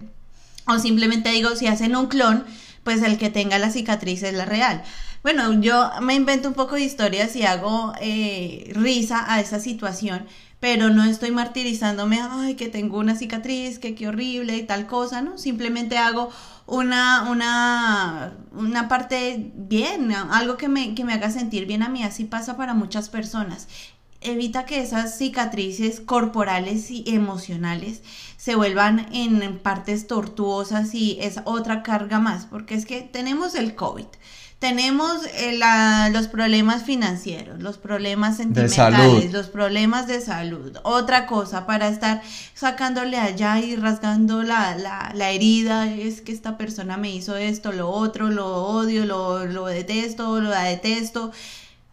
O 0.67 0.79
simplemente 0.79 1.31
digo, 1.31 1.57
si 1.57 1.67
hacen 1.67 1.97
un 1.97 2.07
clon, 2.07 2.45
pues 2.85 3.03
el 3.03 3.19
que 3.19 3.31
tenga 3.31 3.59
la 3.59 3.71
cicatriz 3.71 4.23
es 4.23 4.35
la 4.35 4.45
real. 4.45 4.83
Bueno, 5.23 5.61
yo 5.61 5.91
me 6.01 6.15
invento 6.15 6.49
un 6.49 6.55
poco 6.55 6.77
de 6.77 6.83
historias 6.83 7.35
y 7.35 7.43
hago 7.43 7.93
eh, 8.01 8.71
risa 8.75 9.25
a 9.33 9.41
esa 9.41 9.59
situación 9.59 10.27
pero 10.61 10.91
no 10.91 11.05
estoy 11.05 11.31
martirizándome, 11.31 12.21
ay, 12.21 12.55
que 12.55 12.69
tengo 12.69 12.99
una 12.99 13.15
cicatriz, 13.15 13.79
que 13.79 13.95
qué 13.95 14.09
horrible 14.09 14.57
y 14.57 14.65
tal 14.65 14.87
cosa, 14.87 15.23
¿no? 15.23 15.39
Simplemente 15.39 15.99
hago 15.99 16.31
una, 16.67 17.31
una, 17.31 18.35
una 18.53 18.89
parte 18.89 19.53
bien, 19.55 20.13
algo 20.13 20.57
que 20.57 20.69
me, 20.69 20.95
que 20.95 21.05
me 21.05 21.13
haga 21.15 21.31
sentir 21.31 21.67
bien 21.67 21.83
a 21.83 21.89
mí, 21.89 22.03
así 22.03 22.25
pasa 22.25 22.57
para 22.57 22.75
muchas 22.75 23.09
personas. 23.09 23.69
Evita 24.21 24.65
que 24.65 24.81
esas 24.81 25.17
cicatrices 25.17 26.01
corporales 26.01 26.91
y 26.91 27.05
emocionales 27.07 28.03
se 28.37 28.57
vuelvan 28.57 29.07
en 29.13 29.61
partes 29.61 30.09
tortuosas 30.09 30.93
y 30.93 31.19
es 31.21 31.41
otra 31.45 31.85
carga 31.85 32.19
más, 32.19 32.47
porque 32.47 32.75
es 32.75 32.85
que 32.85 33.03
tenemos 33.03 33.55
el 33.55 33.77
COVID 33.77 34.07
tenemos 34.59 35.25
eh, 35.35 35.59
los 36.11 36.27
problemas 36.27 36.83
financieros, 36.83 37.63
los 37.63 37.79
problemas 37.79 38.39
sentimentales, 38.39 39.33
los 39.33 39.49
problemas 39.49 40.09
de 40.09 40.21
salud. 40.21 40.77
Otra 40.83 41.27
cosa, 41.27 41.65
para 41.65 41.89
estar 41.89 42.23
sacándole 42.55 43.19
allá 43.19 43.61
y 43.61 43.77
rasgando 43.77 44.43
la, 44.43 44.75
la, 44.77 45.13
la, 45.15 45.31
herida, 45.31 45.93
es 45.93 46.23
que 46.23 46.33
esta 46.33 46.59
persona 46.59 46.97
me 46.97 47.15
hizo 47.15 47.37
esto, 47.37 47.71
lo 47.71 47.89
otro, 47.91 48.31
lo 48.31 48.65
odio, 48.65 49.07
lo, 49.07 49.47
lo 49.47 49.67
detesto, 49.67 50.41
lo 50.41 50.51
detesto. 50.51 51.31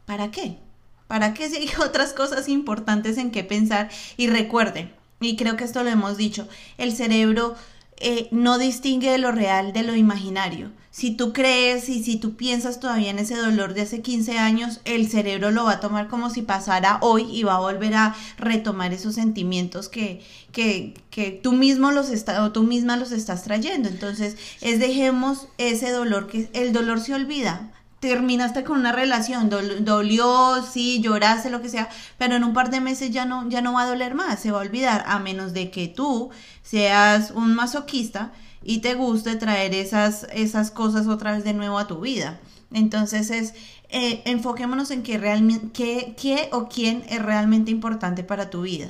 ¿Para 0.06 0.32
qué? 0.32 0.58
¿Para 1.06 1.36
qué 1.36 1.50
si 1.50 1.58
hay 1.58 1.70
otras 1.86 2.14
cosas 2.14 2.50
importantes 2.50 3.20
en 3.20 3.30
qué 3.30 3.44
pensar? 3.44 3.90
Y 4.18 4.26
recuerden, 4.26 4.92
y 5.20 5.36
creo 5.36 5.56
que 5.56 5.66
esto 5.66 5.84
lo 5.84 5.92
hemos 5.92 6.18
dicho, 6.18 6.48
el 6.80 6.94
cerebro 6.94 7.56
eh, 7.98 8.28
no 8.32 8.58
distingue 8.58 9.18
lo 9.18 9.32
real 9.32 9.74
de 9.74 9.84
lo 9.84 9.96
imaginario. 9.96 10.72
Si 10.92 11.12
tú 11.12 11.34
crees 11.34 11.90
y 11.90 12.04
si 12.04 12.18
tú 12.18 12.36
piensas 12.36 12.80
todavía 12.80 13.10
en 13.10 13.20
ese 13.20 13.36
dolor 13.36 13.74
de 13.74 13.82
hace 13.82 14.02
15 14.02 14.38
años, 14.38 14.80
el 14.86 15.10
cerebro 15.10 15.52
lo 15.52 15.66
va 15.66 15.74
a 15.74 15.80
tomar 15.80 16.08
como 16.08 16.30
si 16.30 16.42
pasara 16.42 17.00
hoy 17.02 17.24
y 17.30 17.44
va 17.44 17.56
a 17.56 17.60
volver 17.60 17.96
a 17.96 18.16
retomar 18.38 18.94
esos 18.94 19.16
sentimientos 19.16 19.90
que, 19.90 20.22
que, 20.52 20.94
que 21.10 21.32
tú 21.32 21.52
mismo 21.52 21.92
los 21.92 22.10
está, 22.10 22.44
o 22.44 22.52
tú 22.52 22.64
misma 22.64 22.96
los 22.96 23.12
estás 23.12 23.44
trayendo. 23.44 23.90
Entonces, 23.90 24.38
es 24.62 24.80
dejemos 24.80 25.48
ese 25.58 25.92
dolor 25.92 26.28
que 26.28 26.50
el 26.54 26.72
dolor 26.72 27.02
se 27.02 27.14
olvida 27.14 27.74
terminaste 28.00 28.64
con 28.64 28.80
una 28.80 28.92
relación, 28.92 29.50
dolió, 29.50 30.64
sí, 30.64 31.02
lloraste, 31.02 31.50
lo 31.50 31.62
que 31.62 31.70
sea, 31.70 31.90
pero 32.18 32.36
en 32.36 32.44
un 32.44 32.54
par 32.54 32.70
de 32.70 32.82
meses 32.82 33.12
ya 33.12 33.26
no, 33.26 33.50
ya 33.50 33.62
no 33.62 33.74
va 33.74 33.84
a 33.84 33.88
doler 33.88 34.16
más, 34.16 34.40
se 34.40 34.52
va 34.52 34.60
a 34.60 34.62
olvidar, 34.62 35.04
a 35.08 35.20
menos 35.20 35.54
de 35.54 35.72
que 35.72 35.88
tú 35.88 36.30
seas 36.62 37.32
un 37.32 37.56
masoquista 37.56 38.32
y 38.64 38.80
te 38.80 38.96
guste 38.96 39.36
traer 39.36 39.74
esas, 39.74 40.28
esas 40.34 40.72
cosas 40.72 41.08
otra 41.08 41.34
vez 41.34 41.44
de 41.44 41.54
nuevo 41.54 41.78
a 41.78 41.88
tu 41.88 42.00
vida. 42.00 42.40
Entonces 42.72 43.30
es, 43.32 43.54
eh, 43.90 44.22
enfoquémonos 44.26 44.92
en 44.92 45.04
qué, 45.04 45.18
realmente, 45.18 45.70
qué, 45.72 46.16
qué 46.20 46.50
o 46.52 46.68
quién 46.68 47.06
es 47.10 47.22
realmente 47.22 47.72
importante 47.72 48.24
para 48.24 48.50
tu 48.50 48.64
vida. 48.64 48.90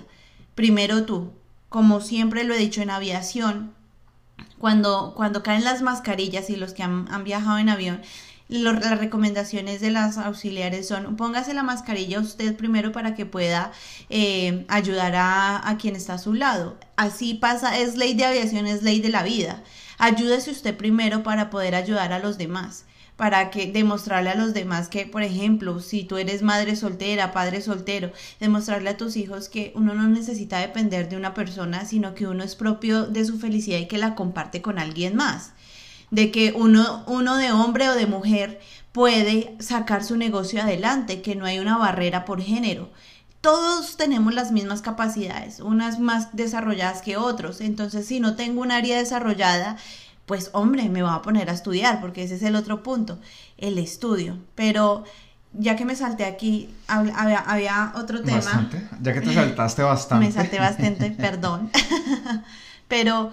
Primero 0.56 1.06
tú, 1.06 1.32
como 1.70 2.02
siempre 2.02 2.44
lo 2.44 2.54
he 2.54 2.58
dicho 2.58 2.82
en 2.82 2.90
aviación, 2.90 3.74
cuando, 4.58 5.14
cuando 5.16 5.44
caen 5.44 5.64
las 5.64 5.82
mascarillas 5.82 6.50
y 6.50 6.56
los 6.56 6.74
que 6.74 6.84
han, 6.84 7.08
han 7.12 7.24
viajado 7.24 7.58
en 7.58 7.70
avión, 7.70 8.02
las 8.48 9.00
recomendaciones 9.00 9.82
de 9.82 9.90
las 9.92 10.18
auxiliares 10.18 10.88
son 10.88 11.16
póngase 11.16 11.54
la 11.54 11.64
mascarilla 11.64 12.20
usted 12.20 12.56
primero 12.56 12.92
para 12.92 13.16
que 13.16 13.26
pueda 13.26 13.72
eh, 14.10 14.66
ayudar 14.68 15.16
a, 15.16 15.68
a, 15.68 15.78
quien 15.78 15.96
está 15.96 16.16
a 16.16 16.20
su 16.20 16.34
lado. 16.34 16.78
Así 16.96 17.34
pasa, 17.34 17.78
es 17.80 17.98
ley 17.98 18.14
de 18.14 18.26
aviación, 18.26 18.68
es 18.68 18.84
ley 18.84 19.02
de 19.02 19.10
la 19.10 19.24
vida. 19.24 19.64
Ayúdese 19.98 20.52
usted 20.52 20.76
primero 20.78 21.24
para 21.24 21.50
poder 21.50 21.74
ayudar 21.76 22.14
a 22.14 22.20
los 22.20 22.38
demás 22.38 22.86
para 23.16 23.50
que 23.50 23.72
demostrarle 23.72 24.30
a 24.30 24.36
los 24.36 24.54
demás 24.54 24.90
que, 24.90 25.06
por 25.06 25.24
ejemplo, 25.24 25.80
si 25.80 26.04
tú 26.04 26.18
eres 26.18 26.42
madre 26.42 26.76
soltera, 26.76 27.32
padre 27.32 27.62
soltero, 27.62 28.12
demostrarle 28.40 28.90
a 28.90 28.98
tus 28.98 29.16
hijos 29.16 29.48
que 29.48 29.72
uno 29.76 29.94
no 29.94 30.08
necesita 30.08 30.60
depender 30.60 31.08
de 31.08 31.16
una 31.16 31.34
persona, 31.34 31.86
sino 31.86 32.14
que 32.14 32.28
uno 32.28 32.44
es 32.44 32.56
propio 32.56 33.06
de 33.06 33.24
su 33.24 33.40
felicidad 33.40 33.80
y 33.80 33.88
que 33.88 33.98
la 33.98 34.16
comparte 34.16 34.62
con 34.62 34.80
alguien 34.80 35.16
más 35.16 35.54
de 36.12 36.32
que 36.32 36.54
uno, 36.56 37.04
uno 37.08 37.38
de 37.38 37.52
hombre 37.52 37.90
o 37.90 37.96
de 37.96 38.06
mujer 38.06 38.60
puede 38.92 39.56
sacar 39.60 40.04
su 40.04 40.18
negocio 40.18 40.62
adelante, 40.62 41.22
que 41.22 41.36
no 41.36 41.46
hay 41.46 41.60
una 41.60 41.78
barrera 41.78 42.26
por 42.26 42.42
género. 42.42 42.90
Todos 43.42 43.98
tenemos 43.98 44.34
las 44.34 44.52
mismas 44.52 44.82
capacidades, 44.82 45.60
unas 45.60 46.00
más 46.00 46.36
desarrolladas 46.36 47.02
que 47.02 47.18
otros. 47.18 47.62
Entonces, 47.62 48.08
si 48.08 48.20
no 48.20 48.36
tengo 48.36 48.62
un 48.62 48.72
área 48.72 48.98
desarrollada, 48.98 49.78
pues 50.26 50.50
hombre, 50.54 50.90
me 50.90 51.04
voy 51.04 51.12
a 51.14 51.22
poner 51.22 51.50
a 51.50 51.54
estudiar, 51.54 52.02
porque 52.02 52.24
ese 52.24 52.36
es 52.36 52.44
el 52.44 52.56
otro 52.56 52.84
punto, 52.84 53.20
el 53.58 53.78
estudio. 53.78 54.38
Pero 54.56 55.04
ya 55.54 55.76
que 55.76 55.86
me 55.86 55.96
salté 55.96 56.26
aquí, 56.26 56.74
había, 56.88 57.40
había 57.40 57.94
otro 57.96 58.22
tema. 58.22 58.38
Bastante, 58.38 58.88
ya 59.02 59.14
que 59.14 59.22
te 59.22 59.34
saltaste 59.34 59.84
bastante. 59.84 60.26
me 60.26 60.32
salté 60.32 60.60
bastante, 60.60 61.12
perdón. 61.18 61.70
Pero 62.88 63.32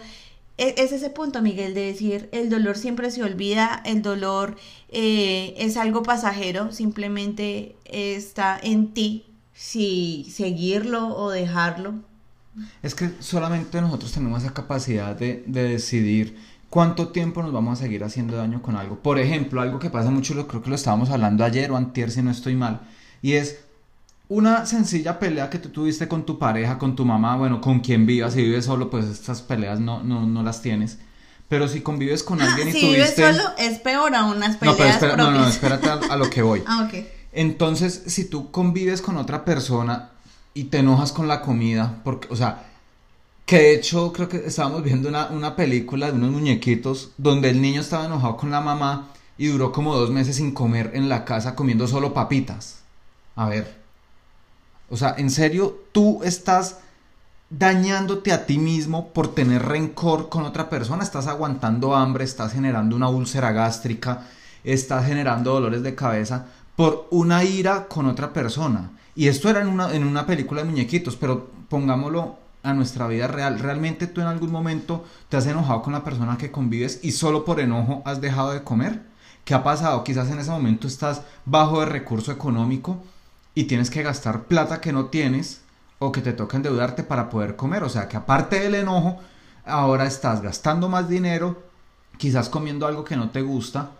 es 0.59 0.93
ese 0.93 1.11
punto, 1.11 1.43
Miguel, 1.43 1.75
de 1.75 1.87
decir, 1.87 2.29
el 2.33 2.51
dolor 2.51 2.77
siempre 2.77 3.11
se 3.11 3.23
olvida, 3.23 3.83
el 3.85 4.03
dolor 4.03 4.57
eh, 4.91 5.55
es 5.57 5.77
algo 5.77 6.03
pasajero, 6.03 6.73
simplemente 6.73 7.77
está 7.85 8.59
en 8.63 8.93
ti 8.93 9.25
si 9.55 10.27
seguirlo 10.31 11.17
o 11.17 11.31
dejarlo. 11.31 11.95
Es 12.83 12.95
que 12.95 13.11
solamente 13.21 13.81
nosotros 13.81 14.13
tenemos 14.13 14.43
esa 14.43 14.53
capacidad 14.53 15.17
de, 15.17 15.43
de 15.47 15.63
decidir 15.65 16.37
cuánto 16.69 17.09
tiempo 17.09 17.43
nos 17.43 17.53
vamos 17.53 17.79
a 17.79 17.83
seguir 17.83 18.05
haciendo 18.05 18.37
daño 18.37 18.63
con 18.63 18.77
algo. 18.77 18.99
Por 18.99 19.19
ejemplo, 19.19 19.61
algo 19.61 19.79
que 19.79 19.91
pasa 19.91 20.11
mucho, 20.11 20.35
lo 20.35 20.47
creo 20.47 20.63
que 20.63 20.71
lo 20.71 20.77
estábamos 20.77 21.11
hablando 21.11 21.45
ayer 21.45 21.71
o 21.71 21.77
antier, 21.77 22.11
si 22.11 22.23
no 22.23 22.31
estoy 22.31 22.55
mal, 22.55 22.83
y 23.23 23.33
es 23.33 23.65
una 24.33 24.65
sencilla 24.65 25.19
pelea 25.19 25.51
que 25.51 25.59
tú 25.59 25.69
tuviste 25.69 26.09
con 26.09 26.25
tu 26.25 26.39
pareja, 26.39 26.79
con 26.79 26.97
tu 26.97 27.05
mamá, 27.05 27.37
bueno, 27.37 27.61
con 27.61 27.81
quien 27.81 28.07
vivas, 28.07 28.33
si 28.33 28.43
vives 28.43 28.65
solo, 28.65 28.89
pues 28.89 29.05
estas 29.05 29.43
peleas 29.43 29.79
no, 29.79 30.03
no, 30.03 30.27
no 30.27 30.43
las 30.43 30.63
tienes. 30.63 30.99
Pero 31.49 31.69
si 31.69 31.83
convives 31.83 32.23
con 32.23 32.41
alguien 32.41 32.69
y 32.69 32.73
si 32.73 32.81
tuviste... 32.81 33.23
vives 33.23 33.37
solo, 33.37 33.51
es 33.59 33.79
peor 33.81 34.15
aún 34.15 34.39
unas 34.39 34.57
peleas 34.57 34.79
no, 34.79 34.83
pero 34.83 34.91
espera, 34.91 35.15
propias. 35.17 35.35
no, 35.35 35.41
no, 35.41 35.49
espérate 35.49 35.87
a, 35.87 36.15
a, 36.15 36.17
lo 36.17 36.31
que 36.31 36.41
voy. 36.41 36.63
ah, 36.67 36.89
ok. 36.89 37.05
Entonces, 37.33 38.05
si 38.07 38.25
tú 38.25 38.51
convives 38.51 39.03
con 39.03 39.19
otra 39.19 39.45
persona 39.45 40.13
y 40.55 40.65
te 40.65 40.79
enojas 40.79 41.13
con 41.13 41.29
la 41.29 41.43
comida, 41.43 42.01
porque, 42.03 42.29
o 42.31 42.37
sea, 42.37 42.65
Que 43.45 43.59
de 43.59 43.75
hecho 43.75 44.15
creo 44.15 44.31
que 44.31 44.39
estábamos 44.47 44.83
viendo 44.83 45.11
una, 45.11 45.27
una 45.27 45.57
película 45.57 46.07
de 46.07 46.13
unos 46.13 46.31
muñequitos 46.31 47.11
donde 47.19 47.51
el 47.51 47.61
niño 47.61 47.83
estaba 47.83 48.07
enojado 48.07 48.39
con 48.39 48.51
la 48.51 48.63
mamá 48.63 49.09
y 49.37 49.49
duró 49.49 49.73
como 49.73 49.95
dos 49.95 50.11
meses 50.11 50.37
sin 50.37 50.53
comer 50.53 50.93
en 50.95 51.11
la 51.11 51.27
casa 51.27 51.55
comiendo 51.55 51.87
solo 51.87 52.15
papitas. 52.15 52.79
A 53.37 53.51
ver. 53.51 53.82
O 54.93 54.97
sea, 54.99 55.15
en 55.17 55.31
serio, 55.31 55.85
tú 55.93 56.21
estás 56.23 56.81
dañándote 57.49 58.31
a 58.31 58.45
ti 58.45 58.59
mismo 58.59 59.09
por 59.15 59.35
tener 59.35 59.63
rencor 59.63 60.29
con 60.29 60.45
otra 60.45 60.69
persona, 60.69 61.03
estás 61.03 61.29
aguantando 61.29 61.97
hambre, 61.97 62.25
estás 62.25 62.53
generando 62.53 62.95
una 62.95 63.09
úlcera 63.09 63.53
gástrica, 63.53 64.25
estás 64.63 65.07
generando 65.07 65.55
dolores 65.55 65.83
de 65.83 65.95
cabeza 65.95 66.45
por 66.77 67.09
una 67.11 67.43
ira 67.43 67.89
con 67.89 68.05
otra 68.05 68.35
persona. 68.35 68.91
Y 69.15 69.29
esto 69.29 69.49
era 69.49 69.63
en 69.63 69.69
una, 69.69 69.95
en 69.95 70.05
una 70.05 70.27
película 70.27 70.61
de 70.61 70.69
muñequitos, 70.69 71.17
pero 71.17 71.49
pongámoslo 71.71 72.37
a 72.63 72.75
nuestra 72.75 73.07
vida 73.07 73.29
real. 73.29 73.61
¿Realmente 73.61 74.07
tú 74.07 74.21
en 74.21 74.27
algún 74.27 74.53
momento 74.53 75.07
te 75.31 75.39
has 75.39 75.47
enojado 75.47 75.81
con 75.81 75.95
la 75.95 76.05
persona 76.05 76.37
que 76.37 76.51
convives 76.51 77.01
y 77.03 77.13
solo 77.13 77.47
por 77.47 77.61
enojo 77.61 78.03
has 78.05 78.21
dejado 78.21 78.53
de 78.53 78.63
comer? 78.63 79.01
¿Qué 79.47 79.55
ha 79.55 79.65
pasado? 79.65 80.05
Quizás 80.05 80.31
en 80.31 80.39
ese 80.39 80.51
momento 80.51 80.87
estás 80.87 81.23
bajo 81.47 81.81
de 81.81 81.87
recurso 81.87 82.31
económico 82.31 83.03
y 83.55 83.65
tienes 83.65 83.91
que 83.91 84.03
gastar 84.03 84.45
plata 84.45 84.81
que 84.81 84.93
no 84.93 85.07
tienes 85.07 85.63
o 85.99 86.13
que 86.13 86.21
te 86.21 86.33
toca 86.33 86.57
endeudarte 86.57 87.03
para 87.03 87.31
poder 87.31 87.57
comer. 87.57 87.83
O 87.85 87.89
sea 87.89 88.09
que 88.09 88.17
aparte 88.17 88.61
del 88.61 88.75
enojo, 88.75 89.19
ahora 89.65 90.07
estás 90.07 90.43
gastando 90.43 90.89
más 90.89 91.09
dinero, 91.09 91.63
quizás 92.19 92.49
comiendo 92.49 92.87
algo 92.87 93.05
que 93.05 93.17
no 93.17 93.31
te 93.31 93.43
gusta 93.43 93.91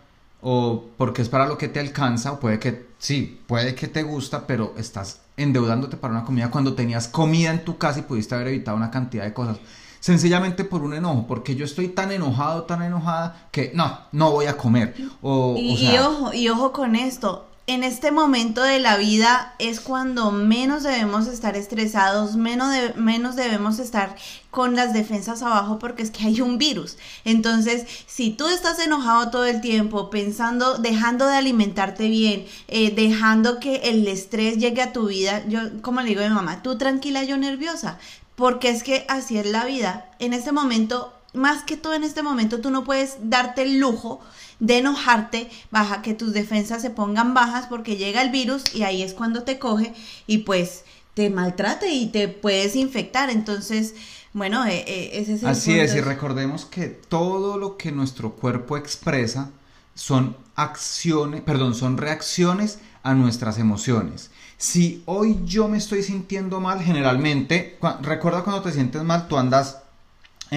o 0.43 0.83
porque 0.97 1.21
es 1.21 1.29
para 1.29 1.47
lo 1.47 1.57
que 1.57 1.69
te 1.69 1.79
alcanza, 1.79 2.33
o 2.33 2.39
puede 2.39 2.59
que 2.59 2.87
sí, 2.99 3.41
puede 3.47 3.73
que 3.75 3.87
te 3.87 4.03
gusta, 4.03 4.45
pero 4.45 4.73
estás 4.77 5.21
endeudándote 5.37 5.97
para 5.97 6.13
una 6.13 6.25
comida 6.25 6.51
cuando 6.51 6.73
tenías 6.73 7.07
comida 7.07 7.49
en 7.49 7.63
tu 7.63 7.77
casa 7.77 7.99
y 7.99 8.03
pudiste 8.03 8.35
haber 8.35 8.49
evitado 8.49 8.75
una 8.75 8.91
cantidad 8.91 9.23
de 9.23 9.33
cosas. 9.33 9.57
Sencillamente 10.01 10.65
por 10.65 10.81
un 10.81 10.93
enojo, 10.93 11.25
porque 11.27 11.55
yo 11.55 11.63
estoy 11.63 11.87
tan 11.87 12.11
enojado, 12.11 12.63
tan 12.63 12.81
enojada, 12.81 13.47
que 13.51 13.71
no, 13.73 13.99
no 14.11 14.31
voy 14.31 14.47
a 14.47 14.57
comer. 14.57 14.93
O, 15.21 15.55
y, 15.57 15.73
o 15.73 15.77
sea, 15.77 15.93
y 15.93 15.97
ojo, 15.99 16.33
y 16.33 16.49
ojo 16.49 16.73
con 16.73 16.97
esto. 16.97 17.47
En 17.65 17.85
este 17.85 18.11
momento 18.11 18.61
de 18.61 18.79
la 18.79 18.97
vida 18.97 19.55
es 19.57 19.79
cuando 19.79 20.31
menos 20.31 20.83
debemos 20.83 21.27
estar 21.27 21.55
estresados, 21.55 22.35
menos, 22.35 22.75
menos 22.97 23.37
debemos 23.37 23.79
estar 23.79 24.17
con 24.51 24.75
las 24.75 24.91
defensas 24.91 25.41
abajo 25.43 25.79
porque 25.79 26.03
es 26.03 26.11
que 26.11 26.25
hay 26.25 26.41
un 26.41 26.57
virus. 26.57 26.97
Entonces, 27.23 27.85
si 28.05 28.31
tú 28.31 28.47
estás 28.47 28.79
enojado 28.79 29.31
todo 29.31 29.45
el 29.45 29.61
tiempo, 29.61 30.09
pensando, 30.09 30.77
dejando 30.77 31.25
de 31.25 31.37
alimentarte 31.37 32.09
bien, 32.09 32.45
eh, 32.67 32.93
dejando 32.93 33.61
que 33.61 33.77
el 33.77 34.05
estrés 34.09 34.57
llegue 34.57 34.81
a 34.81 34.91
tu 34.91 35.07
vida, 35.07 35.47
yo 35.47 35.61
como 35.81 36.01
le 36.01 36.09
digo 36.09 36.21
a 36.21 36.27
mi 36.27 36.35
mamá, 36.35 36.63
tú 36.63 36.77
tranquila, 36.77 37.23
yo 37.23 37.37
nerviosa, 37.37 37.97
porque 38.35 38.71
es 38.71 38.83
que 38.83 39.05
así 39.07 39.37
es 39.37 39.45
la 39.45 39.63
vida. 39.63 40.11
En 40.19 40.33
este 40.33 40.51
momento, 40.51 41.13
más 41.33 41.63
que 41.63 41.77
todo 41.77 41.93
en 41.93 42.03
este 42.03 42.23
momento, 42.23 42.61
tú 42.61 42.69
no 42.69 42.83
puedes 42.83 43.17
darte 43.21 43.63
el 43.63 43.79
lujo 43.79 44.21
de 44.59 44.77
enojarte, 44.77 45.49
baja 45.71 46.01
que 46.01 46.13
tus 46.13 46.33
defensas 46.33 46.81
se 46.81 46.89
pongan 46.89 47.33
bajas 47.33 47.65
porque 47.67 47.97
llega 47.97 48.21
el 48.21 48.29
virus 48.29 48.63
y 48.73 48.83
ahí 48.83 49.01
es 49.01 49.13
cuando 49.13 49.43
te 49.43 49.59
coge 49.59 49.93
y 50.27 50.39
pues 50.39 50.83
te 51.13 51.29
maltrate 51.29 51.89
y 51.89 52.07
te 52.07 52.27
puedes 52.27 52.75
infectar. 52.75 53.29
Entonces, 53.29 53.95
bueno, 54.33 54.65
eh, 54.65 54.83
eh, 54.87 55.09
ese 55.13 55.33
es 55.33 55.43
el 55.43 55.49
Así 55.49 55.79
es, 55.79 55.95
y 55.95 56.01
recordemos 56.01 56.65
que 56.65 56.87
todo 56.87 57.57
lo 57.57 57.77
que 57.77 57.91
nuestro 57.91 58.31
cuerpo 58.33 58.77
expresa 58.77 59.51
son 59.95 60.35
acciones, 60.55 61.41
perdón, 61.41 61.75
son 61.75 61.97
reacciones 61.97 62.79
a 63.03 63.13
nuestras 63.13 63.59
emociones. 63.59 64.31
Si 64.57 65.03
hoy 65.05 65.39
yo 65.45 65.67
me 65.67 65.77
estoy 65.77 66.03
sintiendo 66.03 66.59
mal, 66.59 66.81
generalmente, 66.81 67.77
recuerda 68.01 68.43
cuando 68.43 68.61
te 68.61 68.71
sientes 68.71 69.03
mal, 69.03 69.27
tú 69.27 69.37
andas 69.37 69.82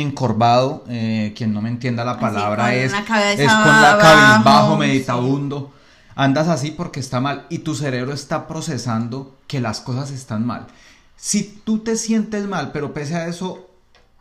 encorvado, 0.01 0.85
eh, 0.89 1.33
quien 1.37 1.53
no 1.53 1.63
me 1.63 1.69
entienda 1.69 2.05
la 2.05 2.19
palabra 2.19 2.75
es, 2.75 2.93
es 2.93 2.99
con 2.99 3.83
la 3.83 3.99
cabizbajo, 4.01 4.77
meditabundo. 4.77 5.73
Andas 6.15 6.49
así 6.49 6.71
porque 6.71 7.01
está 7.01 7.21
mal 7.21 7.47
y 7.51 7.59
tu 7.59 7.75
cerebro 7.75 8.13
está 8.13 8.47
procesando 8.47 9.37
que 9.47 9.61
las 9.61 9.81
cosas 9.81 10.11
están 10.11 10.47
mal. 10.47 10.67
Si 11.17 11.61
tú 11.65 11.81
te 11.81 11.97
sientes 11.97 12.47
mal, 12.47 12.73
pero 12.73 12.95
pese 12.95 13.17
a 13.17 13.27
eso 13.27 13.69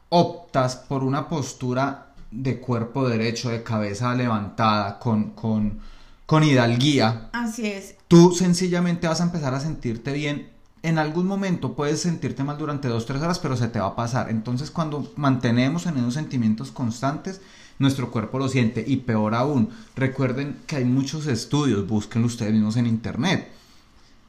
optas 0.09 0.75
por 0.75 1.03
una 1.03 1.29
postura 1.29 2.07
de 2.31 2.59
cuerpo 2.59 3.07
derecho, 3.07 3.49
de 3.49 3.63
cabeza 3.63 4.13
levantada, 4.13 4.99
con, 4.99 5.31
con, 5.31 5.79
con 6.25 6.43
hidalguía, 6.43 7.29
Así 7.31 7.67
es. 7.67 7.95
tú 8.07 8.31
sencillamente 8.31 9.07
vas 9.07 9.21
a 9.21 9.25
empezar 9.25 9.53
a 9.53 9.59
sentirte 9.59 10.11
bien. 10.11 10.49
En 10.85 10.99
algún 10.99 11.25
momento 11.25 11.73
puedes 11.73 12.01
sentirte 12.01 12.43
mal 12.43 12.59
durante 12.59 12.87
dos, 12.87 13.07
tres 13.07 13.19
horas, 13.19 13.39
pero 13.39 13.57
se 13.57 13.69
te 13.69 13.79
va 13.79 13.87
a 13.87 13.95
pasar. 13.95 14.29
Entonces 14.29 14.69
cuando 14.69 15.11
mantenemos 15.15 15.87
en 15.87 15.97
esos 15.97 16.13
sentimientos 16.13 16.69
constantes, 16.69 17.41
nuestro 17.79 18.11
cuerpo 18.11 18.37
lo 18.37 18.47
siente. 18.49 18.83
Y 18.85 18.97
peor 18.97 19.33
aún, 19.33 19.71
recuerden 19.95 20.61
que 20.67 20.75
hay 20.75 20.85
muchos 20.85 21.25
estudios, 21.25 21.87
búsquenlo 21.87 22.27
ustedes 22.27 22.53
mismos 22.53 22.77
en 22.77 22.85
internet. 22.85 23.51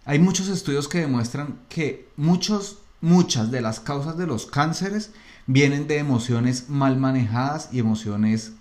Hay 0.06 0.18
muchos 0.18 0.48
estudios 0.48 0.88
que 0.88 1.00
demuestran 1.00 1.58
que 1.68 2.08
muchos, 2.16 2.78
muchas 3.02 3.50
de 3.50 3.60
las 3.60 3.78
causas 3.78 4.16
de 4.16 4.26
los 4.26 4.46
cánceres 4.46 5.10
vienen 5.46 5.86
de 5.86 5.98
emociones 5.98 6.70
mal 6.70 6.96
manejadas 6.96 7.68
y 7.70 7.80
emociones 7.80 8.52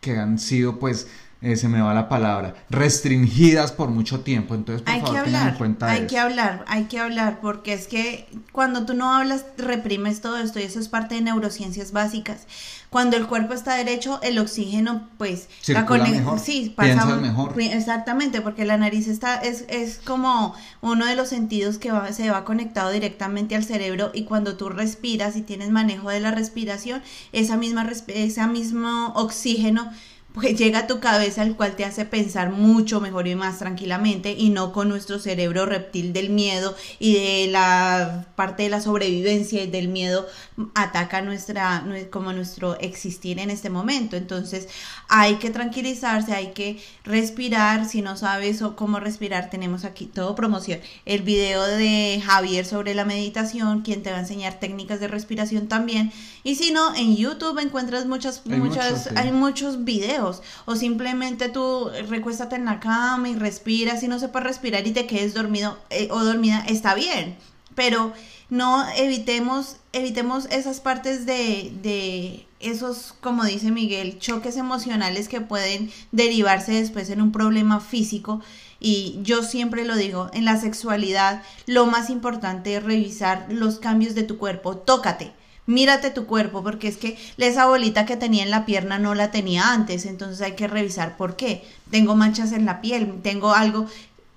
que 0.00 0.18
han 0.18 0.40
sido, 0.40 0.80
pues, 0.80 1.06
eh, 1.44 1.56
se 1.56 1.68
me 1.68 1.80
va 1.80 1.94
la 1.94 2.08
palabra, 2.08 2.54
restringidas 2.70 3.72
por 3.72 3.90
mucho 3.90 4.20
tiempo. 4.20 4.54
Entonces, 4.54 4.82
por 4.82 4.92
Hay 4.92 5.00
que 5.00 5.06
favor, 5.06 5.24
tengan 5.24 5.34
en 5.34 5.46
hablar, 5.46 5.58
cuenta 5.58 5.90
hay 5.90 5.98
eso. 6.00 6.06
que 6.08 6.18
hablar, 6.18 6.64
hay 6.68 6.84
que 6.84 6.98
hablar, 6.98 7.38
porque 7.40 7.72
es 7.72 7.86
que 7.86 8.26
cuando 8.52 8.86
tú 8.86 8.94
no 8.94 9.14
hablas, 9.14 9.44
reprimes 9.58 10.20
todo 10.20 10.38
esto 10.38 10.58
y 10.60 10.62
eso 10.62 10.80
es 10.80 10.88
parte 10.88 11.14
de 11.16 11.20
neurociencias 11.20 11.92
básicas. 11.92 12.46
Cuando 12.90 13.16
el 13.16 13.26
cuerpo 13.26 13.54
está 13.54 13.74
derecho, 13.74 14.20
el 14.22 14.38
oxígeno, 14.38 15.08
pues, 15.18 15.48
Circula 15.60 15.84
cone- 15.86 16.10
mejor, 16.12 16.38
sí, 16.38 16.72
piensas 16.78 17.20
mejor. 17.20 17.60
Exactamente, 17.60 18.40
porque 18.40 18.64
la 18.64 18.76
nariz 18.76 19.08
está, 19.08 19.34
es, 19.36 19.64
es 19.68 19.98
como 19.98 20.54
uno 20.80 21.04
de 21.04 21.16
los 21.16 21.28
sentidos 21.28 21.78
que 21.78 21.90
va- 21.90 22.12
se 22.12 22.30
va 22.30 22.44
conectado 22.44 22.90
directamente 22.92 23.56
al 23.56 23.64
cerebro 23.64 24.12
y 24.14 24.24
cuando 24.24 24.56
tú 24.56 24.68
respiras 24.68 25.34
y 25.36 25.42
tienes 25.42 25.70
manejo 25.70 26.08
de 26.10 26.20
la 26.20 26.30
respiración, 26.30 27.02
esa 27.32 27.56
misma, 27.56 27.90
ese 28.06 28.46
mismo 28.46 29.08
oxígeno 29.16 29.90
pues 30.34 30.58
llega 30.58 30.80
a 30.80 30.86
tu 30.88 30.98
cabeza 30.98 31.44
el 31.44 31.54
cual 31.54 31.76
te 31.76 31.84
hace 31.84 32.04
pensar 32.06 32.50
mucho 32.50 33.00
mejor 33.00 33.28
y 33.28 33.36
más 33.36 33.60
tranquilamente 33.60 34.32
y 34.36 34.50
no 34.50 34.72
con 34.72 34.88
nuestro 34.88 35.20
cerebro 35.20 35.64
reptil 35.64 36.12
del 36.12 36.30
miedo 36.30 36.74
y 36.98 37.14
de 37.14 37.46
la 37.52 38.26
parte 38.34 38.64
de 38.64 38.68
la 38.68 38.80
sobrevivencia 38.80 39.62
y 39.62 39.68
del 39.70 39.86
miedo 39.86 40.26
ataca 40.74 41.22
nuestra 41.22 41.84
nue- 41.86 42.10
como 42.10 42.32
nuestro 42.32 42.76
existir 42.80 43.38
en 43.38 43.48
este 43.50 43.70
momento. 43.70 44.16
Entonces 44.16 44.66
hay 45.08 45.36
que 45.36 45.50
tranquilizarse 45.50 46.32
hay 46.32 46.48
que 46.48 46.82
respirar. 47.04 47.86
Si 47.88 48.02
no 48.02 48.16
sabes 48.16 48.60
cómo 48.74 48.98
respirar 48.98 49.50
tenemos 49.50 49.84
aquí 49.84 50.06
todo 50.06 50.34
promoción. 50.34 50.80
El 51.06 51.22
video 51.22 51.62
de 51.62 52.20
Javier 52.26 52.66
sobre 52.66 52.94
la 52.96 53.04
meditación 53.04 53.82
quien 53.82 54.02
te 54.02 54.10
va 54.10 54.16
a 54.16 54.20
enseñar 54.20 54.58
técnicas 54.58 54.98
de 54.98 55.06
respiración 55.06 55.68
también. 55.68 56.12
Y 56.42 56.56
si 56.56 56.72
no 56.72 56.92
en 56.96 57.16
YouTube 57.16 57.60
encuentras 57.60 58.06
muchas 58.06 58.42
Hay 58.50 58.58
muchas 58.58 58.90
muchos, 58.90 59.02
sí. 59.04 59.10
hay 59.16 59.30
muchos 59.30 59.84
videos 59.84 60.23
o 60.64 60.76
simplemente 60.76 61.48
tú 61.48 61.90
recuéstate 62.08 62.56
en 62.56 62.64
la 62.64 62.80
cama 62.80 63.28
y 63.28 63.34
respiras 63.34 64.02
y 64.02 64.08
no 64.08 64.18
sepas 64.18 64.44
respirar 64.44 64.86
y 64.86 64.92
te 64.92 65.06
quedes 65.06 65.34
dormido 65.34 65.78
eh, 65.90 66.08
o 66.10 66.24
dormida 66.24 66.64
está 66.68 66.94
bien 66.94 67.36
pero 67.74 68.12
no 68.50 68.86
evitemos 68.96 69.76
evitemos 69.92 70.46
esas 70.46 70.80
partes 70.80 71.26
de, 71.26 71.72
de 71.82 72.46
esos 72.60 73.14
como 73.20 73.44
dice 73.44 73.70
Miguel 73.70 74.18
choques 74.18 74.56
emocionales 74.56 75.28
que 75.28 75.40
pueden 75.40 75.90
derivarse 76.12 76.72
después 76.72 77.10
en 77.10 77.20
un 77.20 77.32
problema 77.32 77.80
físico 77.80 78.40
y 78.80 79.18
yo 79.22 79.42
siempre 79.42 79.84
lo 79.84 79.96
digo 79.96 80.30
en 80.32 80.44
la 80.44 80.58
sexualidad 80.58 81.42
lo 81.66 81.86
más 81.86 82.10
importante 82.10 82.76
es 82.76 82.82
revisar 82.82 83.46
los 83.48 83.78
cambios 83.78 84.14
de 84.14 84.22
tu 84.22 84.38
cuerpo 84.38 84.76
tócate 84.76 85.32
Mírate 85.66 86.10
tu 86.10 86.26
cuerpo, 86.26 86.62
porque 86.62 86.88
es 86.88 86.96
que 86.96 87.16
esa 87.38 87.66
bolita 87.66 88.04
que 88.04 88.16
tenía 88.16 88.42
en 88.42 88.50
la 88.50 88.66
pierna 88.66 88.98
no 88.98 89.14
la 89.14 89.30
tenía 89.30 89.72
antes, 89.72 90.04
entonces 90.04 90.42
hay 90.42 90.52
que 90.52 90.68
revisar 90.68 91.16
por 91.16 91.36
qué. 91.36 91.64
Tengo 91.90 92.16
manchas 92.16 92.52
en 92.52 92.66
la 92.66 92.80
piel, 92.80 93.20
tengo 93.22 93.54
algo. 93.54 93.86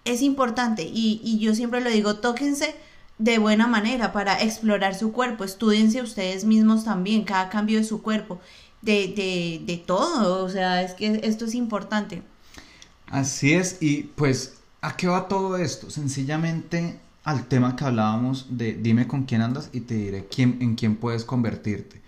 Es 0.06 0.22
importante 0.22 0.84
y, 0.84 1.20
y 1.24 1.40
yo 1.40 1.54
siempre 1.54 1.82
lo 1.82 1.90
digo, 1.90 2.16
tóquense 2.16 2.76
de 3.18 3.40
buena 3.40 3.68
manera 3.68 4.14
para 4.14 4.42
explorar 4.42 4.96
su 4.96 5.12
cuerpo, 5.12 5.44
estudiense 5.44 6.02
ustedes 6.02 6.46
mismos 6.46 6.84
también, 6.84 7.24
cada 7.24 7.50
cambio 7.50 7.80
de 7.80 7.84
su 7.84 8.02
cuerpo, 8.02 8.40
de, 8.82 9.08
de, 9.08 9.62
de 9.66 9.78
todo, 9.78 10.46
o 10.46 10.50
sea, 10.50 10.82
es 10.84 10.94
que 10.94 11.20
esto 11.24 11.46
es 11.46 11.56
importante. 11.56 12.22
Así 13.08 13.54
es, 13.54 13.78
y 13.82 14.04
pues, 14.04 14.58
¿a 14.82 14.96
qué 14.96 15.08
va 15.08 15.28
todo 15.28 15.58
esto? 15.58 15.90
Sencillamente 15.90 17.00
al 17.28 17.44
tema 17.50 17.76
que 17.76 17.84
hablábamos 17.84 18.46
de 18.52 18.74
dime 18.74 19.06
con 19.06 19.24
quién 19.24 19.42
andas 19.42 19.70
y 19.74 19.82
te 19.82 19.96
diré 19.96 20.28
quién, 20.34 20.60
en 20.62 20.76
quién 20.76 20.96
puedes 20.96 21.26
convertirte. 21.26 22.02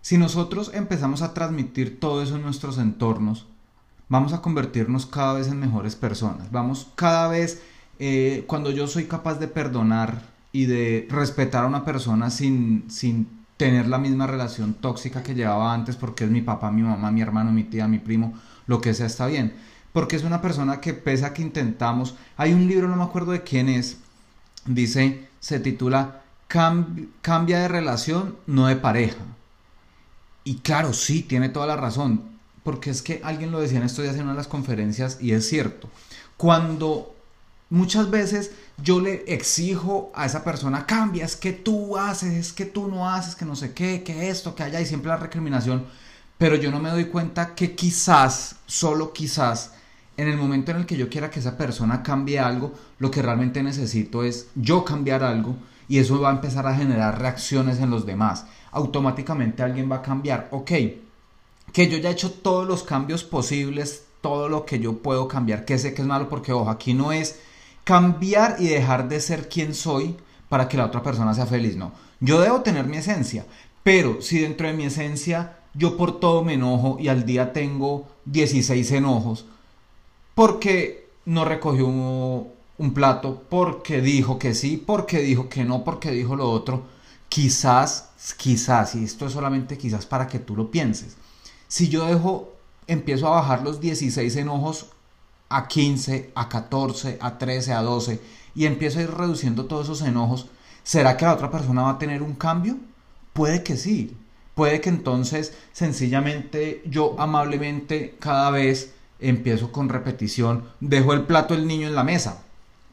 Si 0.00 0.18
nosotros 0.18 0.72
empezamos 0.74 1.22
a 1.22 1.32
transmitir 1.32 2.00
todo 2.00 2.20
eso 2.24 2.34
en 2.34 2.42
nuestros 2.42 2.78
entornos, 2.78 3.46
vamos 4.08 4.32
a 4.32 4.42
convertirnos 4.42 5.06
cada 5.06 5.34
vez 5.34 5.46
en 5.46 5.60
mejores 5.60 5.94
personas. 5.94 6.50
Vamos 6.50 6.88
cada 6.96 7.28
vez, 7.28 7.62
eh, 8.00 8.42
cuando 8.48 8.72
yo 8.72 8.88
soy 8.88 9.04
capaz 9.04 9.38
de 9.38 9.46
perdonar 9.46 10.22
y 10.50 10.66
de 10.66 11.06
respetar 11.08 11.62
a 11.62 11.68
una 11.68 11.84
persona 11.84 12.30
sin, 12.30 12.90
sin 12.90 13.28
tener 13.56 13.86
la 13.86 13.98
misma 13.98 14.26
relación 14.26 14.74
tóxica 14.74 15.22
que 15.22 15.36
llevaba 15.36 15.72
antes 15.72 15.94
porque 15.94 16.24
es 16.24 16.30
mi 16.32 16.42
papá, 16.42 16.72
mi 16.72 16.82
mamá, 16.82 17.12
mi 17.12 17.22
hermano, 17.22 17.52
mi 17.52 17.62
tía, 17.62 17.86
mi 17.86 18.00
primo, 18.00 18.34
lo 18.66 18.80
que 18.80 18.92
sea 18.92 19.06
está 19.06 19.28
bien. 19.28 19.54
Porque 19.92 20.16
es 20.16 20.24
una 20.24 20.42
persona 20.42 20.80
que 20.80 20.94
pese 20.94 21.26
a 21.26 21.32
que 21.32 21.42
intentamos, 21.42 22.16
hay 22.36 22.52
un 22.52 22.66
libro, 22.66 22.88
no 22.88 22.96
me 22.96 23.04
acuerdo 23.04 23.30
de 23.30 23.44
quién 23.44 23.68
es, 23.68 23.98
dice, 24.66 25.28
se 25.40 25.60
titula 25.60 26.22
Cambia 26.48 27.58
de 27.58 27.68
relación, 27.68 28.36
no 28.46 28.66
de 28.66 28.76
pareja. 28.76 29.18
Y 30.44 30.56
claro, 30.58 30.92
sí, 30.92 31.22
tiene 31.22 31.48
toda 31.48 31.66
la 31.66 31.76
razón, 31.76 32.22
porque 32.62 32.90
es 32.90 33.02
que 33.02 33.20
alguien 33.24 33.50
lo 33.50 33.60
decía 33.60 33.78
en 33.78 33.84
estos 33.84 34.04
días 34.04 34.14
en 34.14 34.22
una 34.22 34.32
de 34.32 34.36
las 34.36 34.46
conferencias 34.46 35.18
y 35.20 35.32
es 35.32 35.48
cierto. 35.48 35.88
Cuando 36.36 37.14
muchas 37.70 38.08
veces 38.10 38.52
yo 38.80 39.00
le 39.00 39.24
exijo 39.26 40.12
a 40.14 40.26
esa 40.26 40.44
persona, 40.44 40.86
cambia, 40.86 41.24
es 41.24 41.34
que 41.34 41.52
tú 41.52 41.96
haces, 41.96 42.34
es 42.34 42.52
que 42.52 42.66
tú 42.66 42.86
no 42.88 43.08
haces, 43.08 43.34
que 43.34 43.44
no 43.44 43.56
sé 43.56 43.72
qué, 43.72 44.04
que 44.04 44.28
esto, 44.28 44.54
que 44.54 44.62
haya, 44.62 44.80
y 44.80 44.86
siempre 44.86 45.08
la 45.08 45.16
recriminación, 45.16 45.84
pero 46.38 46.56
yo 46.56 46.70
no 46.70 46.78
me 46.78 46.90
doy 46.90 47.06
cuenta 47.06 47.54
que 47.54 47.74
quizás, 47.74 48.56
solo 48.66 49.12
quizás, 49.12 49.72
en 50.16 50.28
el 50.28 50.36
momento 50.36 50.70
en 50.70 50.76
el 50.78 50.86
que 50.86 50.96
yo 50.96 51.08
quiera 51.08 51.30
que 51.30 51.40
esa 51.40 51.56
persona 51.56 52.02
cambie 52.02 52.38
algo, 52.38 52.72
lo 53.04 53.10
que 53.10 53.20
realmente 53.20 53.62
necesito 53.62 54.24
es 54.24 54.48
yo 54.54 54.82
cambiar 54.82 55.22
algo 55.22 55.56
y 55.88 55.98
eso 55.98 56.18
va 56.22 56.30
a 56.30 56.34
empezar 56.36 56.66
a 56.66 56.74
generar 56.74 57.20
reacciones 57.20 57.78
en 57.78 57.90
los 57.90 58.06
demás. 58.06 58.46
Automáticamente 58.70 59.62
alguien 59.62 59.92
va 59.92 59.96
a 59.96 60.02
cambiar. 60.02 60.48
Ok, 60.52 60.70
que 61.70 61.90
yo 61.90 61.98
ya 61.98 62.08
he 62.08 62.12
hecho 62.12 62.32
todos 62.32 62.66
los 62.66 62.82
cambios 62.82 63.22
posibles, 63.22 64.06
todo 64.22 64.48
lo 64.48 64.64
que 64.64 64.78
yo 64.78 65.02
puedo 65.02 65.28
cambiar, 65.28 65.66
que 65.66 65.76
sé 65.76 65.92
que 65.92 66.00
es 66.00 66.08
malo 66.08 66.30
porque, 66.30 66.54
ojo, 66.54 66.70
aquí 66.70 66.94
no 66.94 67.12
es 67.12 67.40
cambiar 67.84 68.56
y 68.58 68.68
dejar 68.68 69.06
de 69.06 69.20
ser 69.20 69.50
quien 69.50 69.74
soy 69.74 70.16
para 70.48 70.66
que 70.66 70.78
la 70.78 70.86
otra 70.86 71.02
persona 71.02 71.34
sea 71.34 71.44
feliz, 71.44 71.76
no. 71.76 71.92
Yo 72.20 72.40
debo 72.40 72.62
tener 72.62 72.86
mi 72.86 72.96
esencia, 72.96 73.44
pero 73.82 74.22
si 74.22 74.38
dentro 74.38 74.66
de 74.66 74.72
mi 74.72 74.84
esencia 74.84 75.58
yo 75.74 75.98
por 75.98 76.20
todo 76.20 76.42
me 76.42 76.54
enojo 76.54 76.96
y 76.98 77.08
al 77.08 77.26
día 77.26 77.52
tengo 77.52 78.08
16 78.24 78.92
enojos, 78.92 79.44
porque 80.34 81.04
no 81.26 81.44
recogió 81.44 82.54
un, 82.78 82.94
plato, 82.94 83.42
porque 83.48 84.00
dijo 84.00 84.38
que 84.38 84.54
sí, 84.54 84.76
porque 84.76 85.20
dijo 85.20 85.48
que 85.48 85.64
no, 85.64 85.84
porque 85.84 86.10
dijo 86.10 86.36
lo 86.36 86.50
otro, 86.50 86.84
quizás, 87.28 88.10
quizás, 88.36 88.94
y 88.94 89.04
esto 89.04 89.26
es 89.26 89.32
solamente 89.32 89.78
quizás 89.78 90.06
para 90.06 90.26
que 90.26 90.38
tú 90.38 90.56
lo 90.56 90.70
pienses, 90.70 91.16
si 91.68 91.88
yo 91.88 92.06
dejo, 92.06 92.52
empiezo 92.86 93.28
a 93.28 93.40
bajar 93.40 93.62
los 93.62 93.80
16 93.80 94.36
enojos 94.36 94.86
a 95.48 95.68
15, 95.68 96.32
a 96.34 96.48
14, 96.48 97.18
a 97.20 97.38
13, 97.38 97.72
a 97.72 97.82
12 97.82 98.20
y 98.54 98.66
empiezo 98.66 98.98
a 98.98 99.02
ir 99.02 99.10
reduciendo 99.10 99.66
todos 99.66 99.86
esos 99.86 100.02
enojos, 100.02 100.46
¿será 100.82 101.16
que 101.16 101.24
la 101.24 101.34
otra 101.34 101.50
persona 101.50 101.82
va 101.82 101.90
a 101.90 101.98
tener 101.98 102.22
un 102.22 102.34
cambio? 102.34 102.76
Puede 103.32 103.62
que 103.62 103.76
sí. 103.76 104.16
Puede 104.54 104.80
que 104.80 104.88
entonces 104.88 105.52
sencillamente 105.72 106.82
yo 106.86 107.16
amablemente 107.18 108.16
cada 108.20 108.50
vez 108.50 108.94
empiezo 109.18 109.72
con 109.72 109.88
repetición, 109.88 110.64
dejo 110.80 111.12
el 111.12 111.22
plato 111.22 111.54
del 111.54 111.66
niño 111.66 111.88
en 111.88 111.96
la 111.96 112.04
mesa. 112.04 112.43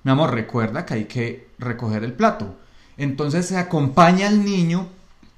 Mi 0.04 0.12
amor, 0.12 0.34
recuerda 0.34 0.86
que 0.86 0.94
hay 0.96 1.06
que 1.06 1.48
recoger 1.60 2.04
el 2.04 2.14
plato. 2.14 2.56
Entonces 2.98 3.46
se 3.48 3.58
acompaña 3.58 4.28
al 4.28 4.44
niño 4.44 4.88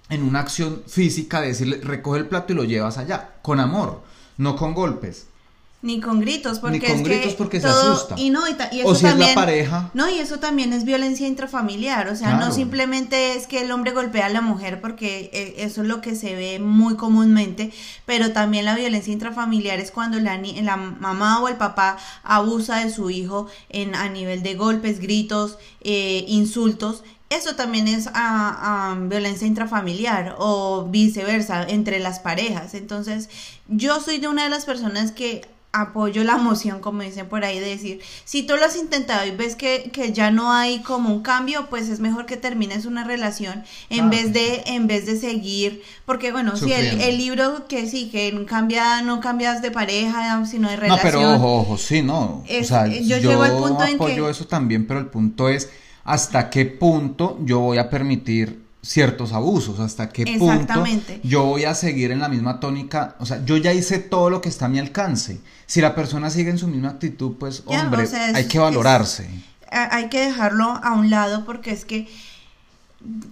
en 0.10 0.24
una 0.24 0.40
acción 0.40 0.84
física, 0.88 1.42
de 1.42 1.48
decirle, 1.48 1.80
recoge 1.82 2.20
el 2.20 2.28
plato 2.28 2.54
y 2.54 2.56
lo 2.56 2.64
llevas 2.64 2.98
allá, 2.98 3.36
con 3.42 3.60
amor, 3.60 4.02
no 4.38 4.56
con 4.56 4.74
golpes. 4.74 5.28
Ni 5.84 6.00
con 6.00 6.22
gritos, 6.22 6.60
porque 6.60 6.80
Ni 6.80 6.86
con 6.86 6.96
es 6.96 7.04
gritos 7.04 7.32
que 7.34 7.38
porque 7.38 7.60
se 7.60 7.68
asusta. 7.68 8.16
Y 8.18 8.30
no, 8.30 8.48
y, 8.48 8.56
y 8.72 8.82
O 8.84 8.94
eso 8.94 8.96
si 8.96 8.98
es 9.00 9.04
la 9.04 9.10
también, 9.12 9.36
pareja. 9.36 9.92
No, 9.94 10.10
y 10.10 10.18
eso 10.18 10.40
también 10.40 10.72
es 10.72 10.86
violencia 10.86 11.28
intrafamiliar, 11.28 12.08
o 12.08 12.16
sea, 12.16 12.36
no 12.36 12.54
simplemente 12.54 13.36
es 13.36 13.48
que 13.48 13.62
el 13.62 13.70
hombre 13.72 13.92
golpea 13.92 14.28
a 14.28 14.30
la 14.30 14.40
mujer, 14.40 14.80
porque 14.80 15.30
eh, 15.34 15.56
eso 15.58 15.82
es 15.82 15.88
lo 15.90 16.00
que 16.00 16.16
se 16.16 16.36
ve 16.36 16.60
muy 16.60 16.96
comúnmente, 16.96 17.74
pero 18.06 18.32
también 18.32 18.64
la 18.64 18.76
violencia 18.76 19.12
intrafamiliar 19.12 19.80
es 19.82 19.92
cuando 19.92 20.20
la, 20.22 20.38
ni- 20.38 20.62
la 20.62 20.78
mamá 20.78 21.42
o 21.42 21.50
el 21.50 21.58
papá 21.58 21.98
abusa 22.24 22.78
de 22.86 22.90
su 22.90 23.10
hijo 23.10 23.48
en, 23.68 23.94
a 23.94 24.08
nivel 24.08 24.42
de 24.42 24.56
golpes, 24.56 25.02
gritos, 25.02 25.58
eh, 25.82 26.24
insultos. 26.30 27.04
Eso 27.30 27.56
también 27.56 27.90
es 27.90 28.10
ah, 28.14 28.96
violencia 29.10 29.46
intrafamiliar 29.48 30.36
o 30.40 30.86
viceversa 30.90 31.64
entre 31.68 32.00
las 32.00 32.20
parejas. 32.20 32.74
Entonces, 32.74 33.28
yo 33.68 34.00
soy 34.00 34.20
de 34.20 34.28
una 34.30 34.44
de 34.46 34.50
las 34.50 34.64
personas 34.66 35.12
que 35.12 35.42
apoyo 35.74 36.24
la 36.24 36.38
moción, 36.38 36.80
como 36.82 37.02
dicen 37.02 37.28
por 37.28 37.44
ahí, 37.44 37.60
de 37.60 37.66
decir, 37.70 38.00
si 38.26 38.44
tú 38.44 38.56
lo 38.56 38.64
has 38.64 38.78
intentado 38.78 39.26
y 39.26 39.32
ves 39.32 39.56
que, 39.56 39.90
que 39.92 40.14
ya 40.14 40.30
no 40.30 40.52
hay 40.54 40.80
como 40.84 41.10
un 41.10 41.24
cambio, 41.24 41.66
pues 41.70 41.90
es 41.90 42.00
mejor 42.00 42.28
que 42.28 42.38
termines 42.38 42.86
una 42.86 43.04
relación 43.04 43.64
en 43.90 44.10
Claro. 44.10 44.10
vez 44.12 44.34
de, 44.34 44.64
en 44.68 44.86
vez 44.86 45.08
de 45.08 45.20
seguir, 45.20 45.82
porque 46.06 46.32
bueno, 46.32 46.56
si 46.56 46.72
el, 46.72 47.02
el 47.02 47.18
libro 47.18 47.68
que 47.68 47.90
sí, 47.90 48.10
que 48.12 48.46
cambia, 48.46 49.02
no 49.02 49.20
cambias 49.20 49.62
de 49.64 49.72
pareja, 49.72 50.46
sino 50.46 50.70
de 50.70 50.76
No, 50.76 50.82
relación. 50.82 51.12
pero 51.12 51.34
ojo, 51.34 51.54
ojo, 51.62 51.78
sí, 51.78 52.04
no. 52.04 52.44
Es- 52.48 52.66
o 52.66 52.68
sea, 52.70 52.88
yo 52.88 53.18
yo, 53.18 53.30
llego 53.32 53.42
al 53.44 53.58
punto 53.58 53.84
en 53.84 53.96
apoyo 53.96 54.26
que- 54.26 54.32
eso 54.32 54.46
también, 54.46 54.86
pero 54.86 55.00
el 55.00 55.08
punto 55.08 55.50
es 55.50 55.70
hasta 56.04 56.50
qué 56.52 56.66
punto 56.66 57.40
yo 57.44 57.60
voy 57.62 57.80
a 57.80 57.90
permitir 57.90 58.63
ciertos 58.84 59.32
abusos, 59.32 59.80
hasta 59.80 60.10
qué 60.10 60.26
punto 60.38 60.74
yo 61.24 61.46
voy 61.46 61.64
a 61.64 61.74
seguir 61.74 62.12
en 62.12 62.20
la 62.20 62.28
misma 62.28 62.60
tónica, 62.60 63.16
o 63.20 63.26
sea, 63.26 63.44
yo 63.46 63.56
ya 63.58 63.72
hice 63.74 63.98
todo 63.98 64.30
lo 64.30 64.42
que 64.42 64.50
está 64.50 64.66
a 64.66 64.70
mi 64.70 64.78
alcance. 64.78 65.40
Si 65.66 65.80
la 65.82 65.96
persona 65.96 66.30
sigue 66.30 66.50
en 66.52 66.58
su 66.58 66.68
misma 66.68 66.90
actitud, 66.90 67.34
pues 67.40 67.64
Ya, 67.66 67.82
hombre, 67.84 68.04
o 68.04 68.06
sea, 68.06 68.30
es- 68.30 68.36
hay 68.36 68.48
que 68.48 68.60
valorarse. 68.60 69.28
hay 69.72 70.10
que 70.10 70.20
dejarlo 70.20 70.66
a 70.84 70.94
un 70.94 71.10
lado 71.10 71.46
porque 71.46 71.72
es 71.72 71.86
que 71.86 72.08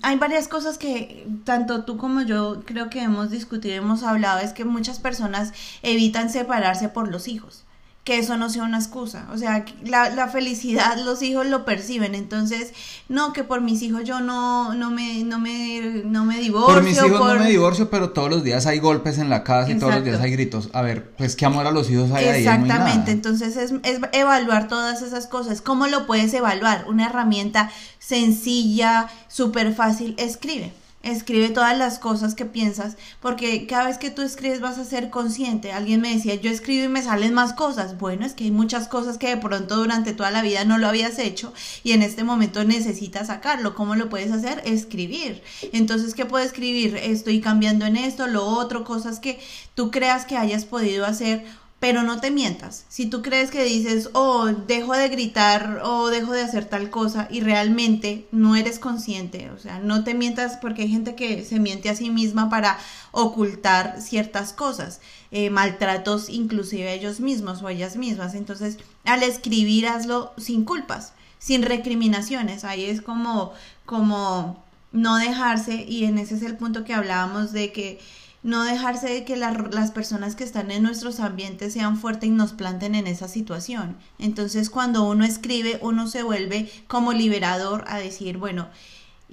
hay 0.02 0.18
varias 0.18 0.47
cosas 0.47 0.78
que 0.78 1.28
tanto 1.45 1.84
tú 1.86 1.97
como 1.97 2.22
yo 2.22 2.62
creo 2.66 2.89
que 2.89 3.02
hemos 3.04 3.30
discutido, 3.30 3.76
hemos 3.76 4.04
hablado, 4.04 4.39
es 4.39 4.52
que 4.54 4.66
muchas 4.66 4.99
personas 4.99 5.54
evitan 5.82 6.30
separarse 6.30 6.89
por 6.89 7.10
los 7.10 7.28
hijos. 7.28 7.64
Que 8.04 8.18
eso 8.18 8.36
no 8.36 8.49
sea 8.49 8.64
una 8.64 8.80
excusa. 8.80 9.28
O 9.32 9.38
sea, 9.38 9.64
la, 9.84 10.10
la 10.10 10.28
felicidad 10.28 10.97
los 11.06 11.22
hijos 11.22 11.45
lo 11.45 11.66
perciben. 11.66 12.16
Entonces, 12.16 12.74
no, 13.10 13.32
que 13.32 13.43
por 13.43 13.62
mis 13.62 13.84
hijos 13.84 14.06
yo 14.06 14.22
no, 14.22 14.74
no, 14.74 14.89
me, 14.89 15.24
no, 15.24 15.38
me, 15.38 16.02
no 16.06 16.26
me 16.26 16.39
divorcio. 16.39 16.74
Por 16.74 16.84
mis 16.84 16.97
hijos 16.97 17.20
por- 17.20 17.36
no 17.38 17.43
me 17.43 17.49
divorcio, 17.52 17.91
pero 17.91 18.10
todos 18.10 18.32
los 18.32 18.43
días 18.43 18.66
hay 18.66 18.80
golpes 18.80 19.20
en 19.20 19.30
la 19.30 19.43
casa 19.43 19.70
y 19.70 19.78
todos 19.78 19.93
los 19.93 20.04
días 20.04 20.20
hay 20.20 20.32
gritos. 20.32 20.70
A 20.74 20.82
ver, 20.82 21.12
pues 21.12 21.36
qué 21.36 21.45
amor 21.45 21.68
a 21.68 21.72
los 21.72 21.91
hijos 21.91 22.10
hay 22.12 22.26
ahí. 22.26 22.30
ahí. 22.30 22.38
Exactamente, 22.39 23.12
entonces 23.12 23.56
es, 23.56 23.72
es 23.84 23.99
evaluar 24.14 24.68
todas 24.68 25.04
esas 25.04 25.28
cosas. 25.28 25.62
¿Cómo 25.62 25.86
lo 25.86 26.08
puedes 26.08 26.34
evaluar? 26.34 26.86
Una 26.88 27.06
herramienta 27.06 27.70
sencilla, 27.99 29.10
súper 29.28 29.74
fácil, 29.76 30.16
escribe. 30.18 30.74
Escribe 31.04 31.49
todas 31.49 31.76
las 31.76 31.97
cosas 31.97 32.36
que 32.36 32.45
piensas, 32.45 32.95
porque 33.22 33.66
cada 33.66 33.88
vez 33.88 33.97
que 33.97 34.12
tú 34.12 34.22
escribes 34.22 34.62
vas 34.62 34.78
a 34.78 34.86
ser 34.86 35.10
consciente. 35.10 35.72
Alguien 35.72 35.99
me 35.99 36.14
decía, 36.14 36.36
yo 36.36 36.52
escribo 36.52 36.86
y 36.86 36.89
me 36.89 37.02
salen 37.02 37.34
más 37.34 37.54
cosas. 37.54 37.97
Bueno, 37.97 38.26
es 38.26 38.34
que 38.34 38.43
hay 38.43 38.52
muchas 38.52 38.88
cosas 38.88 39.18
que 39.18 39.30
de 39.30 39.38
pronto 39.38 39.78
durante 39.78 40.14
toda 40.14 40.30
la 40.30 40.43
vida 40.43 40.64
no 40.64 40.78
lo 40.78 40.88
habías 40.88 41.18
hecho 41.18 41.54
y 41.84 41.93
en 41.93 42.04
este 42.04 42.24
momento 42.24 42.64
necesitas 42.64 43.28
sacarlo. 43.28 43.74
¿Cómo 43.74 43.95
lo 43.95 44.10
puedes 44.10 44.32
hacer? 44.32 44.62
Escribir. 44.66 45.41
Entonces, 45.74 46.14
¿qué 46.14 46.26
puedo 46.26 46.45
escribir? 46.45 46.95
Estoy 46.97 47.41
cambiando 47.41 47.86
en 47.86 47.97
esto, 47.97 48.28
lo 48.28 48.45
otro, 48.45 48.84
cosas 48.84 49.20
que 49.20 49.39
tú 49.74 49.89
creas 49.89 50.26
que 50.26 50.38
hayas 50.38 50.66
podido 50.66 51.06
hacer 51.06 51.43
pero 51.82 52.03
no 52.03 52.21
te 52.21 52.29
mientas. 52.29 52.86
Si 52.89 53.07
tú 53.07 53.23
crees 53.23 53.49
que 53.49 53.63
dices, 53.63 54.11
oh, 54.13 54.45
dejo 54.45 54.93
de 54.93 55.09
gritar 55.09 55.82
o 55.84 56.09
dejo 56.09 56.32
de 56.32 56.43
hacer 56.43 56.65
tal 56.65 56.91
cosa 56.91 57.27
y 57.32 57.41
realmente 57.41 58.27
no 58.32 58.55
eres 58.55 58.77
consciente, 58.77 59.49
o 59.49 59.57
sea, 59.57 59.79
no 59.79 60.03
te 60.03 60.13
mientas 60.13 60.57
porque 60.61 60.84
hay 60.84 60.89
gente 60.89 61.15
que 61.15 61.43
se 61.43 61.59
miente 61.59 61.89
a 61.89 61.95
sí 61.95 62.11
misma 62.11 62.51
para 62.51 62.77
ocultar 63.09 63.99
ciertas 63.99 64.53
cosas, 64.53 65.01
eh, 65.32 65.49
maltratos 65.49 66.29
inclusive 66.29 66.88
a 66.88 66.93
ellos 66.93 67.19
mismos 67.19 67.63
o 67.63 67.67
a 67.67 67.71
ellas 67.71 67.95
mismas. 67.95 68.36
Entonces, 68.36 68.77
al 69.03 69.23
escribir, 69.23 69.88
hazlo 69.88 70.34
sin 70.38 70.65
culpas, 70.65 71.13
sin 71.39 71.63
recriminaciones. 71.63 72.63
Ahí 72.63 72.86
es 72.86 73.01
como, 73.01 73.53
como 73.88 74.63
no 74.91 75.17
dejarse 75.17 75.84
y 75.88 76.05
en 76.05 76.19
ese 76.19 76.36
es 76.36 76.43
el 76.43 76.57
punto 76.57 76.84
que 76.84 76.93
hablábamos 76.93 77.53
de 77.53 77.71
que 77.71 77.99
no 78.44 78.64
dejarse 78.64 79.08
de 79.08 79.24
que 79.24 79.36
la- 79.36 79.52
las 79.72 79.92
personas 79.92 80.36
que 80.36 80.44
están 80.44 80.72
en 80.72 80.82
nuestros 80.84 81.20
ambientes 81.20 81.74
sean 81.74 81.98
fuertes 81.98 82.30
y 82.30 82.32
nos 82.32 82.54
planten 82.54 82.96
en 82.96 83.06
esa 83.08 83.28
situación. 83.28 83.96
Entonces 84.18 84.70
cuando 84.70 85.04
uno 85.04 85.24
escribe, 85.26 85.78
uno 85.82 86.08
se 86.08 86.24
vuelve 86.24 86.72
como 86.88 87.14
liberador 87.14 87.84
a 87.88 87.98
decir, 88.00 88.38
bueno, 88.38 88.68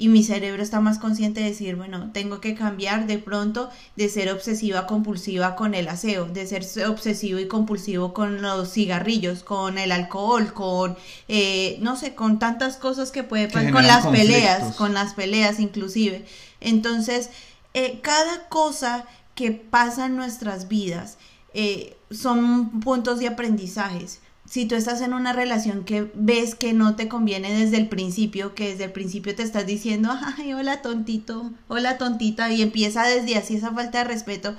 y 0.01 0.07
mi 0.07 0.23
cerebro 0.23 0.63
está 0.63 0.79
más 0.79 1.01
consciente 1.01 1.41
de 1.41 1.47
decir, 1.49 1.75
bueno, 1.75 2.11
tengo 2.13 2.41
que 2.41 2.55
cambiar 2.55 3.09
de 3.09 3.19
pronto 3.19 3.69
de 3.97 4.09
ser 4.09 4.31
obsesiva 4.31 4.87
compulsiva 4.87 5.57
con 5.57 5.75
el 5.75 5.89
aseo, 5.89 6.27
de 6.27 6.47
ser 6.47 6.65
obsesivo 6.87 7.41
y 7.41 7.49
compulsivo 7.49 8.13
con 8.13 8.41
los 8.41 8.71
cigarrillos, 8.73 9.43
con 9.43 9.77
el 9.77 9.91
alcohol, 9.91 10.53
con, 10.53 10.97
eh, 11.27 11.79
no 11.81 11.97
sé, 11.97 12.15
con 12.15 12.39
tantas 12.39 12.77
cosas 12.77 13.11
que 13.11 13.25
puede 13.25 13.49
pasar, 13.49 13.73
con 13.73 13.83
las 13.89 14.05
peleas, 14.21 14.59
con 14.77 14.95
las 14.95 15.15
peleas 15.15 15.59
inclusive. 15.59 16.25
Entonces, 16.61 17.31
eh, 17.79 18.01
cada 18.03 18.49
cosa 18.49 19.05
que 19.35 19.53
pasa 19.53 20.07
en 20.07 20.17
nuestras 20.17 20.67
vidas 20.69 21.17
eh, 21.55 21.97
son 22.11 22.81
puntos 22.81 23.19
de 23.21 23.29
aprendizajes. 23.29 24.21
si 24.49 24.65
tú 24.67 24.75
estás 24.77 25.01
en 25.03 25.13
una 25.13 25.33
relación 25.35 25.85
que 25.85 26.11
ves 26.15 26.55
que 26.55 26.73
no 26.73 26.97
te 26.97 27.07
conviene 27.09 27.53
desde 27.53 27.77
el 27.77 27.87
principio, 27.89 28.55
que 28.55 28.71
desde 28.71 28.85
el 28.85 28.93
principio 28.93 29.35
te 29.35 29.43
estás 29.43 29.67
diciendo, 29.67 30.09
ay, 30.39 30.55
hola 30.55 30.81
tontito, 30.83 31.51
hola 31.69 31.99
tontita, 31.99 32.51
y 32.51 32.63
empieza 32.63 33.03
desde 33.15 33.37
así 33.37 33.57
esa 33.57 33.73
falta 33.73 33.99
de 33.99 34.05
respeto, 34.05 34.55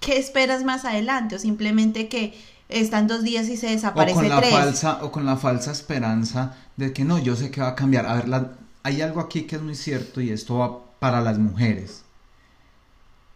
¿qué 0.00 0.18
esperas 0.18 0.64
más 0.64 0.84
adelante? 0.84 1.36
O 1.36 1.38
simplemente 1.38 2.08
que 2.08 2.34
están 2.68 3.06
dos 3.06 3.22
días 3.22 3.48
y 3.48 3.56
se 3.56 3.68
desaparece 3.68 4.18
o 4.18 4.20
con 4.22 4.28
la 4.28 4.40
tres. 4.40 4.52
falsa 4.52 4.98
o 5.04 5.12
con 5.12 5.24
la 5.24 5.36
falsa 5.36 5.70
esperanza 5.70 6.56
de 6.76 6.92
que 6.92 7.04
no 7.04 7.18
yo 7.18 7.36
sé 7.36 7.50
que 7.52 7.60
va 7.60 7.68
a 7.68 7.74
cambiar 7.76 8.06
a 8.06 8.14
ver 8.14 8.28
la- 8.28 8.52
hay 8.82 9.00
algo 9.02 9.20
aquí 9.20 9.42
que 9.42 9.56
es 9.56 9.62
muy 9.62 9.74
cierto 9.76 10.20
y 10.20 10.30
esto 10.30 10.58
va 10.58 10.80
para 10.98 11.20
las 11.20 11.38
mujeres 11.38 12.02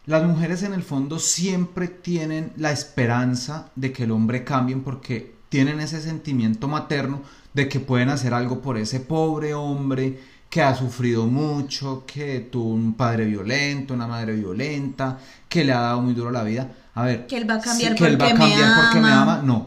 las 0.07 0.23
mujeres 0.23 0.63
en 0.63 0.73
el 0.73 0.85
fondo 0.85 1.19
siempre 1.19 1.89
tienen 1.89 2.53
la 2.57 2.71
esperanza 2.71 3.71
de 3.75 3.93
que 3.93 4.05
el 4.05 4.13
hombre 4.13 4.45
cambie 4.45 4.77
porque 4.77 5.35
tienen 5.49 5.81
ese 5.81 6.01
sentimiento 6.01 6.69
materno 6.69 7.23
de 7.55 7.69
que 7.69 7.81
pueden 7.81 8.11
hacer 8.11 8.33
algo 8.33 8.61
por 8.61 8.79
ese 8.79 9.01
pobre 9.01 9.55
hombre 9.55 10.21
que 10.49 10.63
ha 10.63 10.77
sufrido 10.77 11.27
mucho, 11.27 12.05
que 12.07 12.41
tuvo 12.41 12.71
un 12.71 12.95
padre 12.95 13.25
violento, 13.25 13.95
una 13.95 14.07
madre 14.07 14.35
violenta, 14.35 15.19
que 15.49 15.65
le 15.65 15.73
ha 15.73 15.81
dado 15.81 16.03
muy 16.03 16.15
duro 16.15 16.31
la 16.31 16.45
vida. 16.45 16.71
A 16.95 17.05
ver, 17.05 17.27
Que 17.27 17.37
él 17.37 17.51
va 17.51 17.55
a 17.55 17.61
cambiar 17.61 17.95
que 17.97 18.07
él 18.07 18.21
va 18.21 18.27
a 18.27 18.29
porque 18.31 18.45
me 18.45 18.51
cambiar 18.51 18.85
porque 18.85 19.01
me 19.01 19.09
ama. 19.09 19.23
ama. 19.35 19.43
No, 19.43 19.67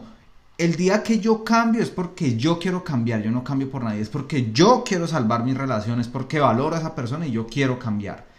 el 0.56 0.76
día 0.76 1.02
que 1.02 1.18
yo 1.20 1.44
cambio 1.44 1.82
es 1.82 1.90
porque 1.90 2.36
yo 2.36 2.58
quiero 2.58 2.82
cambiar, 2.82 3.22
yo 3.22 3.30
no 3.30 3.44
cambio 3.44 3.70
por 3.70 3.84
nadie, 3.84 4.00
es 4.00 4.08
porque 4.08 4.52
yo 4.52 4.84
quiero 4.86 5.06
salvar 5.06 5.44
mis 5.44 5.56
relaciones, 5.56 6.08
porque 6.08 6.40
valoro 6.40 6.76
a 6.76 6.78
esa 6.78 6.94
persona 6.94 7.26
y 7.26 7.30
yo 7.30 7.46
quiero 7.46 7.78
cambiar 7.78 8.29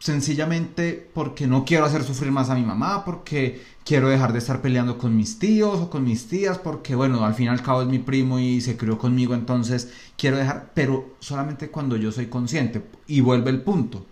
sencillamente 0.00 1.10
porque 1.14 1.46
no 1.46 1.64
quiero 1.64 1.84
hacer 1.84 2.02
sufrir 2.02 2.32
más 2.32 2.48
a 2.50 2.54
mi 2.54 2.62
mamá, 2.62 3.04
porque 3.04 3.62
quiero 3.84 4.08
dejar 4.08 4.32
de 4.32 4.38
estar 4.38 4.62
peleando 4.62 4.98
con 4.98 5.14
mis 5.14 5.38
tíos 5.38 5.78
o 5.78 5.90
con 5.90 6.04
mis 6.04 6.26
tías, 6.26 6.58
porque 6.58 6.94
bueno, 6.94 7.24
al 7.24 7.34
fin 7.34 7.46
y 7.46 7.48
al 7.50 7.62
cabo 7.62 7.82
es 7.82 7.88
mi 7.88 7.98
primo 7.98 8.40
y 8.40 8.62
se 8.62 8.76
crió 8.76 8.98
conmigo, 8.98 9.34
entonces 9.34 9.92
quiero 10.16 10.38
dejar, 10.38 10.72
pero 10.74 11.14
solamente 11.20 11.68
cuando 11.68 11.96
yo 11.96 12.10
soy 12.10 12.26
consciente. 12.26 12.82
Y 13.06 13.20
vuelve 13.20 13.50
el 13.50 13.62
punto. 13.62 14.06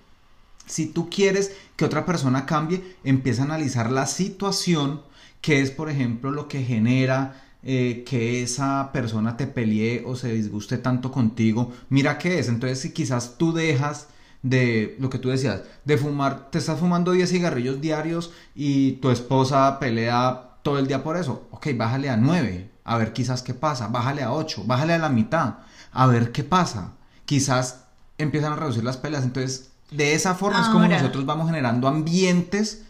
Si 0.67 0.87
tú 0.87 1.09
quieres 1.09 1.57
que 1.77 1.87
otra 1.87 2.05
persona 2.05 2.45
cambie, 2.45 2.97
empieza 3.03 3.43
a 3.43 3.47
analizar 3.47 3.91
la 3.91 4.07
situación, 4.07 5.01
que 5.41 5.63
es, 5.63 5.71
por 5.71 5.89
ejemplo, 5.89 6.31
lo 6.31 6.49
que 6.49 6.63
genera 6.63 7.45
eh, 7.63 8.05
que 8.07 8.43
esa 8.43 8.91
persona 8.93 9.39
te 9.39 9.47
pelee 9.47 10.03
o 10.05 10.17
se 10.17 10.35
disguste 10.35 10.77
tanto 10.77 11.11
contigo. 11.11 11.73
Mira 11.89 12.19
qué 12.19 12.39
es. 12.39 12.49
Entonces, 12.49 12.81
si 12.81 12.93
quizás 12.93 13.39
tú 13.39 13.55
dejas 13.55 14.09
de 14.43 14.97
lo 15.01 15.11
que 15.11 15.19
tú 15.19 15.29
decías, 15.31 15.63
de 15.85 15.99
fumar, 15.99 16.51
te 16.51 16.59
estás 16.59 16.79
fumando 16.79 17.13
10 17.13 17.29
cigarrillos 17.29 17.81
diarios 17.81 18.33
y 18.55 18.93
tu 18.93 19.11
esposa 19.11 19.79
pelea 19.79 20.43
todo 20.63 20.79
el 20.79 20.87
día 20.87 21.03
por 21.03 21.17
eso. 21.17 21.49
Ok, 21.51 21.69
bájale 21.75 22.11
a 22.11 22.17
9, 22.17 22.71
a 22.85 22.99
ver 22.99 23.13
quizás 23.13 23.43
qué 23.43 23.55
pasa. 23.55 23.89
Bájale 23.89 24.23
a 24.23 24.33
8, 24.33 24.65
bájale 24.67 24.95
a 24.95 24.99
la 24.99 25.09
mitad, 25.09 25.55
a 25.93 26.07
ver 26.07 26.33
qué 26.33 26.45
pasa. 26.45 26.93
Quizás 27.25 27.85
empiezan 28.17 28.53
a 28.53 28.57
reducir 28.57 28.85
las 28.85 28.97
peleas. 28.97 29.25
Entonces, 29.25 29.71
de 29.91 30.15
esa 30.15 30.35
forma 30.35 30.61
es 30.61 30.69
como 30.69 30.87
nosotros 30.87 31.25
vamos 31.25 31.47
generando 31.47 31.89
ambientes 31.89 32.85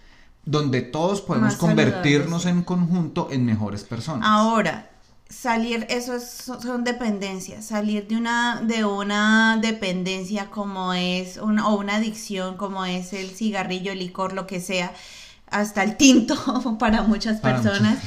donde 0.44 0.80
todos 0.80 1.20
podemos 1.20 1.56
convertirnos 1.56 2.46
en 2.46 2.62
conjunto 2.62 3.28
en 3.30 3.44
mejores 3.44 3.84
personas. 3.84 4.26
Ahora, 4.28 4.90
salir, 5.28 5.86
eso 5.90 6.14
es- 6.16 6.44
son 6.62 6.84
dependencias, 6.84 7.66
salir 7.66 8.06
de 8.08 8.16
una, 8.16 8.60
de 8.62 8.84
una 8.84 9.58
dependencia 9.60 10.50
como 10.50 10.94
es, 10.94 11.36
una, 11.38 11.68
o 11.68 11.78
una 11.78 11.96
adicción 11.96 12.56
como 12.56 12.84
es 12.86 13.12
el 13.12 13.30
cigarrillo, 13.30 13.92
el 13.92 13.98
licor, 13.98 14.32
lo 14.32 14.46
que 14.46 14.60
sea, 14.60 14.92
hasta 15.50 15.82
el 15.82 15.96
tinto 15.96 16.36
para 16.78 17.02
muchas 17.02 17.40
Para 17.40 17.60
personas, 17.62 17.98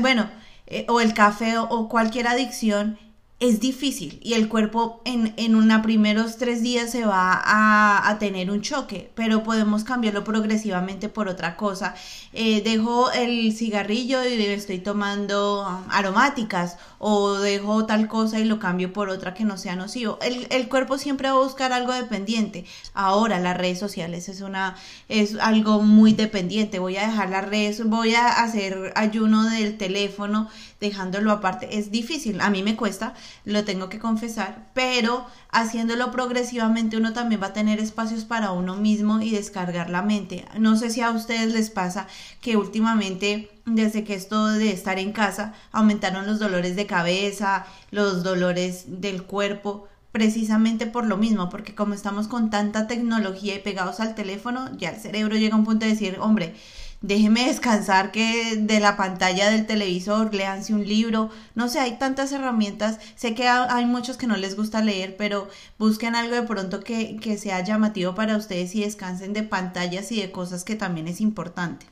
bueno, 0.00 0.28
eh, 0.66 0.86
o 0.88 1.00
el 1.00 1.14
café 1.14 1.58
o, 1.58 1.64
o 1.64 1.88
cualquier 1.88 2.26
adicción, 2.28 2.98
es 3.38 3.60
difícil 3.60 4.18
y 4.22 4.32
el 4.32 4.48
cuerpo 4.48 5.02
en, 5.04 5.34
en 5.36 5.54
unos 5.56 5.82
primeros 5.82 6.38
tres 6.38 6.62
días 6.62 6.90
se 6.90 7.04
va 7.04 7.34
a, 7.34 8.08
a 8.08 8.18
tener 8.18 8.50
un 8.50 8.62
choque, 8.62 9.10
pero 9.14 9.42
podemos 9.42 9.84
cambiarlo 9.84 10.24
progresivamente 10.24 11.10
por 11.10 11.28
otra 11.28 11.56
cosa. 11.56 11.94
Eh, 12.32 12.62
dejo 12.62 13.10
el 13.12 13.52
cigarrillo 13.52 14.24
y 14.26 14.42
estoy 14.42 14.78
tomando 14.78 15.66
aromáticas 15.90 16.78
o 16.98 17.34
dejo 17.34 17.86
tal 17.86 18.08
cosa 18.08 18.38
y 18.40 18.44
lo 18.44 18.58
cambio 18.58 18.92
por 18.92 19.08
otra 19.08 19.34
que 19.34 19.44
no 19.44 19.56
sea 19.56 19.76
nocivo. 19.76 20.18
El, 20.22 20.46
el 20.50 20.68
cuerpo 20.68 20.98
siempre 20.98 21.28
va 21.28 21.36
a 21.36 21.42
buscar 21.42 21.72
algo 21.72 21.92
dependiente. 21.92 22.64
Ahora 22.94 23.38
las 23.38 23.56
redes 23.56 23.78
sociales 23.78 24.28
es 24.28 24.40
una 24.40 24.76
es 25.08 25.36
algo 25.38 25.80
muy 25.82 26.12
dependiente. 26.12 26.78
Voy 26.78 26.96
a 26.96 27.06
dejar 27.06 27.30
las 27.30 27.48
redes, 27.48 27.84
voy 27.88 28.14
a 28.14 28.28
hacer 28.42 28.92
ayuno 28.96 29.48
del 29.48 29.76
teléfono 29.78 30.48
dejándolo 30.80 31.32
aparte. 31.32 31.78
Es 31.78 31.90
difícil, 31.90 32.40
a 32.40 32.50
mí 32.50 32.62
me 32.62 32.76
cuesta, 32.76 33.14
lo 33.44 33.64
tengo 33.64 33.88
que 33.88 33.98
confesar, 33.98 34.68
pero 34.74 35.26
haciéndolo 35.50 36.10
progresivamente 36.10 36.96
uno 36.96 37.12
también 37.12 37.42
va 37.42 37.48
a 37.48 37.52
tener 37.52 37.80
espacios 37.80 38.24
para 38.24 38.52
uno 38.52 38.76
mismo 38.76 39.20
y 39.20 39.30
descargar 39.30 39.90
la 39.90 40.02
mente. 40.02 40.44
No 40.58 40.76
sé 40.76 40.90
si 40.90 41.00
a 41.00 41.10
ustedes 41.10 41.52
les 41.52 41.70
pasa 41.70 42.06
que 42.40 42.56
últimamente, 42.56 43.50
desde 43.66 44.04
que 44.04 44.14
esto 44.14 44.46
de 44.46 44.72
estar 44.72 44.98
en 44.98 45.12
casa, 45.12 45.52
aumentaron 45.72 46.26
los 46.26 46.38
dolores 46.38 46.76
de 46.76 46.86
cabeza, 46.86 47.66
los 47.90 48.22
dolores 48.22 48.84
del 49.00 49.24
cuerpo, 49.24 49.88
precisamente 50.12 50.86
por 50.86 51.04
lo 51.06 51.16
mismo, 51.18 51.50
porque 51.50 51.74
como 51.74 51.92
estamos 51.94 52.28
con 52.28 52.48
tanta 52.50 52.86
tecnología 52.86 53.56
y 53.56 53.58
pegados 53.60 54.00
al 54.00 54.14
teléfono, 54.14 54.70
ya 54.78 54.90
el 54.90 55.00
cerebro 55.00 55.36
llega 55.36 55.54
a 55.54 55.58
un 55.58 55.64
punto 55.64 55.84
de 55.84 55.92
decir, 55.92 56.16
hombre, 56.20 56.54
déjeme 57.02 57.46
descansar 57.46 58.12
que 58.12 58.56
de 58.56 58.80
la 58.80 58.96
pantalla 58.96 59.50
del 59.50 59.66
televisor, 59.66 60.34
léanse 60.34 60.72
un 60.74 60.86
libro, 60.86 61.30
no 61.54 61.68
sé, 61.68 61.78
hay 61.80 61.98
tantas 61.98 62.32
herramientas, 62.32 62.98
sé 63.16 63.34
que 63.34 63.46
ha- 63.48 63.74
hay 63.74 63.84
muchos 63.84 64.16
que 64.16 64.26
no 64.26 64.36
les 64.36 64.56
gusta 64.56 64.80
leer, 64.82 65.16
pero 65.16 65.48
busquen 65.78 66.14
algo 66.14 66.34
de 66.34 66.42
pronto 66.42 66.80
que, 66.80 67.16
que 67.16 67.36
sea 67.36 67.62
llamativo 67.62 68.14
para 68.14 68.36
ustedes 68.36 68.74
y 68.74 68.82
descansen 68.82 69.32
de 69.34 69.42
pantallas 69.42 70.10
y 70.12 70.20
de 70.20 70.30
cosas 70.30 70.64
que 70.64 70.76
también 70.76 71.08
es 71.08 71.20
importante. 71.20 71.86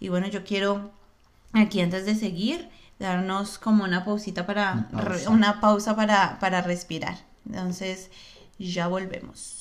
Y 0.00 0.08
bueno, 0.08 0.26
yo 0.28 0.44
quiero 0.44 0.90
aquí 1.52 1.80
antes 1.80 2.04
de 2.06 2.14
seguir 2.14 2.68
darnos 2.98 3.58
como 3.58 3.84
una 3.84 4.04
pausita 4.04 4.46
para 4.46 4.72
Una 4.72 4.88
pausa. 4.90 5.08
re- 5.08 5.28
una 5.28 5.60
pausa 5.60 5.96
para, 5.96 6.38
para 6.40 6.60
respirar. 6.62 7.16
Entonces, 7.46 8.10
ya 8.58 8.88
volvemos. 8.88 9.54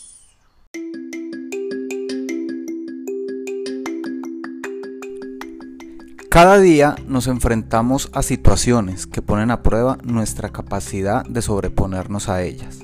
Cada 6.30 6.60
día 6.60 6.96
nos 7.08 7.28
enfrentamos 7.28 8.10
a 8.14 8.22
situaciones 8.22 9.08
que 9.08 9.22
ponen 9.22 9.50
a 9.50 9.64
prueba 9.64 9.98
nuestra 10.04 10.50
capacidad 10.50 11.24
de 11.26 11.42
sobreponernos 11.42 12.30
a 12.30 12.44
ellas. 12.44 12.80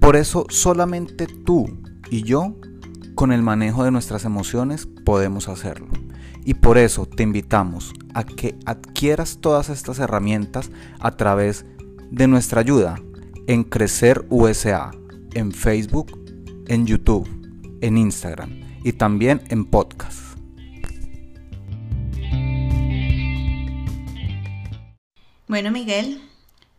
Por 0.00 0.16
eso 0.16 0.46
solamente 0.48 1.26
tú 1.26 1.66
y 2.10 2.22
yo, 2.22 2.54
con 3.14 3.32
el 3.32 3.42
manejo 3.42 3.84
de 3.84 3.90
nuestras 3.90 4.24
emociones, 4.24 4.86
podemos 5.04 5.48
hacerlo. 5.48 5.88
Y 6.48 6.54
por 6.54 6.78
eso 6.78 7.04
te 7.04 7.24
invitamos 7.24 7.92
a 8.14 8.24
que 8.24 8.58
adquieras 8.64 9.36
todas 9.38 9.68
estas 9.68 9.98
herramientas 9.98 10.70
a 10.98 11.10
través 11.14 11.66
de 12.10 12.26
nuestra 12.26 12.62
ayuda 12.62 12.98
en 13.46 13.64
Crecer 13.64 14.24
USA, 14.30 14.90
en 15.34 15.52
Facebook, 15.52 16.18
en 16.66 16.86
YouTube, 16.86 17.28
en 17.82 17.98
Instagram 17.98 18.62
y 18.82 18.94
también 18.94 19.42
en 19.50 19.66
podcast. 19.66 20.38
Bueno, 25.48 25.70
Miguel, 25.70 26.18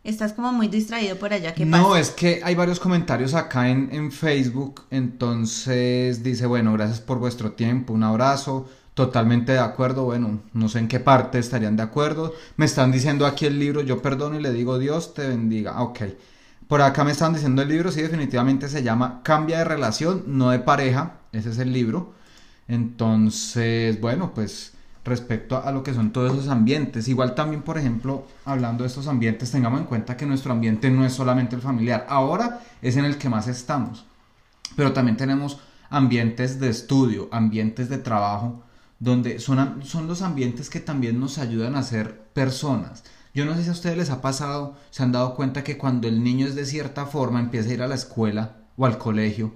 estás 0.02 0.32
como 0.32 0.52
muy 0.52 0.66
distraído 0.66 1.14
por 1.16 1.32
allá. 1.32 1.54
¿Qué 1.54 1.64
no, 1.64 1.90
pasa? 1.90 2.00
es 2.00 2.10
que 2.10 2.40
hay 2.42 2.56
varios 2.56 2.80
comentarios 2.80 3.34
acá 3.34 3.70
en, 3.70 3.88
en 3.92 4.10
Facebook, 4.10 4.82
entonces 4.90 6.24
dice, 6.24 6.46
bueno, 6.46 6.72
gracias 6.72 7.00
por 7.00 7.20
vuestro 7.20 7.52
tiempo, 7.52 7.92
un 7.92 8.02
abrazo, 8.02 8.68
totalmente 8.94 9.52
de 9.52 9.58
acuerdo, 9.58 10.04
bueno, 10.04 10.40
no 10.52 10.68
sé 10.68 10.78
en 10.78 10.88
qué 10.88 11.00
parte 11.00 11.38
estarían 11.38 11.76
de 11.76 11.82
acuerdo, 11.82 12.34
me 12.56 12.66
están 12.66 12.92
diciendo 12.92 13.26
aquí 13.26 13.46
el 13.46 13.58
libro, 13.58 13.80
yo 13.82 14.02
perdono 14.02 14.38
y 14.38 14.42
le 14.42 14.52
digo 14.52 14.78
Dios 14.78 15.14
te 15.14 15.26
bendiga, 15.28 15.80
ok, 15.80 16.00
por 16.68 16.82
acá 16.82 17.04
me 17.04 17.12
están 17.12 17.32
diciendo 17.32 17.62
el 17.62 17.68
libro, 17.68 17.90
sí, 17.90 18.02
definitivamente 18.02 18.68
se 18.68 18.82
llama 18.82 19.20
Cambia 19.22 19.58
de 19.58 19.64
relación, 19.64 20.24
no 20.26 20.50
de 20.50 20.58
pareja, 20.58 21.14
ese 21.32 21.50
es 21.50 21.58
el 21.58 21.72
libro, 21.72 22.12
entonces, 22.68 24.00
bueno, 24.00 24.32
pues 24.34 24.74
respecto 25.04 25.62
a 25.62 25.72
lo 25.72 25.82
que 25.82 25.94
son 25.94 26.12
todos 26.12 26.32
esos 26.32 26.48
ambientes. 26.48 27.08
Igual 27.08 27.34
también, 27.34 27.62
por 27.62 27.78
ejemplo, 27.78 28.26
hablando 28.44 28.84
de 28.84 28.88
estos 28.88 29.08
ambientes, 29.08 29.50
tengamos 29.50 29.80
en 29.80 29.86
cuenta 29.86 30.16
que 30.16 30.26
nuestro 30.26 30.52
ambiente 30.52 30.90
no 30.90 31.04
es 31.04 31.12
solamente 31.12 31.56
el 31.56 31.62
familiar. 31.62 32.06
Ahora 32.08 32.60
es 32.82 32.96
en 32.96 33.04
el 33.04 33.18
que 33.18 33.28
más 33.28 33.48
estamos. 33.48 34.04
Pero 34.76 34.92
también 34.92 35.16
tenemos 35.16 35.58
ambientes 35.88 36.60
de 36.60 36.68
estudio, 36.68 37.28
ambientes 37.32 37.88
de 37.88 37.98
trabajo, 37.98 38.62
donde 39.00 39.40
son, 39.40 39.82
son 39.84 40.06
los 40.06 40.22
ambientes 40.22 40.70
que 40.70 40.78
también 40.78 41.18
nos 41.18 41.38
ayudan 41.38 41.74
a 41.74 41.82
ser 41.82 42.20
personas. 42.32 43.02
Yo 43.34 43.46
no 43.46 43.54
sé 43.54 43.62
si 43.64 43.70
a 43.70 43.72
ustedes 43.72 43.96
les 43.96 44.10
ha 44.10 44.20
pasado, 44.20 44.76
se 44.90 45.02
han 45.02 45.12
dado 45.12 45.34
cuenta 45.34 45.64
que 45.64 45.78
cuando 45.78 46.06
el 46.06 46.22
niño 46.22 46.46
es 46.46 46.54
de 46.54 46.66
cierta 46.66 47.06
forma, 47.06 47.40
empieza 47.40 47.70
a 47.70 47.72
ir 47.72 47.82
a 47.82 47.88
la 47.88 47.94
escuela 47.94 48.56
o 48.76 48.86
al 48.86 48.98
colegio, 48.98 49.54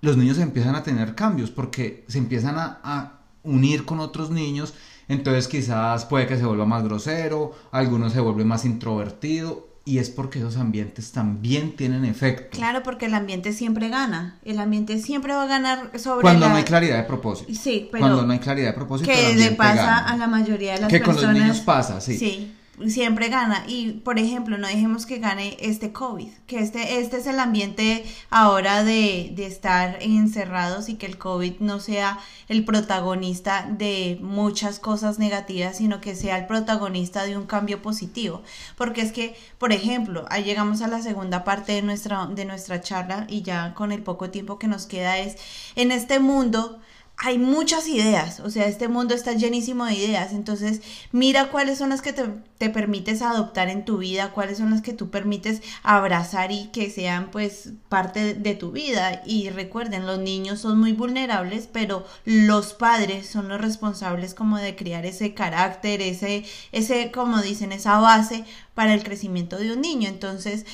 los 0.00 0.16
niños 0.16 0.38
empiezan 0.38 0.74
a 0.74 0.82
tener 0.82 1.14
cambios 1.14 1.50
porque 1.50 2.04
se 2.08 2.18
empiezan 2.18 2.58
a, 2.58 2.80
a 2.82 3.20
unir 3.42 3.84
con 3.84 4.00
otros 4.00 4.30
niños, 4.30 4.74
entonces 5.08 5.46
quizás 5.46 6.04
puede 6.04 6.26
que 6.26 6.36
se 6.36 6.44
vuelva 6.44 6.66
más 6.66 6.82
grosero, 6.82 7.52
algunos 7.70 8.12
se 8.12 8.20
vuelve 8.20 8.44
más 8.44 8.64
introvertido 8.64 9.65
y 9.88 9.98
es 9.98 10.10
porque 10.10 10.40
esos 10.40 10.56
ambientes 10.56 11.12
también 11.12 11.76
tienen 11.76 12.04
efecto. 12.04 12.58
Claro, 12.58 12.82
porque 12.82 13.06
el 13.06 13.14
ambiente 13.14 13.52
siempre 13.52 13.88
gana. 13.88 14.36
El 14.44 14.58
ambiente 14.58 14.98
siempre 14.98 15.32
va 15.32 15.44
a 15.44 15.46
ganar 15.46 15.92
sobre 15.98 16.22
Cuando 16.22 16.46
la- 16.46 16.50
no 16.52 16.56
hay 16.58 16.64
claridad 16.64 16.96
de 16.96 17.04
propósito. 17.04 17.52
Sí, 17.54 17.88
pero 17.92 18.02
Cuando 18.02 18.26
no 18.26 18.32
hay 18.32 18.40
claridad 18.40 18.68
de 18.68 18.72
propósito. 18.74 19.10
el 19.10 19.16
que 19.16 19.34
le 19.36 19.52
pasa 19.52 19.76
gana. 19.76 19.98
a 20.08 20.16
la 20.16 20.26
mayoría 20.26 20.74
de 20.74 20.80
las 20.80 20.90
Que 20.90 21.00
con 21.00 21.14
los 21.14 21.22
personas. 21.24 21.40
niños 21.42 21.60
pasa, 21.60 22.00
sí. 22.00 22.18
Sí, 22.18 22.52
siempre 22.88 23.28
gana. 23.28 23.64
Y 23.66 23.92
por 24.04 24.18
ejemplo, 24.18 24.58
no 24.58 24.66
dejemos 24.66 25.06
que 25.06 25.18
gane 25.18 25.56
este 25.60 25.92
COVID, 25.92 26.28
que 26.46 26.58
este, 26.58 27.00
este 27.00 27.18
es 27.18 27.26
el 27.26 27.40
ambiente 27.40 28.04
ahora 28.30 28.84
de, 28.84 29.32
de 29.34 29.46
estar 29.46 29.98
encerrados 30.00 30.88
y 30.88 30.94
que 30.94 31.06
el 31.06 31.18
COVID 31.18 31.60
no 31.60 31.80
sea 31.80 32.18
el 32.48 32.64
protagonista 32.64 33.66
de 33.68 34.18
muchas 34.20 34.78
cosas 34.78 35.18
negativas, 35.18 35.78
sino 35.78 36.00
que 36.00 36.14
sea 36.14 36.38
el 36.38 36.46
protagonista 36.46 37.24
de 37.24 37.36
un 37.36 37.46
cambio 37.46 37.82
positivo. 37.82 38.42
Porque 38.76 39.00
es 39.00 39.12
que, 39.12 39.36
por 39.58 39.72
ejemplo, 39.72 40.26
ahí 40.30 40.44
llegamos 40.44 40.82
a 40.82 40.88
la 40.88 41.02
segunda 41.02 41.44
parte 41.44 41.72
de 41.72 41.82
nuestra, 41.82 42.26
de 42.26 42.44
nuestra 42.44 42.80
charla 42.80 43.26
y 43.28 43.42
ya 43.42 43.74
con 43.74 43.92
el 43.92 44.02
poco 44.02 44.30
tiempo 44.30 44.58
que 44.58 44.68
nos 44.68 44.86
queda 44.86 45.18
es, 45.18 45.36
en 45.74 45.92
este 45.92 46.20
mundo 46.20 46.78
hay 47.18 47.38
muchas 47.38 47.88
ideas, 47.88 48.40
o 48.40 48.50
sea, 48.50 48.66
este 48.66 48.88
mundo 48.88 49.14
está 49.14 49.32
llenísimo 49.32 49.86
de 49.86 49.94
ideas, 49.94 50.32
entonces 50.32 50.82
mira 51.12 51.48
cuáles 51.48 51.78
son 51.78 51.88
las 51.88 52.02
que 52.02 52.12
te, 52.12 52.24
te 52.58 52.68
permites 52.68 53.22
adoptar 53.22 53.68
en 53.70 53.86
tu 53.86 53.98
vida, 53.98 54.32
cuáles 54.32 54.58
son 54.58 54.70
las 54.70 54.82
que 54.82 54.92
tú 54.92 55.10
permites 55.10 55.62
abrazar 55.82 56.52
y 56.52 56.68
que 56.68 56.90
sean 56.90 57.30
pues 57.30 57.70
parte 57.88 58.34
de, 58.34 58.54
tu 58.54 58.70
vida. 58.72 59.22
Y 59.26 59.50
recuerden, 59.50 60.06
los 60.06 60.18
niños 60.18 60.60
son 60.60 60.78
muy 60.78 60.92
vulnerables, 60.92 61.68
pero 61.70 62.06
los 62.24 62.74
padres 62.74 63.26
son 63.26 63.48
los 63.48 63.60
responsables 63.60 64.34
como 64.34 64.58
de 64.58 64.76
crear 64.76 65.06
ese 65.06 65.34
carácter, 65.34 66.02
ese, 66.02 66.44
ese, 66.72 67.10
como 67.12 67.40
dicen, 67.40 67.72
esa 67.72 67.98
base 67.98 68.44
para 68.74 68.94
el 68.94 69.02
crecimiento 69.02 69.58
de 69.58 69.72
un 69.72 69.80
niño. 69.80 70.08
Entonces, 70.08 70.66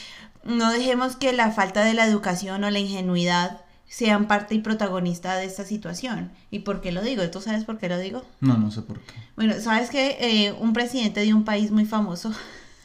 no 0.45 0.73
dejemos 0.73 1.17
que 1.17 1.33
la 1.33 1.51
falta 1.53 1.85
de 1.85 1.95
la 1.95 2.07
educación 2.07 2.65
o 2.65 2.71
la 2.71 2.79
ingenuidad 2.79 3.61
sean 3.95 4.27
parte 4.27 4.55
y 4.55 4.61
protagonista 4.61 5.37
de 5.37 5.45
esta 5.45 5.67
situación. 5.67 6.33
¿Y 6.51 6.61
por 6.61 6.81
qué 6.81 6.93
lo 6.93 7.03
digo? 7.03 7.29
¿Tú 7.31 7.43
sabes 7.43 7.65
por 7.65 7.77
qué 7.79 7.91
lo 7.91 7.99
digo? 7.99 8.25
No, 8.41 8.57
no 8.57 8.71
sé 8.71 8.81
por 8.81 8.99
qué. 9.01 9.13
Bueno, 9.37 9.55
sabes 9.61 9.91
que 9.91 10.17
eh, 10.19 10.53
un 10.53 10.73
presidente 10.73 11.21
de 11.21 11.35
un 11.35 11.45
país 11.45 11.71
muy 11.71 11.85
famoso, 11.85 12.33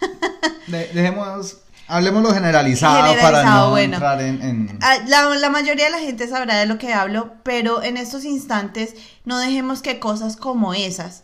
De- 0.67 0.87
dejemos, 0.93 1.59
hablemoslo 1.87 2.33
generalizado, 2.33 3.15
para 3.21 3.43
no 3.45 3.69
bueno. 3.69 3.93
entrar 3.95 4.21
en... 4.21 4.41
en- 4.41 4.79
Ah, 4.81 4.97
la, 5.07 5.29
la 5.35 5.49
mayoría 5.49 5.85
de 5.85 5.91
la 5.91 5.99
gente 5.99 6.27
sabrá 6.27 6.57
de 6.57 6.65
lo 6.65 6.77
que 6.77 6.91
hablo, 6.93 7.31
pero 7.43 7.81
en 7.83 7.95
estos 7.95 8.25
instantes 8.25 8.93
no 9.23 9.39
dejemos 9.39 9.81
que 9.81 9.99
cosas 9.99 10.35
como 10.35 10.73
esas 10.73 11.23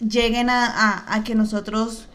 lleguen 0.00 0.48
a, 0.48 0.64
a- 0.66 1.14
a 1.14 1.24
que 1.24 1.34
nosotros 1.34 2.06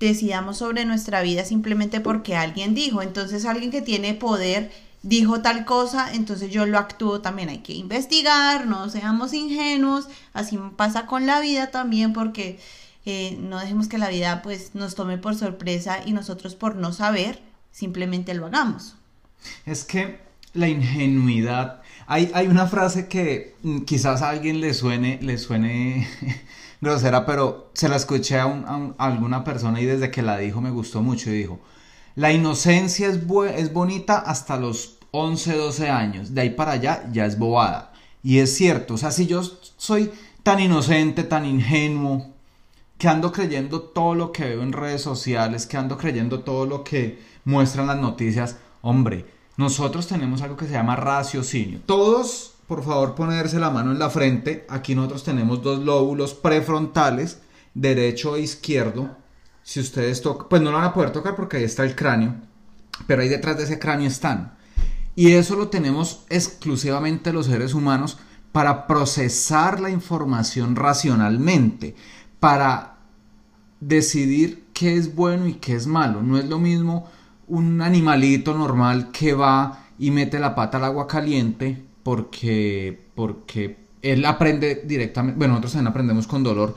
decidamos 0.00 0.58
sobre 0.58 0.84
nuestra 0.84 1.22
vida 1.22 1.44
simplemente 1.44 2.00
porque 2.00 2.34
alguien 2.36 2.74
dijo. 2.74 3.02
Entonces 3.02 3.44
alguien 3.46 3.70
que 3.70 3.82
tiene 3.82 4.14
poder 4.14 4.72
dijo 5.04 5.40
tal 5.42 5.64
cosa, 5.64 6.12
entonces 6.12 6.50
yo 6.50 6.66
lo 6.66 6.78
actúo 6.78 7.20
también. 7.20 7.48
Hay 7.50 7.58
que 7.58 7.74
investigar, 7.74 8.66
no 8.66 8.88
seamos 8.90 9.32
ingenuos. 9.32 10.08
Así 10.32 10.58
pasa 10.76 11.06
con 11.06 11.26
la 11.26 11.40
vida 11.40 11.70
también 11.70 12.12
porque 12.12 12.58
eh, 13.06 13.36
no 13.40 13.58
dejemos 13.60 13.88
que 13.88 13.98
la 13.98 14.08
vida 14.08 14.42
pues 14.42 14.74
nos 14.74 14.94
tome 14.94 15.18
por 15.18 15.34
sorpresa 15.36 15.98
y 16.04 16.12
nosotros 16.12 16.54
por 16.54 16.76
no 16.76 16.92
saber 16.92 17.40
simplemente 17.70 18.34
lo 18.34 18.46
hagamos. 18.46 18.96
Es 19.66 19.84
que 19.84 20.20
la 20.54 20.68
ingenuidad. 20.68 21.82
Hay, 22.06 22.30
hay 22.34 22.46
una 22.48 22.66
frase 22.66 23.08
que 23.08 23.56
mm, 23.62 23.80
quizás 23.82 24.22
a 24.22 24.30
alguien 24.30 24.60
le 24.60 24.74
suene, 24.74 25.18
le 25.22 25.38
suene 25.38 26.08
grosera, 26.80 27.26
pero 27.26 27.70
se 27.74 27.88
la 27.88 27.96
escuché 27.96 28.38
a, 28.38 28.42
a 28.44 28.46
un- 28.46 28.94
a 28.98 29.06
alguna 29.06 29.44
persona 29.44 29.80
y 29.80 29.84
desde 29.86 30.10
que 30.10 30.22
la 30.22 30.38
dijo 30.38 30.60
me 30.60 30.70
gustó 30.70 31.02
mucho 31.02 31.30
y 31.30 31.38
dijo, 31.38 31.60
la 32.16 32.32
inocencia 32.32 33.08
es, 33.08 33.18
es 33.56 33.72
bonita 33.72 34.18
hasta 34.18 34.56
los 34.56 34.98
11, 35.10 35.56
12 35.56 35.88
años, 35.90 36.34
de 36.34 36.40
ahí 36.40 36.50
para 36.50 36.72
allá 36.72 37.08
ya 37.12 37.26
es 37.26 37.38
bobada. 37.38 37.92
Y 38.22 38.38
es 38.38 38.54
cierto, 38.54 38.94
o 38.94 38.96
sea, 38.96 39.10
si 39.10 39.26
yo 39.26 39.42
soy 39.76 40.10
tan 40.42 40.60
inocente, 40.60 41.24
tan 41.24 41.44
ingenuo, 41.44 42.34
que 42.98 43.08
ando 43.08 43.32
creyendo 43.32 43.80
todo 43.80 44.14
lo 44.14 44.32
que 44.32 44.44
veo 44.44 44.62
en 44.62 44.72
redes 44.72 45.02
sociales, 45.02 45.66
que 45.66 45.76
ando 45.76 45.98
creyendo 45.98 46.40
todo 46.40 46.66
lo 46.66 46.84
que 46.84 47.18
muestran 47.44 47.86
las 47.86 47.98
noticias, 47.98 48.56
hombre, 48.82 49.26
nosotros 49.56 50.06
tenemos 50.06 50.42
algo 50.42 50.56
que 50.56 50.66
se 50.66 50.72
llama 50.72 50.96
raciocinio. 50.96 51.80
Todos, 51.86 52.54
por 52.66 52.82
favor, 52.82 53.14
ponerse 53.14 53.58
la 53.58 53.70
mano 53.70 53.92
en 53.92 53.98
la 53.98 54.10
frente. 54.10 54.66
Aquí 54.68 54.94
nosotros 54.94 55.22
tenemos 55.22 55.62
dos 55.62 55.80
lóbulos 55.80 56.34
prefrontales, 56.34 57.40
derecho 57.74 58.36
e 58.36 58.40
izquierdo. 58.40 59.16
Si 59.64 59.80
ustedes 59.80 60.20
tocan, 60.22 60.46
pues 60.48 60.62
no 60.62 60.70
lo 60.70 60.76
van 60.76 60.86
a 60.86 60.94
poder 60.94 61.10
tocar 61.10 61.34
porque 61.34 61.56
ahí 61.56 61.64
está 61.64 61.84
el 61.84 61.96
cráneo, 61.96 62.34
pero 63.06 63.22
ahí 63.22 63.28
detrás 63.28 63.56
de 63.56 63.64
ese 63.64 63.78
cráneo 63.78 64.06
están. 64.06 64.54
Y 65.16 65.32
eso 65.32 65.56
lo 65.56 65.68
tenemos 65.68 66.24
exclusivamente 66.28 67.32
los 67.32 67.46
seres 67.46 67.72
humanos 67.72 68.18
para 68.52 68.86
procesar 68.86 69.80
la 69.80 69.90
información 69.90 70.76
racionalmente, 70.76 71.96
para 72.40 72.98
decidir 73.80 74.66
qué 74.74 74.96
es 74.96 75.14
bueno 75.14 75.46
y 75.46 75.54
qué 75.54 75.74
es 75.74 75.86
malo. 75.86 76.22
No 76.22 76.38
es 76.38 76.44
lo 76.44 76.58
mismo 76.58 77.10
un 77.48 77.80
animalito 77.80 78.54
normal 78.54 79.10
que 79.12 79.32
va 79.32 79.86
y 79.98 80.10
mete 80.10 80.38
la 80.38 80.54
pata 80.54 80.78
al 80.78 80.84
agua 80.84 81.06
caliente 81.06 81.82
porque, 82.02 83.08
porque 83.14 83.78
él 84.02 84.24
aprende 84.26 84.82
directamente, 84.84 85.38
bueno, 85.38 85.54
nosotros 85.54 85.72
también 85.72 85.88
aprendemos 85.88 86.26
con 86.26 86.42
dolor, 86.42 86.76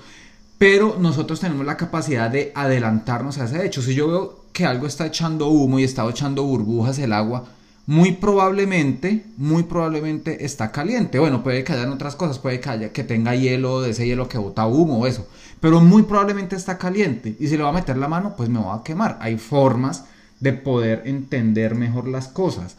pero 0.58 0.98
nosotros 1.00 1.40
tenemos 1.40 1.66
la 1.66 1.78
capacidad 1.78 2.30
de 2.30 2.52
adelantarnos 2.56 3.38
a 3.38 3.46
ese 3.46 3.66
hecho. 3.66 3.82
Si 3.82 3.94
yo 3.94 4.08
veo 4.08 4.46
que 4.54 4.66
algo 4.66 4.88
está 4.88 5.06
echando 5.06 5.48
humo 5.50 5.80
y 5.80 5.84
está 5.84 6.08
echando 6.10 6.44
burbujas 6.44 6.98
el 7.00 7.14
agua, 7.14 7.46
muy 7.86 8.12
probablemente, 8.12 9.26
muy 9.38 9.64
probablemente 9.64 10.44
está 10.46 10.72
caliente. 10.72 11.20
Bueno, 11.20 11.42
puede 11.42 11.64
que 11.64 11.74
hayan 11.74 11.92
otras 11.92 12.16
cosas, 12.16 12.38
puede 12.38 12.60
que, 12.60 12.70
haya, 12.70 12.92
que 12.92 13.04
tenga 13.04 13.34
hielo, 13.34 13.82
de 13.82 13.92
ese 13.92 14.06
hielo 14.06 14.28
que 14.28 14.38
bota 14.38 14.68
humo 14.68 15.00
o 15.00 15.08
eso, 15.08 15.26
pero 15.62 15.80
muy 15.80 16.04
probablemente 16.04 16.56
está 16.56 16.78
caliente. 16.78 17.38
Y 17.40 17.48
si 17.48 17.56
le 17.56 17.64
va 17.64 17.70
a 17.70 17.74
meter 17.74 17.96
la 17.98 18.10
mano, 18.10 18.36
pues 18.36 18.50
me 18.50 18.60
va 18.60 18.76
a 18.76 18.84
quemar. 18.84 19.18
Hay 19.22 19.38
formas 19.38 20.04
de 20.40 20.54
poder 20.54 21.04
entender 21.06 21.76
mejor 21.76 22.08
las 22.08 22.28
cosas. 22.28 22.76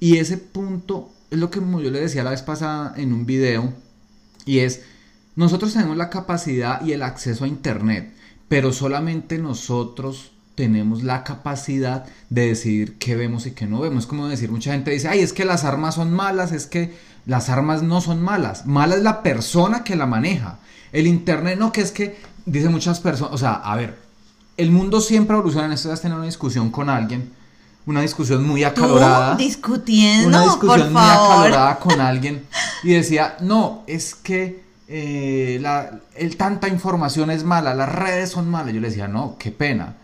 Y 0.00 0.16
ese 0.16 0.36
punto 0.36 1.10
es 1.30 1.38
lo 1.38 1.50
que 1.50 1.60
yo 1.60 1.90
le 1.90 2.00
decía 2.00 2.24
la 2.24 2.30
vez 2.30 2.42
pasada 2.42 2.94
en 2.96 3.12
un 3.12 3.26
video, 3.26 3.72
y 4.46 4.60
es, 4.60 4.82
nosotros 5.40 5.72
tenemos 5.72 5.96
la 5.96 6.10
capacidad 6.10 6.84
y 6.84 6.92
el 6.92 7.02
acceso 7.02 7.44
a 7.44 7.48
Internet, 7.48 8.12
pero 8.48 8.74
solamente 8.74 9.38
nosotros 9.38 10.32
tenemos 10.54 11.02
la 11.02 11.24
capacidad 11.24 12.04
de 12.28 12.48
decidir 12.48 12.98
qué 12.98 13.16
vemos 13.16 13.46
y 13.46 13.52
qué 13.52 13.66
no 13.66 13.80
vemos. 13.80 14.04
Es 14.04 14.06
como 14.06 14.28
decir, 14.28 14.50
mucha 14.50 14.72
gente 14.72 14.90
dice, 14.90 15.08
ay, 15.08 15.20
es 15.20 15.32
que 15.32 15.46
las 15.46 15.64
armas 15.64 15.94
son 15.94 16.12
malas, 16.12 16.52
es 16.52 16.66
que 16.66 16.94
las 17.24 17.48
armas 17.48 17.82
no 17.82 18.02
son 18.02 18.20
malas. 18.20 18.66
Mala 18.66 18.96
es 18.96 19.02
la 19.02 19.22
persona 19.22 19.82
que 19.82 19.96
la 19.96 20.04
maneja. 20.04 20.58
El 20.92 21.06
Internet 21.06 21.58
no, 21.58 21.72
que 21.72 21.80
es 21.80 21.90
que, 21.90 22.20
dice 22.44 22.68
muchas 22.68 23.00
personas, 23.00 23.32
o 23.32 23.38
sea, 23.38 23.54
a 23.54 23.76
ver, 23.76 23.96
el 24.58 24.70
mundo 24.70 25.00
siempre 25.00 25.36
evoluciona. 25.36 25.68
En 25.68 25.72
esto 25.72 25.90
has 25.90 26.02
tenido 26.02 26.18
una 26.18 26.26
discusión 26.26 26.70
con 26.70 26.90
alguien, 26.90 27.32
una 27.86 28.02
discusión 28.02 28.46
muy 28.46 28.62
acalorada. 28.62 29.38
Tú 29.38 29.42
discutiendo, 29.42 30.28
una 30.28 30.42
discusión 30.42 30.80
por 30.80 30.90
muy 30.90 31.10
acalorada 31.10 31.78
con 31.78 31.98
alguien 31.98 32.44
y 32.82 32.92
decía, 32.92 33.38
no, 33.40 33.84
es 33.86 34.14
que 34.14 34.68
eh, 34.92 35.58
la, 35.60 36.00
el, 36.16 36.36
tanta 36.36 36.66
información 36.66 37.30
es 37.30 37.44
mala, 37.44 37.74
las 37.74 37.94
redes 37.94 38.30
son 38.30 38.50
malas. 38.50 38.74
Yo 38.74 38.80
le 38.80 38.88
decía, 38.88 39.06
no, 39.06 39.36
qué 39.38 39.52
pena. 39.52 39.96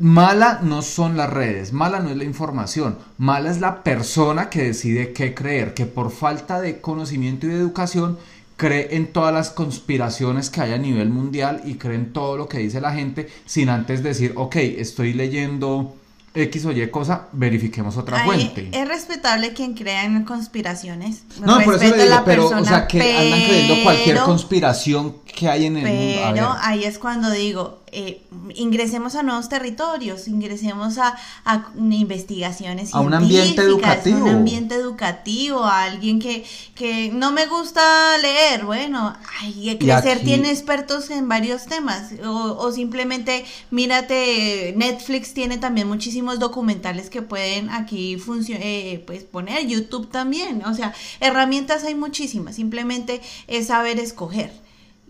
Mala 0.00 0.60
no 0.62 0.80
son 0.80 1.16
las 1.16 1.28
redes, 1.28 1.72
mala 1.72 2.00
no 2.00 2.10
es 2.10 2.16
la 2.16 2.24
información, 2.24 2.98
mala 3.18 3.50
es 3.50 3.60
la 3.60 3.82
persona 3.82 4.48
que 4.48 4.62
decide 4.62 5.12
qué 5.12 5.34
creer, 5.34 5.74
que 5.74 5.86
por 5.86 6.10
falta 6.10 6.60
de 6.60 6.80
conocimiento 6.80 7.46
y 7.46 7.50
de 7.50 7.56
educación 7.56 8.18
cree 8.56 8.96
en 8.96 9.12
todas 9.12 9.34
las 9.34 9.50
conspiraciones 9.50 10.50
que 10.50 10.60
hay 10.60 10.72
a 10.72 10.78
nivel 10.78 11.10
mundial 11.10 11.62
y 11.64 11.74
cree 11.74 11.96
en 11.96 12.12
todo 12.12 12.36
lo 12.36 12.48
que 12.48 12.58
dice 12.58 12.80
la 12.80 12.92
gente 12.92 13.28
sin 13.44 13.68
antes 13.68 14.02
decir, 14.02 14.32
ok, 14.36 14.56
estoy 14.56 15.14
leyendo 15.14 15.96
X 16.38 16.66
o 16.66 16.72
Y 16.72 16.88
cosa, 16.90 17.28
verifiquemos 17.32 17.96
otra 17.96 18.20
Ay, 18.20 18.26
fuente. 18.26 18.68
es 18.72 18.88
respetable 18.88 19.52
quien 19.52 19.74
crea 19.74 20.04
en 20.04 20.24
conspiraciones. 20.24 21.22
No, 21.40 21.60
por 21.60 21.74
eso 21.74 21.84
le 21.84 22.04
digo, 22.04 22.14
la 22.14 22.24
pero, 22.24 22.46
o 22.48 22.64
sea, 22.64 22.86
que 22.86 23.00
andan 23.16 23.40
creyendo 23.40 23.82
cualquier 23.82 24.18
conspiración 24.20 25.16
que 25.24 25.48
hay 25.48 25.66
en 25.66 25.76
el 25.76 25.94
mundo. 25.94 26.30
Pero 26.34 26.56
ahí 26.60 26.84
es 26.84 26.98
cuando 26.98 27.30
digo, 27.30 27.77
eh, 27.92 28.22
ingresemos 28.54 29.14
a 29.14 29.22
nuevos 29.22 29.48
territorios, 29.48 30.28
ingresemos 30.28 30.98
a, 30.98 31.16
a 31.44 31.66
investigaciones 31.90 32.94
A 32.94 33.00
un 33.00 33.14
ambiente 33.14 33.62
educativo. 33.62 34.18
A 34.18 34.22
un 34.22 34.28
ambiente 34.28 34.74
educativo, 34.74 35.64
a 35.64 35.84
alguien 35.84 36.18
que, 36.18 36.44
que 36.74 37.10
no 37.12 37.32
me 37.32 37.46
gusta 37.46 38.16
leer, 38.18 38.64
bueno, 38.64 39.16
ay, 39.40 39.76
crecer 39.78 40.16
aquí- 40.18 40.24
tiene 40.24 40.50
expertos 40.50 41.10
en 41.10 41.28
varios 41.28 41.66
temas, 41.66 42.12
o, 42.24 42.56
o 42.58 42.72
simplemente 42.72 43.44
mírate, 43.70 44.74
Netflix 44.76 45.34
tiene 45.34 45.58
también 45.58 45.88
muchísimos 45.88 46.38
documentales 46.38 47.10
que 47.10 47.22
pueden 47.22 47.70
aquí 47.70 48.16
eh, 48.50 49.02
pues 49.06 49.24
poner, 49.24 49.66
YouTube 49.66 50.08
también, 50.10 50.64
o 50.64 50.74
sea, 50.74 50.94
herramientas 51.20 51.84
hay 51.84 51.94
muchísimas, 51.94 52.56
simplemente 52.56 53.20
es 53.46 53.68
saber 53.68 53.98
escoger. 53.98 54.52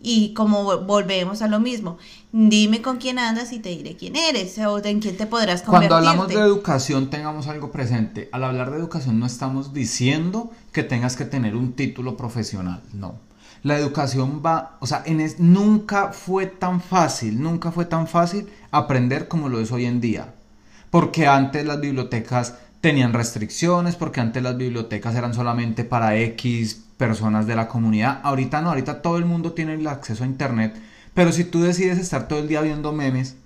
Y 0.01 0.33
como 0.35 0.65
vo- 0.65 0.87
volvemos 0.87 1.43
a 1.43 1.49
lo 1.49 1.59
mismo, 1.61 1.99
dime 2.33 2.83
con 2.83 2.99
quién 2.99 3.19
andas 3.19 3.53
y 3.53 3.59
te 3.59 3.71
diré 3.71 3.97
quién 3.97 4.15
eres 4.17 4.57
o 4.59 4.79
en 4.85 5.01
quién 5.01 5.17
te 5.17 5.27
podrás 5.27 5.63
convertir. 5.63 5.89
Cuando 5.91 5.97
hablamos 5.97 6.29
de 6.29 6.35
educación, 6.35 7.11
tengamos 7.11 7.49
algo 7.49 7.73
presente. 7.73 8.29
Al 8.33 8.45
hablar 8.45 8.71
de 8.71 8.79
educación 8.79 9.19
no 9.19 9.27
estamos 9.27 9.73
diciendo 9.73 10.51
que 10.73 10.83
tengas 10.85 11.17
que 11.17 11.25
tener 11.25 11.57
un 11.57 11.73
título 11.73 12.17
profesional, 12.17 12.83
no. 12.93 13.17
La 13.65 13.77
educación 13.77 14.41
va, 14.47 14.77
o 14.81 14.87
sea, 14.87 15.03
en 15.05 15.21
es- 15.21 15.41
nunca 15.41 16.13
fue 16.13 16.47
tan 16.47 16.81
fácil, 16.81 17.43
nunca 17.43 17.73
fue 17.73 17.85
tan 17.87 18.07
fácil 18.07 18.47
aprender 18.71 19.27
como 19.27 19.49
lo 19.49 19.61
es 19.61 19.73
hoy 19.73 19.85
en 19.87 20.01
día. 20.01 20.35
Porque 20.91 21.27
antes 21.27 21.67
las 21.67 21.81
bibliotecas 21.81 22.55
tenían 22.81 23.13
restricciones, 23.13 23.97
porque 23.97 24.21
antes 24.21 24.43
las 24.43 24.57
bibliotecas 24.57 25.15
eran 25.17 25.35
solamente 25.35 25.85
para 25.85 26.17
X 26.17 26.85
personas 26.97 27.47
de 27.47 27.57
la 27.57 27.69
comunidad. 27.69 28.21
Ahorita 28.23 28.61
no, 28.61 28.71
ahorita 28.71 29.03
todo 29.03 29.19
el 29.19 29.25
mundo 29.25 29.53
tiene 29.53 29.75
el 29.75 29.87
acceso 29.87 30.25
a 30.25 30.27
internet. 30.27 30.77
Pero 31.15 31.33
si 31.33 31.45
tú 31.45 31.61
decides 31.63 31.99
estar 31.99 32.29
todo 32.29 32.39
el 32.39 32.49
día 32.49 32.61
viendo 32.61 32.93
memes, 32.93 33.37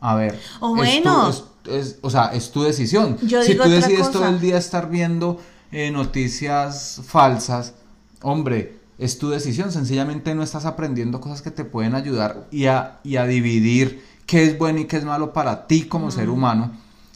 a 0.00 0.14
ver, 0.14 0.38
O 0.60 0.76
es 0.82 1.02
tu- 1.02 1.08
bueno. 1.08 1.28
es- 1.30 1.44
es- 1.70 1.98
o 2.02 2.08
sea, 2.10 2.26
es 2.32 2.50
tu 2.52 2.62
decisión. 2.62 3.18
Yo 3.22 3.42
si 3.42 3.52
digo 3.52 3.64
tú 3.64 3.70
decides 3.70 3.98
cosa. 4.08 4.12
todo 4.12 4.28
el 4.28 4.40
día 4.40 4.56
estar 4.58 4.88
viendo 4.88 5.40
eh, 5.70 5.90
noticias 5.90 7.02
falsas, 7.06 7.74
hombre, 8.22 8.76
es 8.98 9.18
tu 9.18 9.28
decisión. 9.28 9.70
Sencillamente 9.70 10.34
no 10.34 10.42
estás 10.42 10.64
aprendiendo 10.64 11.20
cosas 11.20 11.42
que 11.42 11.50
te 11.50 11.64
pueden 11.64 11.94
ayudar 11.94 12.46
y 12.50 12.66
a, 12.66 12.98
y 13.04 13.16
a 13.16 13.26
dividir 13.26 14.02
qué 14.26 14.44
es 14.44 14.58
bueno 14.58 14.78
y 14.80 14.86
qué 14.86 14.96
es 14.96 15.04
malo 15.04 15.32
para 15.32 15.66
ti 15.66 15.82
como 15.84 16.10
ser 16.10 16.30
humano. 16.30 16.72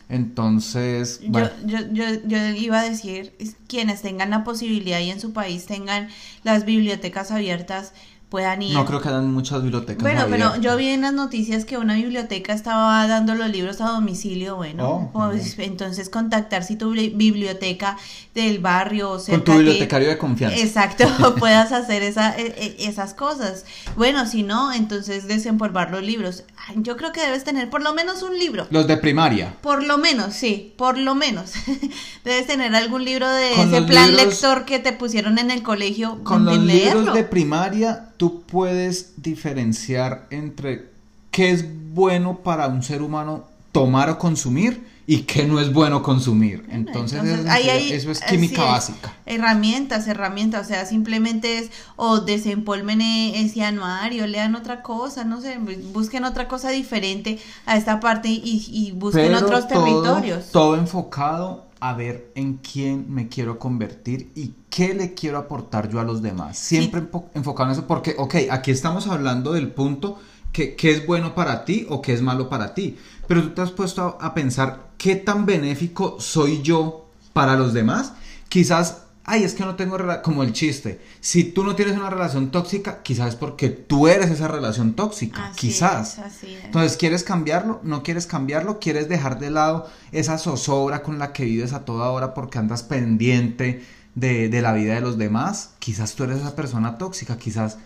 Entonces, 0.09 1.21
Yo, 1.21 1.31
bueno, 1.31 1.51
yo, 1.65 1.79
yo, 1.93 2.05
yo 2.27 2.39
iba 2.51 2.81
a 2.81 2.89
decir, 2.89 3.35
es 3.39 3.57
quienes 3.67 4.03
tengan 4.03 4.31
la 4.31 4.45
posibilidad 4.45 5.01
y 5.01 5.11
en 5.11 5.21
su 5.21 5.33
país 5.33 5.67
tengan 5.67 6.09
las 6.45 6.65
bibliotecas 6.67 7.31
abiertas, 7.31 7.93
puedan 8.33 8.63
ir. 8.63 8.73
no 8.73 8.87
creo 8.87 8.99
que 9.03 9.09
hayan 9.11 9.31
muchas 9.31 9.63
bibliotecas. 9.63 10.03
Bueno, 10.03 10.25
pero 10.31 10.57
yo 10.57 10.75
vi 10.79 10.89
en 10.89 11.03
las 11.03 11.13
noticias 11.13 11.67
que 11.67 11.77
una 11.77 11.97
biblioteca 11.97 12.55
estaba 12.55 13.07
dando 13.07 13.35
los 13.35 13.51
libros 13.51 13.83
a 13.83 13.89
domicilio, 13.91 14.57
bueno, 14.57 15.11
Oh, 15.13 15.29
pues 15.29 15.59
entonces 15.59 16.09
contactar 16.09 16.65
si 16.65 16.77
tu 16.77 16.95
bli- 16.95 17.13
biblioteca 17.15 17.99
del 18.35 18.59
barrio 18.59 19.11
o 19.11 19.19
cerca 19.19 19.37
Con 19.37 19.45
tu 19.45 19.53
bibliotecario 19.59 20.09
de 20.09 20.17
confianza. 20.17 20.57
Exacto, 20.57 21.05
puedas 21.39 21.73
hacer 21.73 22.03
esa, 22.03 22.35
e- 22.39 22.55
e- 22.57 22.87
esas 22.89 23.13
cosas. 23.13 23.67
Bueno, 23.97 24.25
si 24.27 24.43
no, 24.43 24.73
entonces 24.73 25.29
desempolvar 25.29 25.91
los 25.91 26.03
libros. 26.03 26.45
Yo 26.77 26.97
creo 26.97 27.13
que 27.13 27.21
debes 27.21 27.45
tener 27.45 27.69
por 27.69 27.83
lo 27.83 27.93
menos 27.93 28.23
un 28.23 28.39
libro. 28.39 28.67
Los 28.71 28.87
de 28.87 28.97
primaria. 28.97 29.57
Por 29.61 29.85
lo 29.85 29.99
menos, 29.99 30.33
sí, 30.33 30.73
por 30.79 30.97
lo 30.97 31.15
menos. 31.15 31.53
Debes 32.25 32.47
tener 32.47 32.75
algún 32.75 33.05
libro 33.05 33.29
de 33.29 33.51
Con 33.57 33.75
ese 33.75 33.83
plan 33.83 34.09
libros- 34.13 34.27
lector 34.29 34.65
que 34.65 34.79
te 34.79 34.93
pusieron 34.93 35.39
en 35.39 35.51
el 35.51 35.63
colegio. 35.63 36.23
Con 36.25 36.47
los 36.47 36.57
libros 36.57 37.13
de 37.15 37.25
primaria, 37.25 38.07
tú 38.23 38.43
puedes 38.43 39.15
diferenciar 39.21 40.29
entre 40.31 40.91
qué 41.33 41.51
es 41.51 41.65
bueno 41.93 42.37
para 42.39 42.69
un 42.69 42.81
ser 42.85 43.03
humano 43.03 43.49
tomar 43.73 44.09
o 44.11 44.17
consumir 44.17 44.87
y 45.09 45.23
qué 45.23 45.45
no 45.45 45.59
es 45.59 45.73
bueno 45.73 46.05
consumir. 46.05 46.65
Entonces, 46.71 47.19
entonces, 47.19 47.41
eso, 47.41 47.51
ahí 47.51 47.69
hay- 47.69 47.93
eso 47.93 48.13
es 48.13 48.21
química 48.21 48.63
es. 48.63 48.69
básica. 48.71 49.13
Herramientas, 49.27 50.07
herramientas, 50.07 50.67
o 50.67 50.69
sea, 50.69 50.87
simplemente 50.87 51.59
es 51.59 51.71
o 51.97 52.21
desempolven 52.21 53.01
e- 53.01 53.41
ese 53.45 53.65
anuario, 53.65 54.25
lean 54.29 54.55
otra 54.55 54.83
cosa, 54.83 55.25
no 55.25 55.41
sé, 55.41 55.59
busquen 55.93 56.23
otra 56.23 56.47
cosa 56.47 56.71
diferente 56.71 57.41
a 57.67 57.77
esta 57.77 57.99
parte 57.99 58.29
y, 58.29 58.41
y 58.71 58.93
busquen 58.93 59.33
Pero 59.33 59.39
otros 59.39 59.67
todo- 59.67 59.83
territorios. 59.85 60.53
Todo 60.53 60.77
enfocado 60.77 61.65
a 61.85 61.95
ver 61.95 62.31
en 62.37 62.59
quién 62.59 63.13
me 63.13 63.29
quiero 63.29 63.59
convertir 63.59 64.31
y 64.37 64.53
qué 64.71 64.95
le 64.95 65.15
quiero 65.15 65.37
aportar 65.37 65.89
yo 65.91 65.99
a 65.99 66.05
los 66.05 66.23
demás. 66.23 66.57
Siempre 66.57 67.01
enfo- 67.03 67.25
enfocado 67.35 67.71
en 67.71 67.73
eso 67.77 67.87
porque, 67.89 68.15
ok, 68.17 68.37
aquí 68.53 68.71
estamos 68.71 69.09
hablando 69.09 69.53
del 69.53 69.69
punto 69.73 70.21
que, 70.53 70.77
qué 70.77 70.93
es 70.93 71.05
bueno 71.05 71.35
para 71.35 71.65
ti 71.65 71.85
o 71.89 72.01
qué 72.01 72.13
es 72.13 72.23
malo 72.23 72.49
para 72.49 72.73
ti. 72.75 72.97
Pero 73.27 73.43
tú 73.43 73.51
te 73.51 73.63
has 73.63 73.73
puesto 73.73 74.17
a, 74.21 74.27
a 74.27 74.33
pensar 74.33 74.91
qué 74.97 75.17
tan 75.17 75.45
benéfico 75.45 76.19
soy 76.21 76.63
yo 76.63 77.09
para 77.33 77.57
los 77.57 77.73
demás. 77.73 78.13
Quizás, 78.49 79.03
ay, 79.25 79.45
es 79.45 79.55
que 79.55 79.65
no 79.65 79.77
tengo 79.77 79.99
como 80.23 80.43
el 80.43 80.53
chiste. 80.53 81.01
Si 81.21 81.45
tú 81.45 81.65
no 81.65 81.77
tienes 81.77 81.97
una 81.97 82.11
relación 82.11 82.51
tóxica, 82.51 83.03
quizás 83.03 83.31
es 83.31 83.37
porque 83.37 83.69
tú 83.69 84.09
eres 84.09 84.31
esa 84.31 84.49
relación 84.49 84.95
tóxica. 84.95 85.49
Así 85.49 85.59
quizás. 85.59 86.15
es, 86.15 86.19
así 86.19 86.55
es. 86.55 86.65
Entonces, 86.65 86.97
¿quieres 86.97 87.23
cambiarlo? 87.25 87.81
¿No 87.83 88.03
quieres 88.03 88.27
cambiarlo? 88.27 88.79
¿Quieres 88.79 89.09
dejar 89.09 89.39
de 89.39 89.51
lado 89.51 89.89
esa 90.13 90.39
zozobra 90.39 91.03
con 91.03 91.19
la 91.19 91.33
que 91.33 91.45
vives 91.45 91.73
a 91.73 91.85
toda 91.85 92.11
hora 92.11 92.35
porque 92.35 92.59
andas 92.59 92.83
pendiente 92.83 93.85
de, 94.15 94.49
de 94.49 94.63
la 94.63 94.73
vida 94.73 94.95
de 94.95 95.01
los 95.01 95.19
demás? 95.19 95.71
Quizás 95.79 96.15
tú 96.15 96.25
eres 96.25 96.39
esa 96.39 96.57
persona 96.57 96.99
tóxica, 96.99 97.37
quizás 97.37 97.79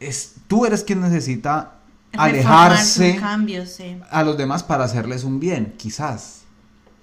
es, 0.00 0.34
tú 0.46 0.66
eres 0.66 0.84
quien 0.84 1.00
necesita 1.00 1.72
alejarse 2.12 3.12
un 3.12 3.20
cambio, 3.20 3.66
sí. 3.66 3.98
a 4.10 4.22
los 4.22 4.36
demás 4.36 4.62
para 4.62 4.84
hacerles 4.84 5.24
un 5.24 5.40
bien, 5.40 5.74
quizás. 5.76 6.42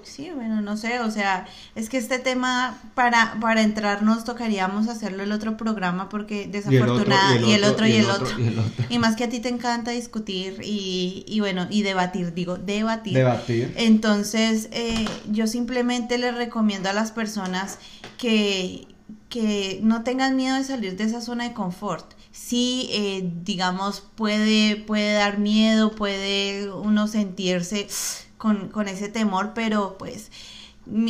Sí, 0.04 0.30
bueno, 0.34 0.62
no 0.62 0.78
sé, 0.78 1.00
o 1.00 1.10
sea, 1.10 1.48
es 1.76 1.90
que 1.90 1.98
este 1.98 2.20
tema 2.20 2.80
para, 2.94 3.38
para 3.40 3.62
entrarnos 3.62 4.24
tocaríamos 4.24 4.88
hacerlo 4.88 5.24
el 5.24 5.32
otro 5.32 5.58
programa 5.58 6.10
porque 6.10 6.48
desafortunada 6.48 7.38
y 7.38 7.54
el 7.54 7.64
otro 7.64 7.88
y 7.88 7.94
el 7.94 8.10
otro. 8.10 8.40
y 8.40 8.48
el 8.48 8.60
otro. 8.60 8.86
Y 8.90 9.00
más 9.00 9.16
que 9.16 9.24
a 9.24 9.30
ti 9.30 9.40
te 9.40 9.50
encanta 9.50 9.92
discutir 9.92 10.62
y, 10.64 11.24
y 11.28 11.40
bueno, 11.40 11.68
y 11.70 11.84
debatir, 11.84 12.34
digo, 12.34 12.58
debatir. 12.58 13.14
Debatir. 13.14 13.74
Entonces, 13.78 14.70
eh, 14.72 15.06
yo 15.32 15.48
simplemente 15.48 16.18
les 16.18 16.36
recomiendo 16.36 16.90
a 16.90 16.94
las 16.94 17.12
personas 17.12 17.80
que, 18.18 18.88
que 19.30 19.80
no 19.84 20.04
tengan 20.04 20.36
miedo 20.36 20.56
de 20.58 20.64
salir 20.64 20.96
de 20.96 21.06
esa 21.06 21.22
zona 21.22 21.46
de 21.46 21.54
confort. 21.54 22.14
Sí, 22.32 22.90
eh, 22.92 23.30
digamos, 23.44 24.02
puede, 24.16 24.76
puede 24.76 25.14
dar 25.14 25.38
miedo, 25.38 25.92
puede 25.92 26.72
uno 26.72 27.08
sentirse 27.08 27.88
con, 28.44 28.68
con 28.68 28.90
ese 28.90 29.08
temor, 29.08 29.54
pero 29.56 29.96
pues 29.98 30.30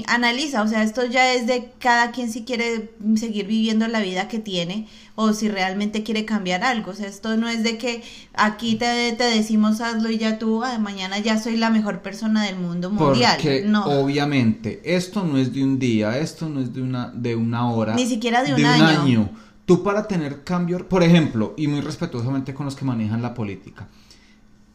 analiza, 0.05 0.61
o 0.61 0.67
sea, 0.67 0.83
esto 0.83 1.03
ya 1.03 1.33
es 1.33 1.47
de 1.47 1.71
cada 1.79 2.11
quien 2.11 2.31
si 2.31 2.43
quiere 2.43 2.91
seguir 3.15 3.47
viviendo 3.47 3.87
la 3.87 4.01
vida 4.01 4.27
que 4.27 4.37
tiene 4.37 4.87
o 5.15 5.33
si 5.33 5.49
realmente 5.49 6.03
quiere 6.03 6.25
cambiar 6.25 6.63
algo, 6.63 6.91
o 6.91 6.93
sea, 6.93 7.07
esto 7.07 7.35
no 7.35 7.49
es 7.49 7.63
de 7.63 7.79
que 7.79 8.03
aquí 8.35 8.75
te, 8.75 9.13
te 9.13 9.23
decimos 9.23 9.81
hazlo 9.81 10.11
y 10.11 10.19
ya 10.19 10.37
tú, 10.37 10.63
ah, 10.63 10.77
mañana 10.77 11.17
ya 11.17 11.39
soy 11.39 11.57
la 11.57 11.71
mejor 11.71 12.03
persona 12.03 12.43
del 12.43 12.57
mundo 12.57 12.91
mundial, 12.91 13.37
Porque 13.37 13.63
no, 13.65 13.85
obviamente 13.85 14.79
esto 14.85 15.23
no 15.23 15.39
es 15.39 15.51
de 15.51 15.63
un 15.63 15.79
día, 15.79 16.19
esto 16.19 16.47
no 16.47 16.61
es 16.61 16.71
de 16.71 16.83
una, 16.83 17.11
de 17.15 17.35
una 17.35 17.71
hora. 17.71 17.95
Ni 17.95 18.05
siquiera 18.05 18.43
de 18.43 18.53
un 18.53 18.63
año. 18.63 19.31
Tú 19.65 19.81
para 19.81 20.07
tener 20.07 20.43
cambio, 20.43 20.87
por 20.87 21.01
ejemplo, 21.01 21.55
y 21.57 21.67
muy 21.67 21.81
respetuosamente 21.81 22.53
con 22.53 22.67
los 22.67 22.75
que 22.75 22.85
manejan 22.85 23.23
la 23.23 23.33
política, 23.33 23.87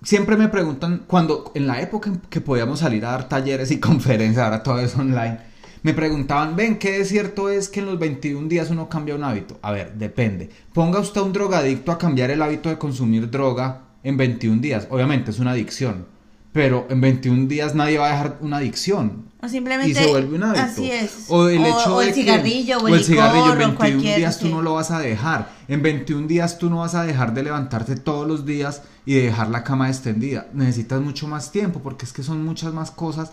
siempre 0.03 0.37
me 0.37 0.49
preguntan, 0.49 1.05
cuando 1.07 1.51
en 1.55 1.67
la 1.67 1.81
época 1.81 2.11
en 2.11 2.21
que 2.31 2.41
podíamos 2.41 2.81
salir 2.81 3.05
a 3.05 3.13
dar 3.13 3.29
talleres 3.29 3.71
y 3.71 3.81
conferencias, 3.81 4.45
ahora 4.45 4.63
todo 4.63 4.81
es 4.81 4.97
online, 4.97 5.39
me 5.83 5.95
preguntaban, 5.95 6.57
ven, 6.57 6.79
¿qué 6.79 7.01
es 7.01 7.09
cierto 7.09 7.49
es 7.51 7.69
que 7.69 7.81
en 7.81 7.87
los 7.87 7.99
21 7.99 8.49
días 8.49 8.71
uno 8.71 8.89
cambia 8.89 9.15
un 9.15 9.23
hábito? 9.23 9.59
A 9.63 9.71
ver, 9.71 9.95
depende. 9.95 10.51
Ponga 10.73 10.99
usted 10.99 11.21
a 11.21 11.25
un 11.25 11.33
drogadicto 11.33 11.93
a 11.93 11.99
cambiar 11.99 12.31
el 12.31 12.43
hábito 12.43 12.69
de 12.69 12.79
consumir 12.79 13.31
droga 13.31 13.83
en 14.03 14.17
21 14.17 14.61
días. 14.61 14.89
Obviamente 14.91 15.31
es 15.31 15.39
una 15.39 15.53
adicción, 15.53 16.07
pero 16.53 16.87
en 16.91 17.01
21 17.01 17.47
días 17.49 17.75
nadie 17.75 17.99
va 17.99 18.09
a 18.09 18.13
dejar 18.13 18.39
una 18.41 18.57
adicción. 18.59 19.29
o 19.41 19.49
simplemente 19.49 19.91
Y 19.91 19.95
se 19.95 20.07
vuelve 20.09 20.35
un 20.37 20.43
hábito. 20.43 20.65
así 20.65 20.91
es, 20.91 21.27
O 21.29 21.49
el 21.49 21.65
hecho 21.65 21.95
o 21.95 22.01
de 22.01 22.09
el 22.09 22.15
que- 22.15 22.21
cigarrillo, 22.23 22.79
o 22.79 22.83
o 22.85 22.89
el, 22.89 23.05
cigarrillo 23.05 23.53
en 23.53 23.59
licor, 23.59 23.65
o 23.65 23.69
21 23.69 23.77
cualquier, 23.77 24.17
días 24.19 24.39
tú 24.41 24.47
sí. 24.47 24.53
no 24.53 24.63
lo 24.63 24.75
vas 24.75 24.91
a 24.91 24.99
dejar. 24.99 25.53
En 25.69 25.81
21 25.83 26.27
días 26.27 26.59
tú 26.59 26.69
no 26.71 26.79
vas 26.79 26.95
a 26.97 27.05
dejar 27.05 27.35
de 27.35 27.45
levantarte 27.45 27.95
todos 27.95 28.27
los 28.27 28.45
días 28.45 28.83
y 29.07 29.15
de 29.15 29.23
dejar 29.27 29.49
la 29.51 29.63
cama 29.63 29.89
extendida. 29.89 30.49
Necesitas 30.55 31.01
mucho 31.01 31.29
más 31.29 31.53
tiempo 31.53 31.81
porque 31.81 32.05
es 32.05 32.13
que 32.13 32.23
son 32.25 32.45
muchas 32.45 32.73
más 32.75 32.91
cosas. 32.91 33.31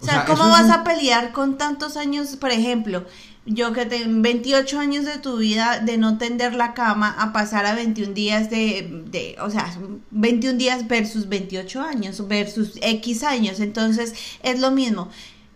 O 0.00 0.04
sea, 0.04 0.24
¿cómo 0.24 0.48
vas 0.48 0.64
un- 0.64 0.70
a 0.72 0.84
pelear 0.84 1.32
con 1.32 1.58
tantos 1.58 1.96
años? 1.96 2.34
Por 2.36 2.50
ejemplo, 2.50 3.04
yo 3.44 3.72
que 3.72 3.86
tengo 3.86 4.22
28 4.22 4.78
años 4.78 5.04
de 5.04 5.18
tu 5.18 5.38
vida 5.38 5.80
de 5.80 5.98
no 5.98 6.16
tender 6.16 6.54
la 6.54 6.74
cama 6.74 7.14
a 7.18 7.32
pasar 7.32 7.66
a 7.66 7.74
21 7.74 8.14
días 8.14 8.50
de, 8.50 9.02
de, 9.10 9.36
o 9.40 9.50
sea, 9.50 9.72
21 10.12 10.58
días 10.58 10.86
versus 10.86 11.28
28 11.28 11.80
años 11.80 12.26
versus 12.28 12.78
X 12.80 13.24
años. 13.24 13.58
Entonces, 13.58 14.14
es 14.42 14.60
lo 14.60 14.70
mismo. 14.70 15.08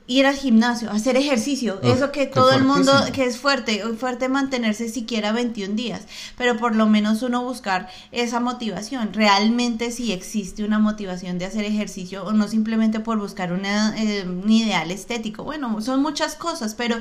Ir 0.09 0.25
al 0.25 0.37
gimnasio, 0.37 0.89
hacer 0.93 1.17
ejercicio, 1.17 1.81
eso 1.83 2.13
que 2.13 2.27
todo 2.27 2.53
el 2.53 2.63
mundo, 2.63 2.93
que 3.13 3.25
es 3.25 3.39
fuerte, 3.39 3.83
fuerte 3.99 4.29
mantenerse 4.29 4.89
siquiera 4.89 5.33
21 5.33 5.75
días, 5.75 6.03
pero 6.39 6.57
por 6.59 6.77
lo 6.77 6.87
menos 6.87 7.23
uno 7.23 7.43
buscar 7.43 7.89
esa 8.13 8.39
motivación, 8.39 9.13
realmente 9.13 9.91
si 9.91 10.13
existe 10.13 10.63
una 10.63 10.79
motivación 10.79 11.39
de 11.39 11.47
hacer 11.47 11.65
ejercicio 11.65 12.25
o 12.25 12.33
no 12.33 12.47
simplemente 12.47 13.01
por 13.01 13.19
buscar 13.19 13.53
una, 13.53 14.01
eh, 14.01 14.25
un 14.25 14.49
ideal 14.49 14.93
estético. 14.93 15.43
Bueno, 15.43 15.81
son 15.81 16.03
muchas 16.03 16.37
cosas, 16.37 16.77
pero 16.77 16.99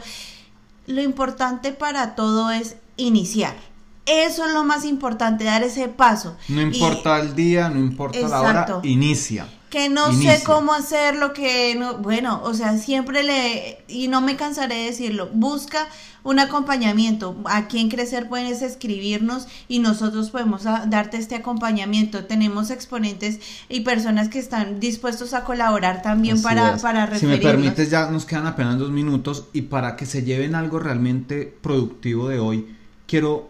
lo 0.88 1.02
importante 1.02 1.72
para 1.72 2.16
todo 2.16 2.52
es 2.52 2.76
iniciar. 2.98 3.56
Eso 4.06 4.46
es 4.46 4.54
lo 4.54 4.64
más 4.64 4.86
importante, 4.86 5.44
dar 5.46 5.64
ese 5.64 5.88
paso. 5.88 6.38
No 6.48 6.62
Y- 6.62 6.66
importa 6.66 7.20
el 7.20 7.36
día, 7.36 7.70
no 7.70 7.80
importa 7.80 8.20
la 8.28 8.42
hora, 8.42 8.80
inicia. 8.84 9.48
Que 9.70 9.90
no 9.90 10.12
Inicia. 10.12 10.38
sé 10.38 10.44
cómo 10.44 10.74
hacerlo, 10.74 11.34
que 11.34 11.76
no, 11.76 11.98
bueno, 11.98 12.42
o 12.44 12.54
sea, 12.54 12.78
siempre 12.78 13.24
le, 13.24 13.84
y 13.88 14.08
no 14.08 14.22
me 14.22 14.36
cansaré 14.36 14.76
de 14.76 14.86
decirlo, 14.86 15.30
busca 15.34 15.88
un 16.24 16.40
acompañamiento. 16.40 17.36
Aquí 17.46 17.80
en 17.80 17.90
Crecer 17.90 18.28
puedes 18.28 18.62
escribirnos 18.62 19.48
y 19.68 19.80
nosotros 19.80 20.32
podemos 20.32 20.64
darte 20.64 21.18
este 21.18 21.36
acompañamiento. 21.36 22.26
Tenemos 22.26 22.72
exponentes 22.72 23.40
y 23.70 23.82
personas 23.82 24.30
que 24.30 24.40
están 24.40 24.80
dispuestos 24.80 25.34
a 25.34 25.44
colaborar 25.44 26.02
también 26.02 26.36
Así 26.36 26.44
para, 26.44 26.76
es. 26.76 26.82
para 26.82 27.18
Si 27.18 27.28
me 27.28 27.38
permites, 27.38 27.92
ya 27.92 28.10
nos 28.10 28.26
quedan 28.26 28.48
apenas 28.48 28.80
dos 28.80 28.90
minutos 28.90 29.46
y 29.54 29.64
para 29.64 29.96
que 29.96 30.06
se 30.06 30.24
lleven 30.24 30.56
algo 30.56 30.80
realmente 30.80 31.56
productivo 31.62 32.28
de 32.28 32.40
hoy, 32.40 32.76
quiero 33.06 33.50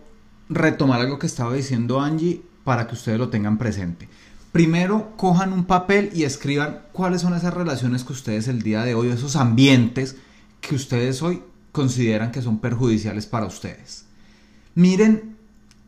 retomar 0.49 0.99
algo 0.99 1.17
que 1.17 1.27
estaba 1.27 1.53
diciendo 1.53 2.01
Angie 2.01 2.41
para 2.65 2.87
que 2.87 2.95
ustedes 2.95 3.17
lo 3.17 3.29
tengan 3.29 3.57
presente. 3.57 4.09
Primero, 4.55 5.11
cojan 5.17 5.51
un 5.51 5.65
papel 5.65 6.11
y 6.13 6.23
escriban 6.23 6.79
cuáles 6.93 7.19
son 7.19 7.33
esas 7.33 7.53
relaciones 7.53 8.05
que 8.05 8.13
ustedes 8.13 8.47
el 8.47 8.61
día 8.61 8.85
de 8.85 8.95
hoy, 8.95 9.09
esos 9.09 9.35
ambientes 9.35 10.15
que 10.61 10.75
ustedes 10.75 11.21
hoy 11.21 11.43
consideran 11.73 12.31
que 12.31 12.41
son 12.41 12.59
perjudiciales 12.59 13.25
para 13.25 13.47
ustedes. 13.47 14.05
Miren 14.73 15.35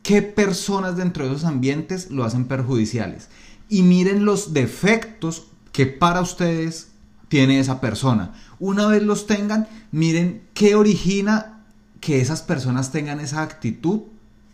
qué 0.02 0.20
personas 0.20 0.98
dentro 0.98 1.24
de 1.24 1.30
esos 1.30 1.46
ambientes 1.46 2.10
lo 2.10 2.24
hacen 2.24 2.44
perjudiciales. 2.44 3.30
Y 3.70 3.84
miren 3.84 4.26
los 4.26 4.52
defectos 4.52 5.46
que 5.72 5.86
para 5.86 6.20
ustedes 6.20 6.88
tiene 7.28 7.60
esa 7.60 7.80
persona. 7.80 8.34
Una 8.58 8.86
vez 8.86 9.02
los 9.02 9.26
tengan, 9.26 9.66
miren 9.92 10.42
qué 10.52 10.74
origina 10.74 11.64
que 12.00 12.20
esas 12.20 12.42
personas 12.42 12.92
tengan 12.92 13.18
esa 13.20 13.40
actitud 13.40 14.02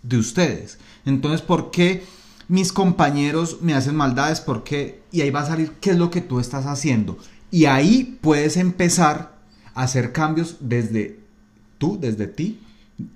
de 0.05 0.19
ustedes. 0.19 0.79
Entonces, 1.05 1.43
¿por 1.43 1.73
qué 1.73 2.05
mis 2.49 2.73
compañeros 2.73 3.59
me 3.63 3.75
hacen 3.75 3.97
maldades? 3.97 4.41
¿Por 4.41 4.65
qué? 4.65 5.03
Y 5.13 5.21
ahí 5.23 5.31
va 5.31 5.41
a 5.41 5.47
salir 5.47 5.73
qué 5.81 5.91
es 5.91 5.97
lo 5.99 6.11
que 6.11 6.21
tú 6.21 6.41
estás 6.41 6.67
haciendo. 6.67 7.19
Y 7.51 7.67
ahí 7.67 8.19
puedes 8.21 8.57
empezar 8.57 9.35
a 9.75 9.83
hacer 9.83 10.13
cambios 10.13 10.57
desde 10.61 11.21
tú, 11.79 11.99
desde 12.01 12.27
ti. 12.27 12.61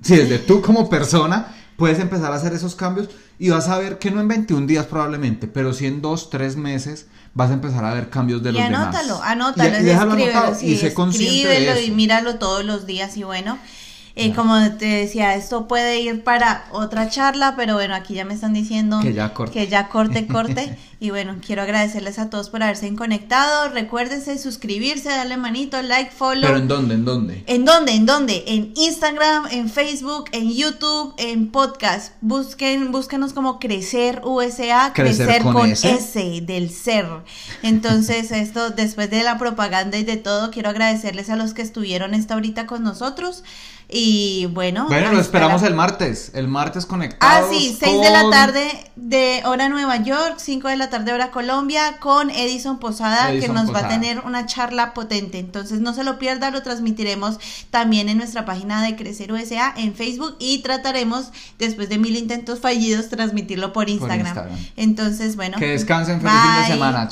Sí, 0.02 0.16
desde 0.16 0.38
tú 0.38 0.60
como 0.62 0.88
persona 0.90 1.54
puedes 1.76 2.00
empezar 2.00 2.32
a 2.32 2.36
hacer 2.36 2.52
esos 2.52 2.74
cambios 2.74 3.08
y 3.38 3.50
vas 3.50 3.68
a 3.68 3.78
ver 3.78 3.98
que 3.98 4.10
no 4.10 4.20
en 4.20 4.26
21 4.26 4.66
días 4.66 4.86
probablemente, 4.86 5.46
pero 5.46 5.72
sí 5.72 5.86
en 5.86 6.02
2, 6.02 6.30
3 6.30 6.56
meses 6.56 7.06
vas 7.34 7.50
a 7.50 7.54
empezar 7.54 7.84
a 7.84 7.94
ver 7.94 8.10
cambios 8.10 8.42
de 8.42 8.50
y 8.50 8.54
los 8.54 8.62
anótalo, 8.62 9.14
demás. 9.14 9.20
anótalo, 9.30 9.76
Y- 9.78 9.80
y 9.80 9.84
déjalo 9.84 10.12
anotado 10.14 10.54
sí, 10.56 10.66
y 10.66 10.76
sé 10.76 10.92
consciente 10.94 11.48
de 11.48 11.84
y 11.84 11.90
míralo 11.92 12.40
todos 12.40 12.64
los 12.64 12.84
días 12.86 13.16
y 13.16 13.22
bueno, 13.22 13.58
eh, 14.18 14.34
como 14.34 14.58
te 14.78 14.86
decía, 14.86 15.36
esto 15.36 15.68
puede 15.68 16.00
ir 16.00 16.24
para 16.24 16.64
otra 16.72 17.08
charla, 17.08 17.54
pero 17.56 17.74
bueno, 17.74 17.94
aquí 17.94 18.14
ya 18.14 18.24
me 18.24 18.34
están 18.34 18.52
diciendo 18.52 18.98
Que 19.00 19.14
ya 19.14 19.32
corte. 19.32 19.52
que 19.52 19.68
ya 19.68 19.88
corte, 19.88 20.26
corte. 20.26 20.76
y 21.00 21.10
bueno, 21.10 21.36
quiero 21.44 21.62
agradecerles 21.62 22.18
a 22.18 22.28
todos 22.28 22.50
por 22.50 22.62
haberse 22.62 22.92
conectado. 22.96 23.68
Recuérdense 23.68 24.36
suscribirse, 24.38 25.08
darle 25.08 25.36
manito, 25.36 25.80
like, 25.82 26.10
follow. 26.10 26.42
Pero 26.42 26.56
en 26.56 26.66
dónde, 26.66 26.94
en 26.94 27.04
dónde? 27.04 27.44
¿En 27.46 27.64
dónde? 27.64 27.92
¿En 27.92 28.06
dónde? 28.06 28.44
En 28.48 28.72
Instagram, 28.74 29.46
en 29.52 29.70
Facebook, 29.70 30.24
en 30.32 30.52
YouTube, 30.52 31.14
en 31.16 31.52
podcast. 31.52 32.14
Busquen, 32.20 32.90
búsquenos 32.90 33.32
como 33.32 33.60
Crecer 33.60 34.22
USA, 34.24 34.92
Crecer 34.94 35.26
Crecer, 35.26 35.42
con 35.42 35.52
con, 35.52 35.70
S. 35.70 35.88
S. 35.88 36.40
del 36.42 36.70
ser. 36.70 37.06
Entonces, 37.62 38.30
esto, 38.32 38.70
después 38.70 39.10
de 39.10 39.22
la 39.22 39.38
propaganda 39.38 39.96
y 39.96 40.02
de 40.02 40.16
todo, 40.16 40.50
quiero 40.50 40.70
agradecerles 40.70 41.30
a 41.30 41.36
los 41.36 41.54
que 41.54 41.62
estuvieron 41.62 42.14
esta 42.14 42.34
ahorita 42.34 42.66
con 42.66 42.82
nosotros. 42.82 43.44
Y 43.90 44.46
bueno. 44.52 44.86
Bueno, 44.86 45.12
lo 45.12 45.20
esperamos 45.20 45.62
la- 45.62 45.68
el 45.68 45.74
martes. 45.74 46.30
El 46.34 46.46
martes 46.46 46.84
Ah, 46.84 46.88
conectados. 46.88 47.50
sí, 47.50 47.74
6 47.80 48.00
de 48.02 48.10
la 48.10 48.28
tarde 48.30 48.68
de 48.96 49.40
hora 49.46 49.70
Nueva 49.70 49.96
York, 49.96 50.34
5 50.36 50.68
de 50.68 50.76
la 50.76 50.90
tarde 50.90 51.12
hora 51.14 51.30
Colombia, 51.30 51.96
con 51.98 52.28
Edison 52.30 52.78
Posada, 52.80 53.30
que 53.30 53.48
nos 53.48 53.72
va 53.74 53.80
a 53.80 53.88
tener 53.88 54.20
una 54.20 54.44
charla 54.44 54.92
potente. 54.92 55.38
Entonces 55.38 55.80
no 55.80 55.94
se 55.94 56.04
lo 56.04 56.18
pierda, 56.18 56.50
lo 56.50 56.62
transmitiremos 56.62 57.38
también 57.70 58.10
en 58.10 58.18
nuestra 58.18 58.44
página 58.44 58.82
de 58.82 58.94
Crecer 58.94 59.32
USA 59.32 59.72
en 59.76 59.94
Facebook 59.94 60.36
y 60.38 60.58
trataremos, 60.58 61.30
después 61.58 61.88
de 61.88 61.96
mil 61.96 62.14
intentos 62.16 62.60
fallidos, 62.60 63.08
transmitirlo 63.08 63.72
por 63.72 63.88
Instagram. 63.88 64.26
Instagram. 64.26 64.58
Entonces, 64.76 65.36
bueno. 65.36 65.56
Que 65.58 65.68
descansen, 65.68 66.20
feliz 66.20 66.34
fin 66.42 66.62
de 66.62 66.68
semana. 66.68 67.08